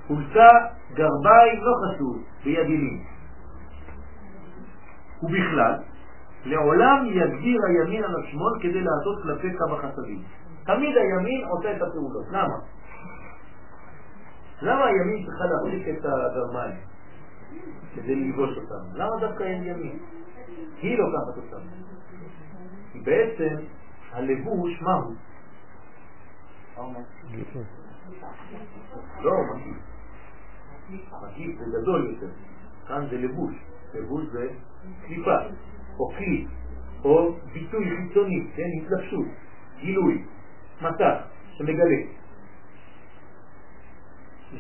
[0.07, 0.49] חולצה,
[0.95, 3.03] גרביים, לא חשוב, ביד ימין.
[5.23, 5.75] ובכלל,
[6.45, 10.23] לעולם יגדיר הימין על השמאל כדי לעשות כלפי קו החסדים.
[10.67, 12.27] תמיד הימין עושה את הפעולות.
[12.31, 12.57] למה?
[14.63, 16.77] למה הימין צריכה להחזיק את הגרמיים
[17.95, 18.97] כדי ללבוש אותם?
[18.97, 19.99] למה דווקא אין ימין?
[20.83, 21.67] היא לוקחת אותם.
[23.05, 23.57] בעצם
[24.13, 25.15] הלבוש, מה הוא?
[29.21, 29.77] לא, מקיף.
[31.23, 32.33] מקיף זה גדול יותר.
[32.89, 33.55] כאן זה לבוש.
[33.95, 34.49] לבוש זה
[35.07, 35.37] קליפה.
[35.99, 36.47] או כלי,
[37.05, 39.27] או ביטוי חיצוני, כן, התלבשות,
[39.81, 40.25] גילוי,
[40.83, 41.15] מטח,
[41.53, 42.01] שמגלה.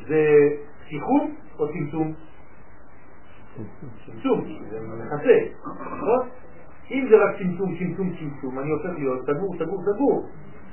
[0.09, 0.25] זה
[0.85, 2.15] פתיחות או צמצום?
[4.07, 4.41] צמצום,
[4.99, 5.39] מכסה,
[5.81, 6.29] נכון?
[6.91, 10.29] אם זה רק צמצום, צמצום, צמצום, אני הופך להיות סגור, סגור, סגור.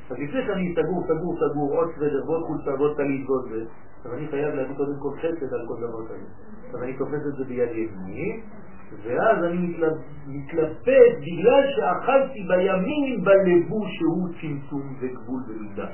[0.09, 3.63] אז לפני שאני סגור, סגור, סגור, עוד סוודר ועוד חולצה ועוד טלית ועוד זה,
[4.05, 6.25] אז אני חייב להגיד קודם כל חסד על כל דבר כזה.
[6.73, 8.41] אז אני תופס את זה ביד ימין,
[9.03, 9.77] ואז אני
[10.27, 15.87] מתלבט בגלל שאכלתי בימין בלבוש שהוא צמצום וגבול ומידה.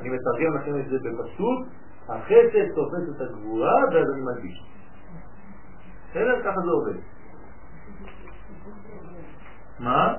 [0.00, 1.66] אני מתרגם לכם את זה בפסוק,
[2.08, 4.62] החסד תופס את הגבורה ואז אני מלביש.
[6.10, 6.42] בסדר?
[6.44, 7.00] ככה זה עובד.
[9.78, 10.14] מה?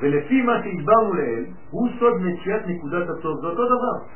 [0.00, 4.06] ולפי מה שהסברנו לעיל, הוא סוד מציאת נקודת הטוב, זה אותו דבר.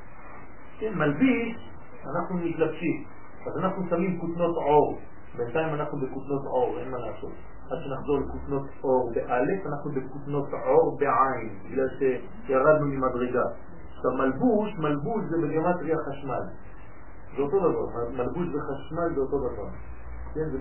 [0.79, 1.71] כן, מלביש,
[2.15, 3.05] אנחנו מתלבשים.
[3.47, 4.99] אז אנחנו שמים כותנות עור.
[5.37, 7.33] בינתיים אנחנו בכותנות עור, אין מה לעשות.
[7.71, 13.45] עד שנחזור לכותנות עור באלף, אנחנו בכותנות עור בעין, בגלל שירדנו ממדרגה.
[13.97, 16.43] עכשיו מלבוש, מלבוש זה בגמטריה חשמל.
[17.37, 19.69] זה אותו דבר, מלבוש וחשמל זה אותו דבר.
[20.35, 20.59] כן, זה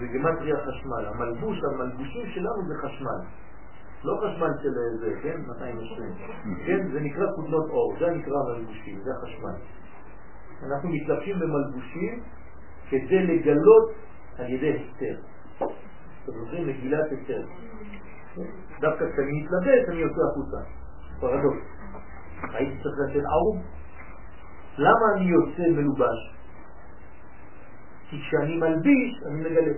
[0.00, 1.06] בגמטריה חשמל.
[1.06, 3.20] המלבוש, המלבושים שלנו זה חשמל.
[4.04, 4.70] לא חשמל של
[5.00, 5.40] זה, כן?
[5.46, 6.12] 220.
[6.66, 9.56] כן, זה נקרא כותנות אור, זה נקרא מלבושים, זה החשמל.
[10.66, 12.22] אנחנו מתלבשים במלבושים
[12.90, 13.92] כדי לגלות
[14.38, 15.20] על ידי הסתר.
[15.56, 17.42] אתם זוכרים מגילת הסתר.
[18.80, 20.70] דווקא כשאני מתלבט אני יוצא החוצה.
[21.20, 21.62] פרדוקס.
[22.52, 23.62] הייתי צריך לצאת ערום.
[24.78, 26.34] למה אני יוצא מלובש?
[28.10, 29.72] כי כשאני מלביש, אני מגלה.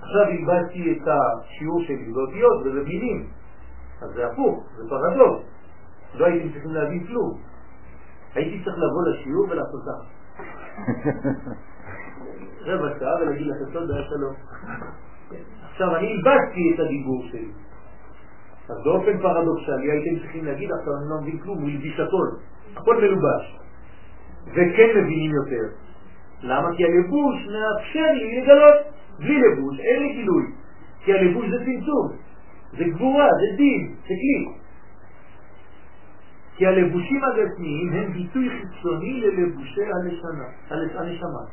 [0.00, 3.26] עכשיו הלבשתי את השיעור שלי באותיות ובמילים,
[4.02, 5.44] אז זה הפוך, זה פרדוקס.
[6.14, 7.38] לא הייתם צריכים להבין כלום.
[8.34, 10.04] הייתי צריך לבוא לשיעור ולעשות ככה.
[12.66, 14.34] רבע שעה ולהגיד לכם תודה שלום.
[15.70, 17.52] עכשיו אני הלבשתי את הדיבור שלי.
[18.68, 22.51] אז באופן פרדוקסלי הייתם צריכים להגיד עכשיו אני לא מבין כלום, הוא הלביש הכל.
[22.76, 23.58] הכל מלובש.
[24.46, 25.74] וכן מבינים יותר.
[26.42, 26.68] למה?
[26.76, 28.74] כי הלבוש מאפשר לי לגלות.
[29.18, 30.44] בלי לבוש אין לי גילוי.
[31.04, 32.08] כי הלבוש זה צמצום,
[32.78, 34.62] זה גבורה, זה דין, זה כלי.
[36.56, 41.44] כי הלבושים הגשמיים הם ביטוי חיצוני ללבושי הנשמה.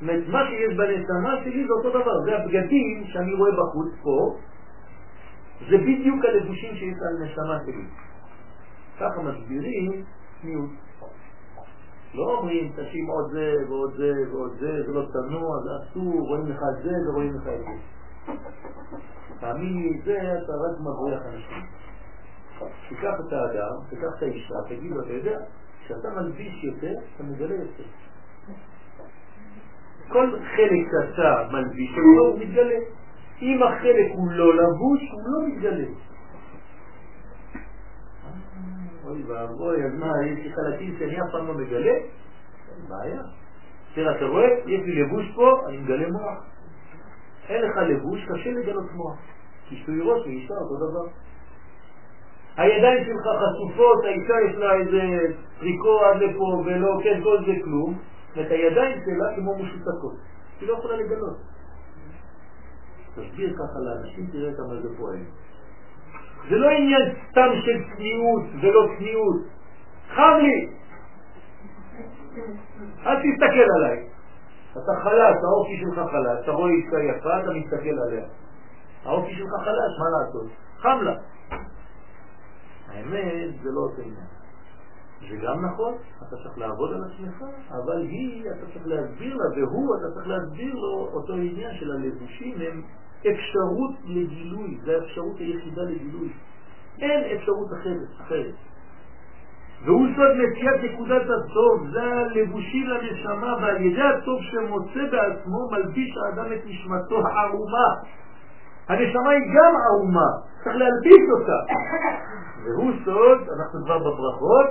[0.00, 4.36] זאת אומרת, מה שיש בנשמה שלי זה אותו דבר, זה הבגדים שאני רואה בחוץ פה,
[5.70, 7.84] זה בדיוק הלבושים שיש על נשמה שלי.
[9.02, 10.04] ככה מסבירים
[10.42, 10.70] צניעות.
[12.14, 16.46] לא אומרים תשים עוד זה ועוד זה ועוד זה, זה לא צנוע, זה אסור, רואים
[16.46, 18.32] לך את זה ורואים לך את זה.
[19.40, 21.64] תאמין לי, זה אתה רק מבריח אנשים.
[22.88, 25.38] תיקח את האדם, תיקח את האישה, תגיד לו, אתה יודע,
[25.84, 27.84] כשאתה מלביש יותר, אתה מגלה יותר.
[30.08, 32.78] כל חלק שאתה מלביש הוא מתגלה.
[33.42, 35.88] אם החלק הוא לא לבוש, הוא לא מתגלה.
[39.04, 41.94] אוי ואבוי, אז מה, יש לי חלקים שאני אף פעם לא מגלה?
[42.88, 43.22] בעיה.
[43.94, 46.44] תראה, אתה רואה, יש לי לבוש פה, אני מגלה מוח.
[47.48, 49.18] אין לך לבוש, קשה לגלות מוח.
[49.68, 51.06] כי שטוי ראש ואישה אותו דבר.
[52.56, 57.98] הידיים שלך חשופות, האישה יש לה איזה טריקו עד לפה ולא, כן, כל זה כלום,
[58.36, 60.16] ואת הידיים שלה כמו משותקות.
[60.60, 61.36] היא לא יכולה לגלות.
[63.14, 65.18] תסביר ככה לאנשים, תראה כמה זה פועל.
[66.48, 69.40] זה לא עניין סתם של צניעות ולא צניעות.
[70.14, 70.68] חם לי!
[73.06, 74.08] אל תסתכל עליי.
[74.72, 78.24] אתה חלש, האופי שלך חלש, אתה רואה אישה יפה, אתה מסתכל עליה.
[79.04, 80.50] האופי שלך חלש, מה לעשות?
[80.78, 81.14] חם לה.
[82.88, 84.26] האמת, זה לא אותו עניין.
[85.30, 89.96] זה גם נכון, אתה צריך לעבוד על עצמך, אבל היא, אתה צריך להסביר לה, והוא,
[89.96, 92.82] אתה צריך להסביר לו אותו עניין של הלבושים, הם
[93.30, 96.28] אפשרות לגילוי, זה האפשרות היחידה לגילוי.
[97.00, 98.08] אין אפשרות אחרת.
[98.20, 98.54] אחרת.
[99.84, 106.52] והוא סוד מציאת נקודת הטוב, זה הלבושים לנשמה, ועל ידי הטוב שמוצא בעצמו מלביש האדם
[106.52, 107.88] את נשמתו הערומה.
[108.88, 110.30] הנשמה היא גם ערומה,
[110.64, 111.58] צריך להלביש אותה.
[112.64, 114.66] והוא סוד, אנחנו כבר בברכות,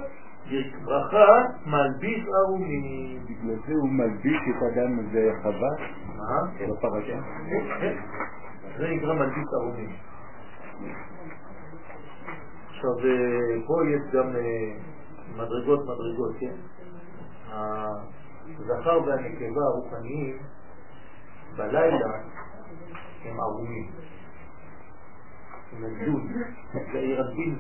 [0.48, 3.20] יש ברכה מלביש ערומים.
[3.26, 5.70] בגלל זה הוא מלביש את האדם הזה חווה?
[6.18, 6.68] מה?
[6.70, 7.18] בפרשה?
[8.82, 9.96] זה נקרא מלביש ערומים.
[12.70, 12.92] עכשיו,
[13.68, 14.36] פה יש גם
[15.36, 16.56] מדרגות מדרגות, כן?
[18.60, 20.38] הזכר והנקבה הרוחניים
[21.58, 22.08] בלילה
[23.24, 23.92] הם ערומים.
[25.72, 26.22] הם הגדול,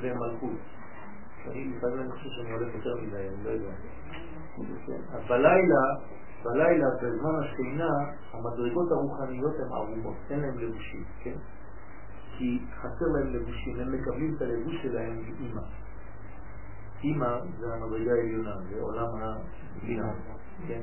[0.02, 0.60] זה ומלכות.
[1.48, 3.74] אני לפעמים אני חושב שאני הולך יותר מדי, אני לא יודע.
[5.14, 5.84] אז בלילה,
[6.44, 7.90] בלילה, בזמן השינה,
[8.34, 11.36] המדרגות הרוחניות הן ערומות, אין להן לבושים, כן?
[12.38, 15.62] כי חסר להם לבושים, הם מקבלים את הלבוש שלהם מאימא.
[17.04, 19.08] אימא זה המדרגה העליונה, זה עולם
[19.78, 20.14] הבינה,
[20.68, 20.82] כן?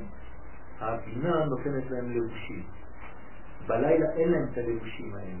[0.79, 2.63] הבינה נותנת להם לבושים.
[3.67, 5.39] בלילה אין להם את הלבושים האלה.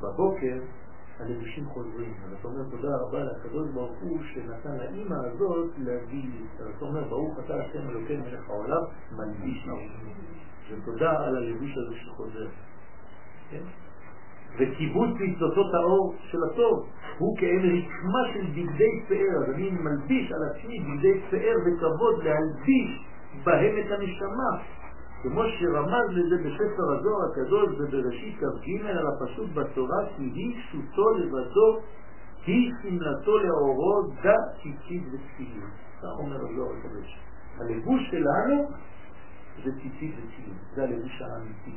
[0.00, 0.58] בבוקר
[1.20, 2.14] הלבושים חוזרים.
[2.40, 6.44] אתה אומר תודה רבה לקדוש ברוך הוא שנתן לאימא הזאת להביא לי.
[6.76, 8.82] אתה אומר ברוך אתה השם אלוקי מלך העולם
[9.12, 9.88] מלביש נאום.
[10.70, 12.48] ותודה על הלבוש הזה שחוזר.
[13.50, 13.62] כן?
[14.58, 16.86] וקיבוץ ניצוצות האור של הטוב
[17.18, 23.06] הוא כאין רקמה של בגדי פאר, אז אני מלביש על עצמי בגדי פאר וכבוד להלביש
[23.44, 24.50] בהם את הנשמה,
[25.22, 31.80] כמו שרמז לזה בספר הזוהר הקדוש ובראשית כ"ג על הפשוט בתורה כי היא פשוטו לבדו,
[32.46, 35.70] היא סמלתו לאורו דה ציצית וצילין.
[35.98, 37.18] כך אומר הזוהר הקדוש.
[37.58, 38.68] הלבוש שלנו
[39.64, 41.76] זה ציצית וצילין, זה הלבוש האמיתי.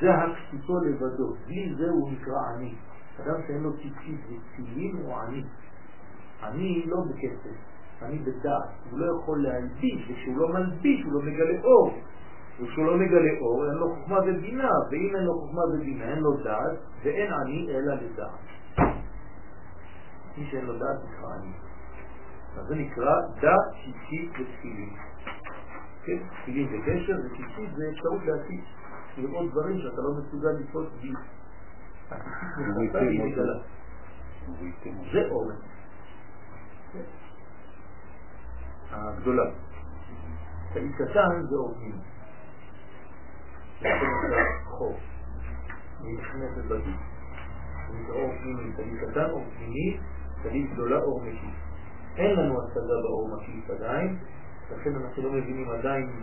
[0.00, 2.74] זה הכסותו לבדו, בלי זה הוא נקרא עני.
[3.20, 5.42] אדם שאין לו ציצית וצילים הוא עני.
[6.42, 8.68] עני לא בכסף, עני בדעת.
[8.90, 11.98] הוא לא יכול להלביש, וכשהוא לא מלביש הוא לא מגלה אור.
[12.60, 16.36] וכשהוא לא מגלה אור אין לו חוכמה ובינה, ואם אין לו חוכמה ובינה אין לו
[16.44, 18.30] דעת, ואין עני אלא לדעת.
[20.38, 21.52] מי שאין לו דעת נקרא עני.
[22.56, 24.90] אז זה נקרא דעת, ציצית ותפילין.
[26.04, 27.16] כן, תפילין זה גשר
[27.76, 28.64] זה אפשרות להציץ.
[29.18, 31.12] לראות דברים שאתה לא מסוגל לתפוס בי.
[35.12, 35.56] זה אורן.
[38.90, 39.50] הגדולה.
[40.72, 41.56] תאי קטן זה.
[43.80, 43.88] זה
[44.64, 44.96] חור.
[46.00, 47.16] נכנסת בגוף.
[48.06, 48.72] זה אור פנימי.
[48.76, 49.98] תאי קטן אור פנימי,
[50.42, 51.54] תאי גדולה אור מקיף.
[52.16, 54.18] אין לנו השגה באור מקיף עדיין,
[54.70, 56.22] לכן אנחנו לא מבינים עדיין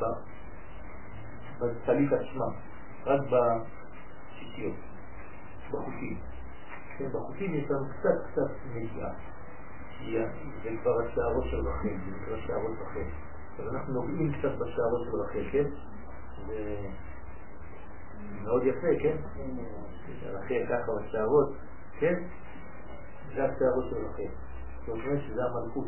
[1.60, 2.45] בטלית עצמה.
[3.06, 4.76] רק בשיטיות,
[5.72, 6.18] בחוקים.
[6.98, 9.10] כן, בחוקים יש לנו קצת קצת נגיעה.
[10.64, 13.10] זה כבר השערות של רחל, זה נקרא שערות רחל.
[13.60, 15.66] אז אנחנו נוגעים קצת בשערות של רחל, כן?
[18.44, 19.18] מאוד יפה, כן?
[20.24, 21.54] רחל ככה בשערות,
[22.00, 22.24] כן?
[23.36, 24.34] זה השערות של רחל.
[24.80, 25.88] זאת אומרת שזה המלכות.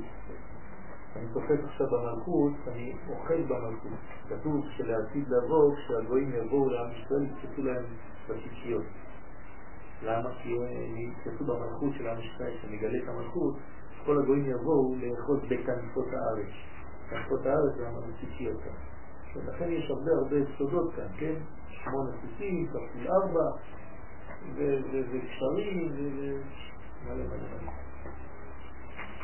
[1.16, 4.00] אני תופס עכשיו במלכות, אני אוכל במלכות.
[4.30, 7.84] כתוב שלעתיד לבוא, כשהגויים יבואו לעם ישראל, יתפסו להם
[8.30, 8.84] בשישיות.
[10.04, 10.30] למה?
[10.44, 13.56] כי הם יתפסו במלכות של עם ישראל, שמגלה את המלכות,
[14.06, 16.52] כל הגויים יבואו לאחוז בכנפות הארץ.
[17.10, 18.72] כנפות הארץ זה המלכות כאן.
[19.36, 21.36] ולכן יש הרבה הרבה סודות כאן, כן?
[21.68, 23.50] שמונה סוסים, כפול ארבע,
[24.56, 27.72] וקשרים, ומלא מלא מלא.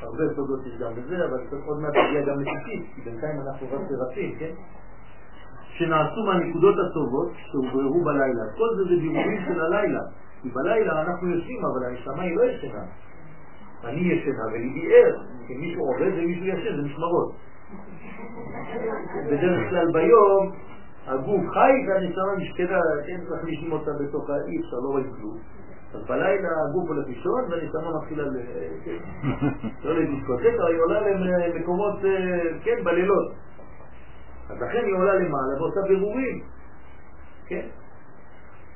[0.01, 3.81] הרבה סודות יש גם בזה, אבל עוד מעט תגיע גם לשישית, כי בינתיים אנחנו רק
[3.91, 4.53] רצים, כן?
[5.77, 8.43] שנעשו מהנקודות הטובות שהובררו בלילה.
[8.57, 10.01] כל זה זה בירורים של הלילה.
[10.41, 12.83] כי בלילה אנחנו יושבים, אבל הנשמה היא לא ישנה.
[13.83, 15.15] אני ישנה וליבי ער.
[15.47, 17.35] כי מישהו עובד ומישהו ישן, זה משמרות.
[19.27, 20.51] בדרך כלל ביום
[21.07, 25.37] הגוף חי והנשמה משקדה, כן, צריך לשמוע אותה בתוך האי, אפשר לא רואים כלום.
[25.93, 28.37] אז בלילה הגוף הולך לישון והנשמה מתחילה ל...
[28.85, 28.97] כן,
[29.83, 30.99] לא לדיסקוטקה, היא עולה
[31.47, 33.31] למקומות, אה, כן, בלילות.
[34.49, 36.41] אז לכן היא עולה למעלה ועושה בירורים,
[37.47, 37.65] כן?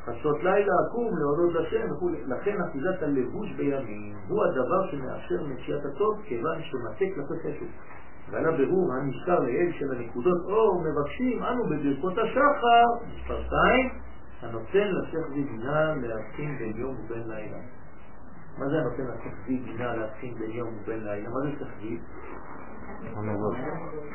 [0.05, 2.09] חשות לילה עקום להודות לשם וכו'.
[2.27, 7.65] לכן אחיזת הלבוש בימים הוא הדבר שמאפשר מציאת הטוב כיוון שמטה כלפי חשב.
[8.31, 13.89] ועל הבירור הנזכר לאל של הנקודות אור מבקשים אנו בברכות השחר, מספר 2,
[14.41, 17.57] הנותן לשכבי בינה להבחין בין יום ובין לילה.
[18.57, 21.29] מה זה הנותן לשכבי בינה להבחין בין יום ובין לילה?
[21.29, 21.99] מה זה שכבי?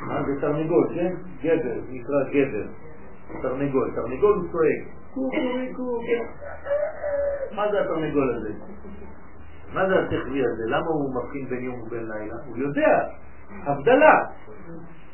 [0.07, 1.15] מה זה תרנגול, כן?
[1.43, 2.67] גבר, נקרא גבר.
[3.41, 3.91] תרנגול.
[3.95, 5.00] תרנגול הוא צועק.
[7.55, 8.53] מה זה התרנגול הזה?
[9.73, 10.63] מה זה השכבי הזה?
[10.67, 12.35] למה הוא מבחין בין יום ובין לילה?
[12.47, 13.07] הוא יודע,
[13.63, 14.19] הבדלה.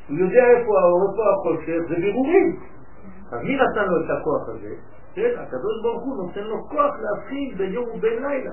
[0.10, 2.60] הוא יודע איפה האור, איפה החושך, זה בירורים.
[3.32, 4.76] אז מי נתן לו את הכוח הזה?
[5.14, 8.52] כן, הקדוש ברוך הוא נותן לו כוח להבחין בין יום ובין לילה.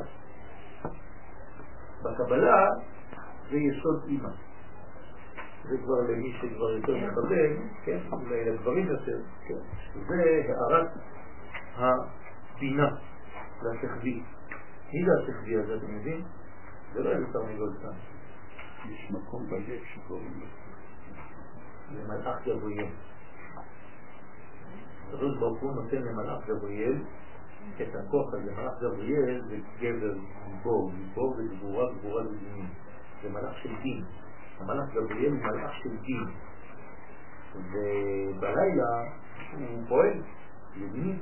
[2.03, 2.69] בקבלה
[3.51, 4.29] זה יסוד אימא.
[5.69, 9.19] זה כבר למי שכבר יותר מכוון, כן, אולי לגברים יותר,
[9.49, 9.55] כן.
[10.09, 10.89] זה הערת
[11.77, 12.89] הבינה
[13.63, 14.23] והשכבי.
[14.93, 16.25] מי זה השכבי הזה, אתם יודעים?
[16.93, 17.97] זה לא איזה תרנגול סתם.
[18.91, 20.47] יש מקום בלב שקוראים לו.
[21.93, 22.87] זה מלאך גבריאל.
[25.09, 27.03] הקדוש ברוך הוא נותן למלאך גבריאל
[27.77, 28.53] את הכוח הזה.
[28.53, 30.15] מלאך גבריאל זה גבר,
[30.47, 32.67] גיבור, גיבור וגבורה, גבורה ודין.
[33.23, 34.05] זה מלאך של דין.
[34.59, 36.25] המלאך גבריאל הוא מלאך של דין.
[37.55, 38.91] ובלילה
[39.53, 40.23] הוא פועל,
[40.77, 41.19] ידיני.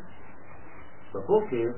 [1.14, 1.68] בבוקר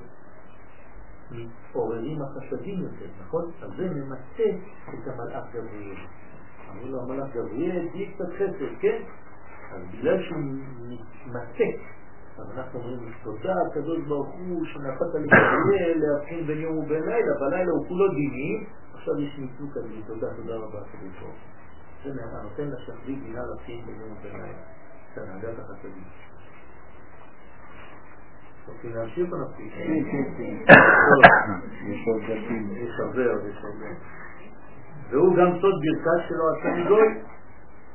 [1.30, 3.50] מתעוררים החשדים יותר, נכון?
[3.62, 4.58] אז זה ממצה
[4.88, 5.96] את המלאך גבריאל.
[6.70, 9.02] אמרו לו המלאך גבריאל, תהיה קצת חסד, כן?
[9.72, 10.40] אז בגלל שהוא
[10.88, 11.64] מתמצא,
[12.38, 17.70] אז אנחנו אומרים, תודה הקדוש ברוך הוא שנפת לגבריאל להבחין בין יום ובין לילה, בלילה
[17.72, 21.36] הוא כולו דינים, עכשיו יש ניתוק על זה, תודה, תודה רבה הקדוש ברוך.
[22.04, 22.10] זה
[22.42, 24.58] נותן לשחרית בינה להבחין בין יום ובין לילה.
[25.14, 26.04] זה הנהגת החסדים.
[28.68, 29.72] רוצים להמשיך או נפסיק?
[29.74, 31.90] כן, כן, כן.
[31.90, 32.70] יש עוד דפים.
[32.76, 33.86] יש הרבה עוד, יש הרבה.
[35.10, 37.08] והוא גם סוד ברכת שלו עשה מגוי.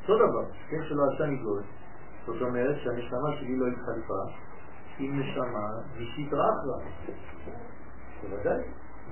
[0.01, 1.63] אותו דבר, כן שלא עשה מגוי.
[2.25, 4.21] זאת אומרת שהנשמה שלי לא התחלפה
[4.99, 5.67] עם נשמה
[5.99, 6.89] משטרה אחלה.
[8.21, 8.61] בוודאי.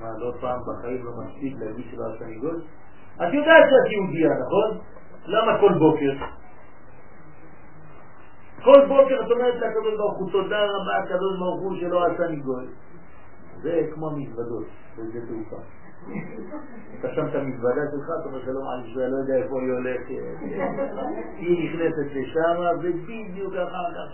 [0.01, 2.61] מה, לא פעם בחיים לא מספיק להגיד שלא עשה מגוי?
[3.15, 4.79] את יודעת שאת יהודייה, נכון?
[5.25, 6.36] למה כל בוקר?
[8.67, 12.65] כל בוקר את אומרת לקדוש ברוך הוא, תודה רבה הקדוש ברוך הוא שלא עשה ניגוי.
[13.61, 15.61] זה כמו מזוודות בשדה תעופה.
[16.99, 20.07] אתה שם את המזוודה שלך, אתה אומר שלום על ישראל, לא יודע איפה היא הולכת.
[21.37, 24.09] היא נכנסת לשם, ובדיוק אחר כך,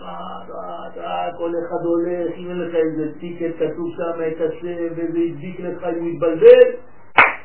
[1.38, 5.84] כל אחד הולך, אם אין לך איזה טיקט כתוב שם את השם, וזה הדביק לך
[5.84, 6.68] אם הוא מתבלבל,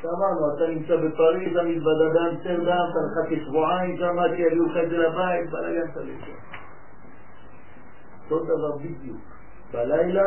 [0.06, 5.50] אמרנו, אתה נמצא בפריז, המזוודה באמסטרדם, אתה מחכה שבועיים שם, שיביאו לך את זה לבית,
[5.52, 6.59] בלגן שם.
[8.32, 9.22] אותו דבר בדיוק.
[9.74, 10.24] בלילה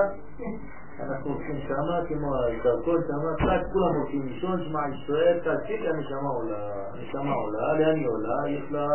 [1.00, 6.72] אנחנו הולכים שמה כמו הדרכון שמה, רק כולם הולכים לישון, שמע ישראל, תעשי, הנשמה עולה,
[6.94, 8.48] הנשמה עולה, לאן היא עולה?
[8.48, 8.86] יש לה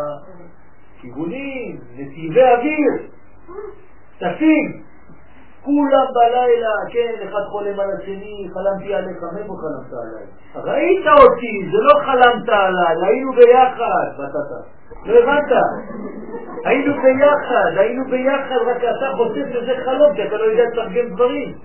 [1.01, 3.09] כיוונים, נתיבי אוויר,
[4.17, 4.83] טסים,
[5.63, 10.25] כולם בלילה, כן, אחד חולם על השני, חלמתי עליך, מאיפה חלמת עליי?
[10.55, 14.76] ראית אותי, זה לא חלמת עליי, היינו ביחד, בטטה.
[15.07, 15.51] לא הבנת?
[16.65, 21.55] היינו ביחד, היינו ביחד, רק אתה חושב שזה חלום, כי אתה לא יודע לתרגם דברים.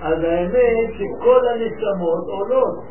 [0.00, 2.84] אז האמת שכל הנשמות עולות.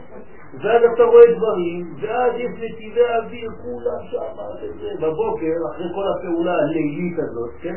[0.53, 4.35] ואז אתה רואה דברים, ואז יש נתיבי אוויר, כולם שם,
[5.01, 7.75] בבוקר, אחרי כל הפעולה הלילית הזאת, כן?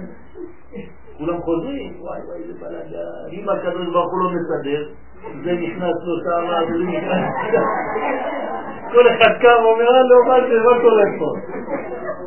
[1.18, 4.89] כולם חוזרים, וואי וואי, זה בלגן, אם הקדוש ברוך הוא לא מסדר,
[5.44, 7.30] זה נכנס לו שם, וזה נכנס
[8.93, 11.30] כל אחד קם ואומר, לא, מה זה, מה קורה פה?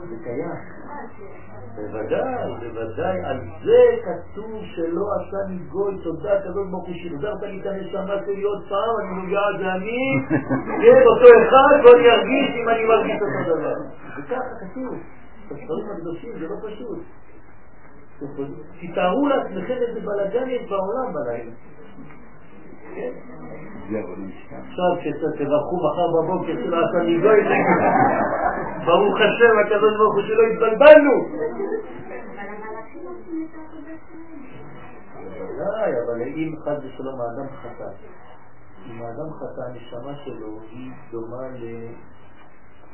[0.09, 0.75] זה קיים.
[1.75, 7.65] בוודאי, בוודאי, על זה כתוב שלא עשני גוי, תודה כזאת ברוך הוא שחזרת לי את
[7.65, 9.99] הנשמה שלי עוד פעם, אני מגיע זה אני,
[10.81, 13.75] כן, אותו אחד, ואני ארגיש אם אני מרגיש אותו דבר.
[14.17, 14.93] וככה כתוב,
[15.51, 16.99] בספרים הקדושים זה לא פשוט.
[18.81, 21.51] תתארו לעצמכם איזה בלאגן יש בעולם בלילה.
[22.95, 23.11] כן?
[24.49, 27.43] עכשיו כשתברכו מחר בבוקר שלא עשה ניגוי,
[28.85, 31.13] ברוך השם הקדוש ברוך הוא שלא התבלבלנו.
[35.23, 37.89] בוודאי, אבל אם חד ושלום האדם חטא,
[38.89, 41.47] אם האדם חטא, הנשמה שלו היא דומה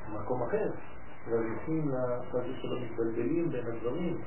[0.10, 0.70] למקום אחר.
[1.30, 1.92] והנושאים
[2.32, 4.18] חד ושלום מתבלבלים בין הדברים,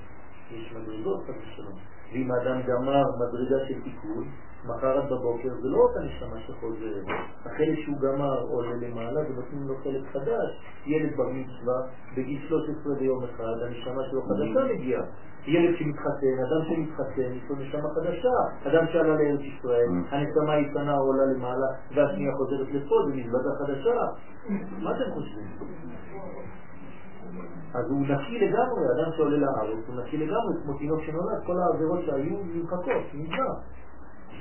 [0.55, 1.79] יש מדרגות ושלום.
[2.13, 4.25] ואם האדם גמר מדרגה של תיקון,
[4.65, 7.05] מחרת בבוקר זה לא אותה נשמה שחוזרת.
[7.47, 10.51] החלק שהוא גמר עולה למעלה ונותנים לו חלק חדש.
[10.87, 11.79] ילד בר מצווה
[12.17, 15.03] בגיל 13 ביום אחד, הנשמה שלו חדשה מגיעה.
[15.47, 18.37] ילד שמתחתן, אדם שמתחתן, יש לו נשמה חדשה.
[18.71, 24.01] אדם שעלה לארץ ישראל, הנשמה הישנה עולה למעלה והשנייה חוזרת לפה, זה מזוודה חדשה.
[24.83, 25.47] מה אתם חושבים?
[27.75, 32.01] אז הוא נקי לגמרי, אדם שעולה לארץ, הוא נקי לגמרי, כמו תינוק שנולד, כל העבירות
[32.07, 33.49] שהיו נמחקות, נמצא.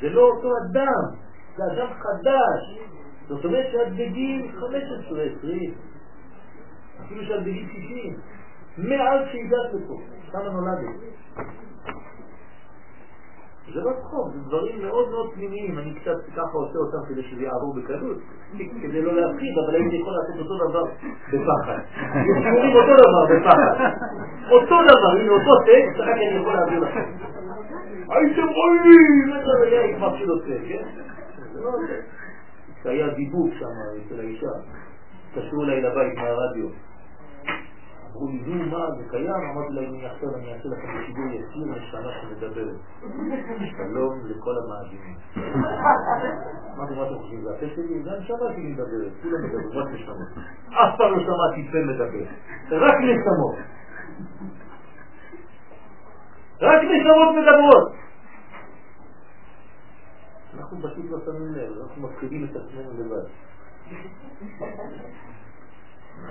[0.02, 1.04] זה לא אותו אדם,
[1.58, 2.80] זה אדם חדש.
[3.28, 5.74] זאת אומרת שאת בגיל 15, 20,
[7.06, 8.18] אפילו שאת בגיל 60,
[8.78, 9.98] מאז שהגעת לפה,
[10.32, 10.96] כמה נולדת.
[13.74, 17.42] זה לא צחוק, זה דברים מאוד מאוד פנימיים, אני קצת ככה עושה אותם כדי שזה
[17.44, 18.18] יעבור בקלות,
[18.82, 20.84] כדי לא להפחיד, אבל הייתי יכול לעשות אותו דבר
[21.34, 21.80] בפחד.
[22.44, 23.76] שיעורים אותו דבר בפחד.
[24.52, 27.12] אותו דבר, הנה אותו טקסט, רק אני יכול להעביר לכם.
[28.10, 30.84] הייתם רואים, זה היה כבר של עושה, כן?
[32.84, 33.66] זה היה דיבוק שם
[34.06, 34.54] אצל האישה,
[35.36, 36.68] קשרו אליי לבית מהרדיו.
[38.16, 39.30] נו, מה, זה קיים?
[39.30, 42.76] אמרתי להם, אני עכשיו אני אעשה לכם בשידור יציר נשמה שמדברת.
[43.78, 45.18] שלום לכל המאזינים.
[46.76, 47.96] אמרתי, מה אתם חושבים, זה הפה שלי?
[47.96, 50.18] הנשמה שלי מדברת, כולם מדברים, רק נשמות.
[50.70, 52.26] אף פעם לא שמעתי פה מדבר,
[52.86, 53.56] רק נשמות.
[56.62, 57.92] רק נשמות מדברות.
[60.58, 63.28] אנחנו פשוט לא שמים לב, אנחנו מפחידים את עצמנו לבד.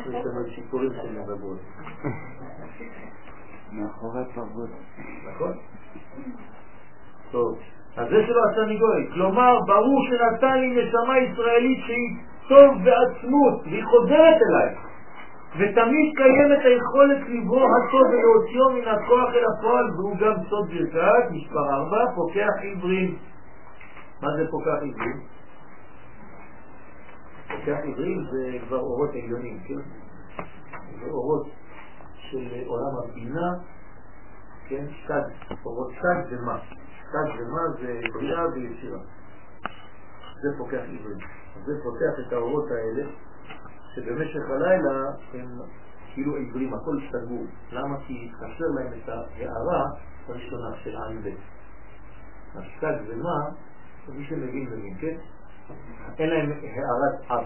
[0.09, 1.59] יש לנו שיפורים שמדברות.
[3.73, 4.71] מאחורי פרוות.
[5.29, 5.53] נכון?
[7.31, 7.59] טוב.
[7.97, 9.11] אז זה שלא עשה מגוי.
[9.15, 12.17] כלומר, ברור שנתן לי נשמה ישראלית שהיא
[12.49, 14.75] טוב בעצמות, והיא חוזרת אליי.
[15.57, 21.75] ותמיד קיימת היכולת לברוא הטוב ולהוציאו מן הכוח אל הפועל, והוא גם סוד ברכת, מספר
[21.75, 23.17] 4, פוקח עברים.
[24.23, 25.21] מה זה פוקח עברים?
[27.53, 29.81] פוקח עברים זה כבר אורות עליונים, כן?
[31.01, 31.47] זה אורות
[32.16, 33.55] של עולם הבינה,
[34.69, 34.87] כן?
[35.07, 36.59] שד, אורות שד זה מה?
[37.12, 37.77] שד זה מה?
[37.81, 38.99] זה בריאה ויצירה.
[40.43, 41.19] זה פוקח עברים.
[41.65, 43.11] זה פותח את האורות האלה
[43.95, 45.49] שבמשך הלילה הם
[46.15, 47.47] כאילו עיוורים, הכל סגור.
[47.73, 47.97] למה?
[48.07, 49.91] כי חסר להם את ההערה
[50.29, 51.29] הראשונה של עין ב'.
[52.59, 53.49] השגג ומה,
[54.09, 55.16] מי שמבין מבין, כן?
[56.19, 57.44] אין להם הערת אב,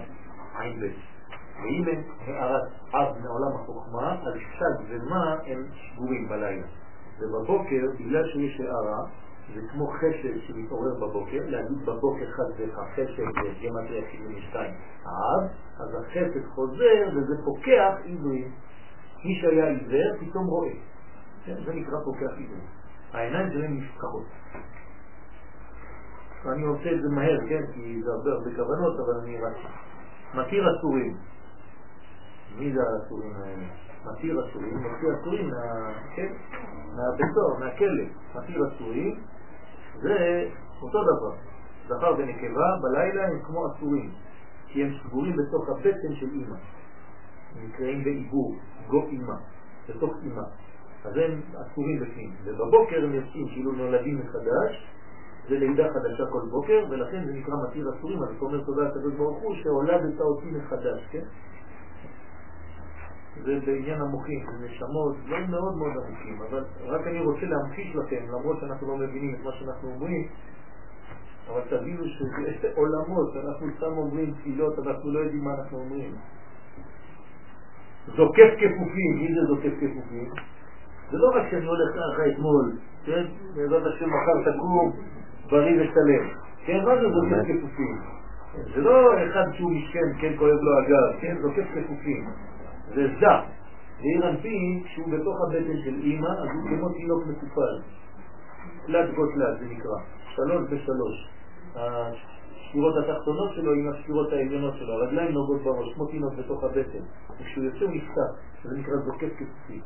[0.58, 0.84] עין ב'.
[1.62, 2.62] ואם אין הערת
[2.94, 6.66] אב מעולם החוכמה, אז שג ומה הם שגורים בלילה.
[7.20, 9.02] ובבוקר, בגלל שיש הערה,
[9.54, 14.74] זה כמו חשב שמתעורר בבוקר, להגיד בבוקר חד וחד, חשב זה גמטריה 72
[15.04, 18.50] עד, אז החסד חוזר וזה פוקח עברים.
[19.24, 20.70] מי שהיה עיוור פתאום רואה.
[21.44, 22.60] כן, זה נקרא פוקח עברים.
[23.12, 24.24] העיניים שלהם נפקחות.
[26.52, 29.56] אני עושה את זה מהר, כן, כי זה הרבה הרבה כוונות, אבל אני רק
[30.34, 31.16] מתיר אסורים.
[32.58, 33.66] מי זה האסורים האלה?
[34.04, 35.92] מתיר אסורים, מתיר אסורים מה...
[36.16, 36.32] כן?
[36.96, 38.04] מהבית מהכלא.
[38.34, 39.20] מתיר אסורים
[40.00, 40.48] זה
[40.82, 41.36] אותו דבר.
[41.88, 44.10] זכר ונקבה בלילה הם כמו אסורים,
[44.66, 46.56] כי הם סגורים בתוך הבטן של אימא.
[47.56, 48.56] הם נקראים בעיבור,
[48.88, 49.34] גו אימא,
[49.88, 50.42] בתוך אימא.
[51.04, 52.30] אז הם אסורים בפנים.
[52.44, 54.86] ובבוקר הם יוצאים כאילו נולדים מחדש,
[55.48, 59.38] זה לידה חדשה כל בוקר, ולכן זה נקרא מתיר אסורים, אתה אומר תודה לקדוש ברוך
[59.38, 61.24] הוא שהולדת אותי מחדש, כן?
[63.44, 68.24] זה בעניין המוחים, זה נשמות, דברים מאוד מאוד עמוקים, אבל רק אני רוצה להמחיש לכם,
[68.28, 70.28] למרות שאנחנו לא מבינים את מה שאנחנו אומרים,
[71.48, 76.14] אבל תבינו שזה עולמות, אנחנו סתם אומרים תפילות, אנחנו לא יודעים מה אנחנו אומרים.
[78.06, 80.30] זוקף כפופים, מי זה זוקף כפופים?
[81.10, 83.24] זה לא רק שאני הולך ככה אתמול, כן?
[83.54, 84.92] בעזרת השם מחר תקום
[85.50, 86.28] בריא ושלם.
[86.66, 87.98] כן, מה זה זוקף כפופים?
[88.74, 92.24] זה לא אחד שהוא משכן, כן, כואב לו הגב, כן, זוקף כפופים.
[92.94, 93.40] זה זע.
[94.00, 97.82] ועיר אנפין, כשהוא בתוך הבטן של אימא, אז הוא כמו תינוק מטופל.
[98.86, 99.98] תלת גותלת זה נקרא,
[100.34, 101.28] שלוש בשלוש.
[101.74, 107.04] הספירות התחתונות שלו עם הספירות העליונות שלו, הרגליים נוגעות בראש, כמו תינוק בתוך הבטן.
[107.40, 108.30] וכשהוא יוצא הוא נפתח,
[108.64, 109.80] זה נקרא זוקף כפופים.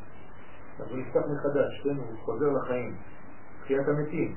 [0.78, 2.95] אז הוא נפתח מחדש, כן, הוא חוזר לחיים.
[3.62, 4.35] תחיית המתים.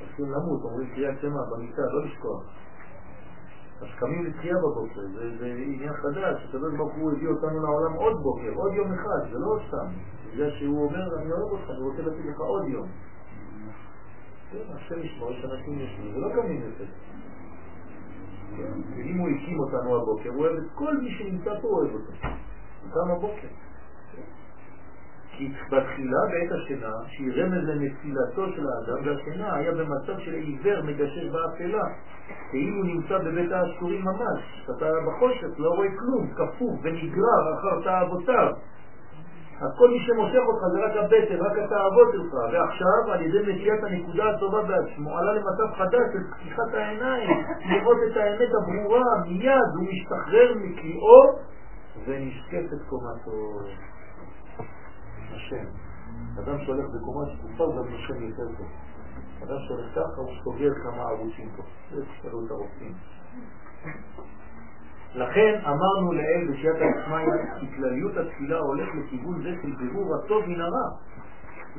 [0.00, 2.42] הולכים למות, אומרים קריאת שמה במיטה, לא לשכוח.
[3.80, 8.22] אז קמים לתחייה בבוקר, זה, זה עניין חדש, הקדוש ברוך הוא הביא אותנו לעולם עוד
[8.22, 9.86] בוקר, עוד יום אחד, זה לא סתם.
[10.32, 12.86] בגלל שהוא אומר, אני אוהב אותך, אני רוצה לתת לך עוד יום.
[14.50, 16.84] כן, השם ישמור, יש אנשים ישנים, זה לא קמים יותר.
[18.96, 22.12] ואם הוא הקים אותנו הבוקר, הוא אוהב את כל מי שנמצא פה, הוא אוהב אותו.
[22.82, 23.48] הוא קם הבוקר.
[25.40, 31.24] כי בתחילה בעת השינה, שהיא רמז לנפילתו של האדם, והשינה היה במצב של עיוור מגשש
[31.24, 31.84] באפלה,
[32.50, 34.40] כאילו נמצא בבית האסורים ממש,
[34.76, 38.52] אתה בחושך, לא רואה כלום, כפוף ונגרר אחר תאוותיו.
[39.60, 43.84] אז כל מי שמושך אותך זה רק הבטן, רק התאוות שלך, ועכשיו על ידי נטיית
[43.84, 47.30] הנקודה הטובה בעצמו עלה למצב חדש של פתיחת העיניים,
[47.70, 51.22] לראות את האמת הברורה, מיד הוא משתחרר מכליאו
[52.06, 53.89] ונשקפת קומתו.
[55.40, 55.64] השם.
[56.38, 58.66] אדם שהולך בקומה שקופה הוא גם נושם יותר טוב.
[59.42, 61.62] אדם שהולך ככה הוא סוגר כמה ערוצים פה.
[61.90, 62.92] זה תשאלו את הרופאים.
[65.14, 67.24] לכן אמרנו לאל בשיעת העצמאי
[67.60, 70.88] כי כלליות התפילה הולך לכיוון זה של בירור הטוב מן הרע.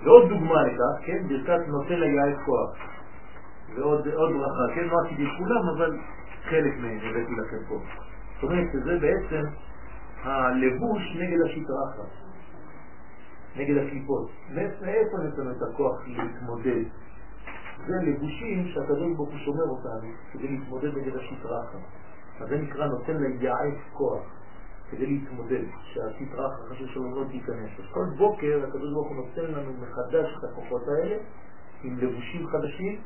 [0.04, 2.70] ועוד דוגמה לכך, כן, ברכת נותן ליעד כוח.
[3.76, 5.98] ועוד ברכה, כן, לא עשיתי כולם, אבל
[6.44, 7.76] חלק מהם הבאתי לכם פה.
[8.36, 9.44] זאת אומרת שזה בעצם
[10.24, 12.21] הלבוש נגד השיטרחה.
[13.56, 14.30] נגד הקליפות.
[14.82, 16.84] מאיפה נתנו את הכוח להתמודד?
[17.88, 21.80] זה לבושים שהקדוש ברוך הוא שומר אותנו כדי להתמודד נגד השטרה אחת.
[22.42, 24.24] אז זה נקרא נותן ליעץ כוח
[24.92, 27.70] כדי להתמודד, שהשטרה החשוב שלו לא תיכנס.
[27.80, 31.18] אז כל בוקר הקדוש ברוך הוא נותן לנו מחדש את הכוחות האלה
[31.84, 33.00] עם לבושים חדשים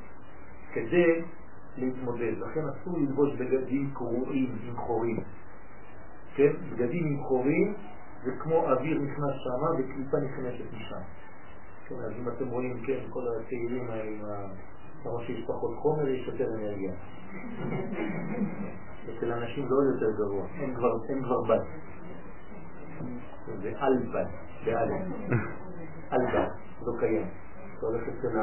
[0.73, 1.21] כדי
[1.77, 2.33] להתמודד.
[2.37, 5.19] לכן אסור ללבוש בגדים קרועים עם חורים.
[6.35, 6.51] כן?
[6.71, 7.73] בגדים עם חורים
[8.25, 11.01] זה כמו אוויר נכנס שמה וקליפה נכנסת משם.
[11.87, 14.47] כן, אז אם אתם רואים, כן, כל הצעירים האלה,
[15.03, 16.91] כמה שיש פחות חומר, יש יותר אנרגיה.
[19.09, 21.61] אצל אנשים זה עוד יותר גרוע, אין כבר, אין כבר בת.
[23.61, 24.25] זה אלבן,
[24.65, 25.01] באלף.
[26.13, 26.49] אלבן,
[26.81, 27.27] לא קיים.
[27.77, 28.39] אתה הולך אצל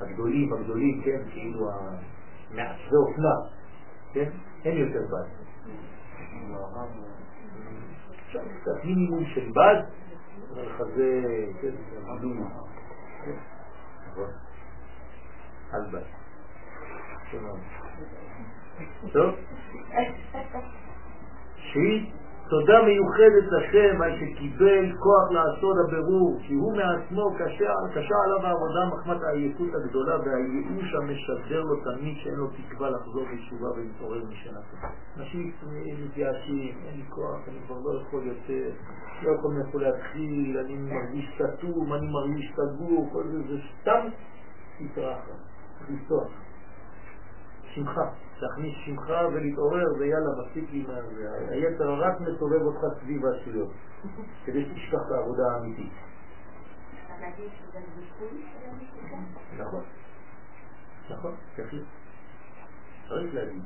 [0.00, 1.70] הגדולים, הגדולים, כן, כאילו
[2.50, 3.34] מעצבי אופנה,
[4.12, 4.30] כן,
[4.64, 5.42] אין יותר בת.
[8.32, 9.82] שם קצת מינימום של בד,
[10.52, 11.74] אבל לך זה, כן.
[14.08, 14.30] נכון?
[15.72, 16.02] על בד.
[19.12, 19.34] טוב?
[21.56, 22.12] שהיא
[22.52, 28.86] תודה מיוחדת לשם על שקיבל כוח לעשות הבירור, כי הוא מעצמו קשה, קשה עליו העבודה
[28.92, 34.76] מחמת העייפות הגדולה והייאוש המשדר לו תמיד שאין לו תקווה לחזור בתשובה ולהתעורר משנתו.
[35.16, 35.52] אנשים
[36.04, 38.70] מתייאשים, אין לי כוח, אני כבר לא יכול יותר,
[39.22, 44.08] לא יכול מאיפה להתחיל, אני מרגיש סתום, אני מרגיש סגור, כל זה, זה סתם
[44.80, 45.32] התרחה,
[45.90, 46.28] לפתוח.
[47.74, 48.31] שמחה.
[48.42, 51.28] להכניס שמך ולהתעורר ויאללה, מספיק זה.
[51.48, 53.72] היתר רק מסובב אותך סביב השטויות,
[54.44, 55.92] כדי שתשכח את העבודה האמיתית.
[59.58, 59.82] נכון,
[61.10, 61.82] נכון, בהחלט.
[63.08, 63.62] צריך להגיד.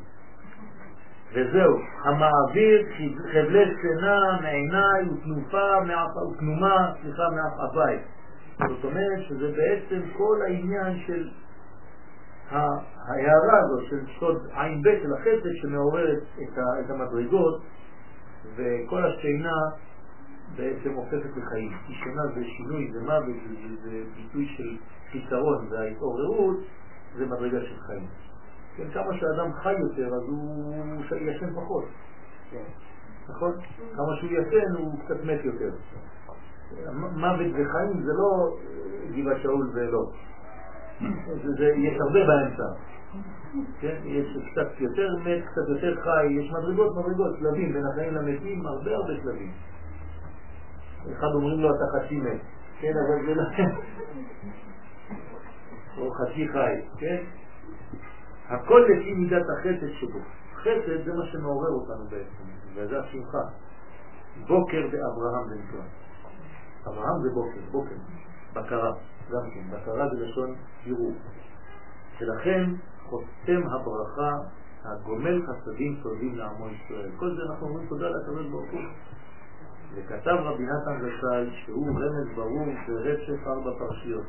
[1.32, 2.86] וזהו, המעביר
[3.32, 5.70] חבלי שינה מעיניי ותנופה
[6.32, 7.98] ותנומה, סליחה, מאף אביי.
[8.68, 11.30] זאת אומרת שזה בעצם כל העניין של
[12.50, 14.36] ההערה הזאת של סוד
[14.82, 16.22] ב' של החסד שמעוררת
[16.80, 17.62] את המדרגות
[18.56, 19.56] וכל השינה
[20.56, 21.72] בעצם הופכת לחיים.
[21.86, 23.36] כי שינה זה שינוי, זה מוות,
[23.84, 24.76] זה ביטוי של
[25.10, 26.56] חיסרון, וההתעוררות
[27.16, 28.06] זה מדרגה של חיים.
[28.76, 30.74] כן, כמה שאדם חי יותר אז הוא
[31.20, 31.84] ישן פחות.
[33.28, 33.52] נכון?
[33.96, 35.70] כמה שהוא ישן הוא קצת מת יותר.
[36.92, 38.56] מוות וחיים זה לא
[39.16, 40.10] גבעת שאול ולא.
[41.76, 42.64] יש הרבה באמצע.
[43.80, 43.96] כן?
[44.04, 48.90] יש קצת יותר מת, קצת יותר חי, יש מדרגות, מדרגות, שלבים, בין החיים למתים, הרבה
[48.90, 49.52] הרבה שלבים.
[51.12, 52.40] אחד אומרים לו אתה חצי מת,
[52.80, 53.42] כן, אבל זה לא...
[55.98, 57.16] או חצי חי, כן?
[58.48, 60.18] הכל לפי מידת החסד שבו.
[60.54, 62.44] חסד זה מה שמעורר אותנו בעצם,
[62.74, 63.42] וזה השמחה.
[64.46, 65.82] בוקר באברהם זה נקרא.
[66.86, 67.94] אברהם זה בוקר, בוקר,
[68.52, 68.92] בקרה,
[69.30, 70.54] גם כן, בקרה זה לשון
[70.84, 71.16] עירוב.
[72.20, 72.70] ולכן
[73.02, 74.32] חותם הברכה
[74.84, 77.10] הגומל חסדים טובים לעמו ישראל.
[77.16, 78.80] כל זה אנחנו אומרים תודה לקדוש ברוך הוא.
[79.94, 84.26] וכתב רבי נתן זצ"ל שהוא רמז ברור ברצף ארבע פרשיות.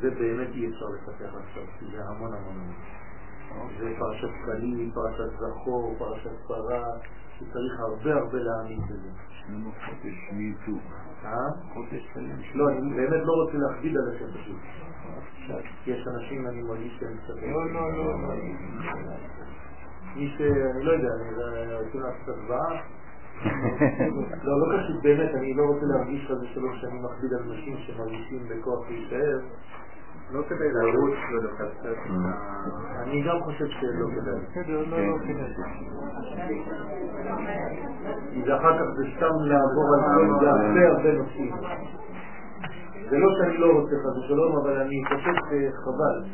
[0.00, 3.68] זה באמת אי אפשר לפתח עכשיו, כי זה המון המון המון.
[3.78, 6.84] זה פרשת קלים, פרשת זכור, פרשת פרה,
[7.50, 9.10] שצריך הרבה הרבה להעמיד בזה.
[9.86, 10.82] חודש מיצוק.
[11.24, 11.30] אה?
[11.74, 12.40] חודש שלם.
[12.54, 14.56] לא, אני באמת לא רוצה להכביד עליכם פשוט.
[15.86, 17.34] יש אנשים, אני מרגיש שהם קצת...
[17.42, 18.34] לא, לא, לא.
[20.16, 20.40] מי ש...
[20.40, 22.82] אני לא יודע, אני רוצים לעשות הצבעה?
[24.44, 28.48] לא, לא פשוט, באמת, אני לא רוצה להרגיש חס ושלום שאני מכביד על אנשים שמרגישים
[28.48, 29.38] בכוח להישאר.
[30.32, 31.98] לא כדי לרוץ ולחסס.
[33.02, 34.34] אני גם חושב שלא כדאי.
[34.50, 35.54] בסדר, לא, לא כדאי.
[38.32, 40.00] כי זה אחר כך זה סתם לעבור על
[40.40, 41.54] זה הרבה הרבה נושאים.
[43.10, 46.24] זה לא שאני לא רוצה חס ושלום, אבל אני חושב שחבל.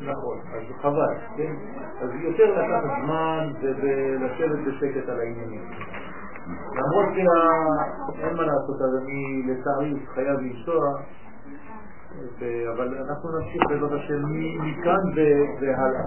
[0.00, 1.52] נכון, אז חבל, כן?
[2.00, 5.62] אז יותר לקחת זמן ולשבת בשקט על העניינים.
[6.46, 10.84] למרות שאין מה לעשות, אז אני לצערי חייב לנסוע,
[12.74, 14.22] אבל אנחנו נמשיך בעזרת השם
[14.60, 15.02] מכאן
[15.60, 16.04] והלאה,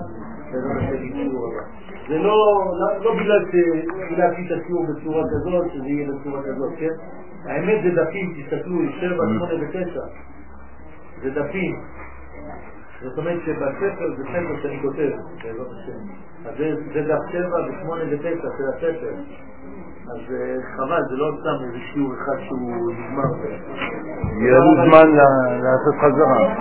[0.51, 1.63] בעזרת השם בשיעור הבא.
[2.09, 2.35] זה לא,
[2.79, 6.95] לא, לא בגלל שחילקתי את השיעור בצורה כזאת, שזה יהיה בצורה כזאת, כן?
[7.45, 9.99] האמת זה דפים, תסתכלו, 7, 8 ו-9,
[11.21, 11.75] זה דפים.
[13.01, 15.09] זאת אומרת שבספר זה ספר שאני כותב,
[15.43, 15.99] בעזרת השם.
[16.45, 18.23] אז זה, זה דף 7 ו-8 ו-9
[18.57, 19.13] של הספר.
[20.11, 23.31] אז אה, חבל, זה לא סתם איזה שיעור אחד שהוא נגמר.
[24.41, 25.07] יהיה לנו זמן
[25.63, 26.41] לעשות חזרה.
[26.41, 26.57] אה,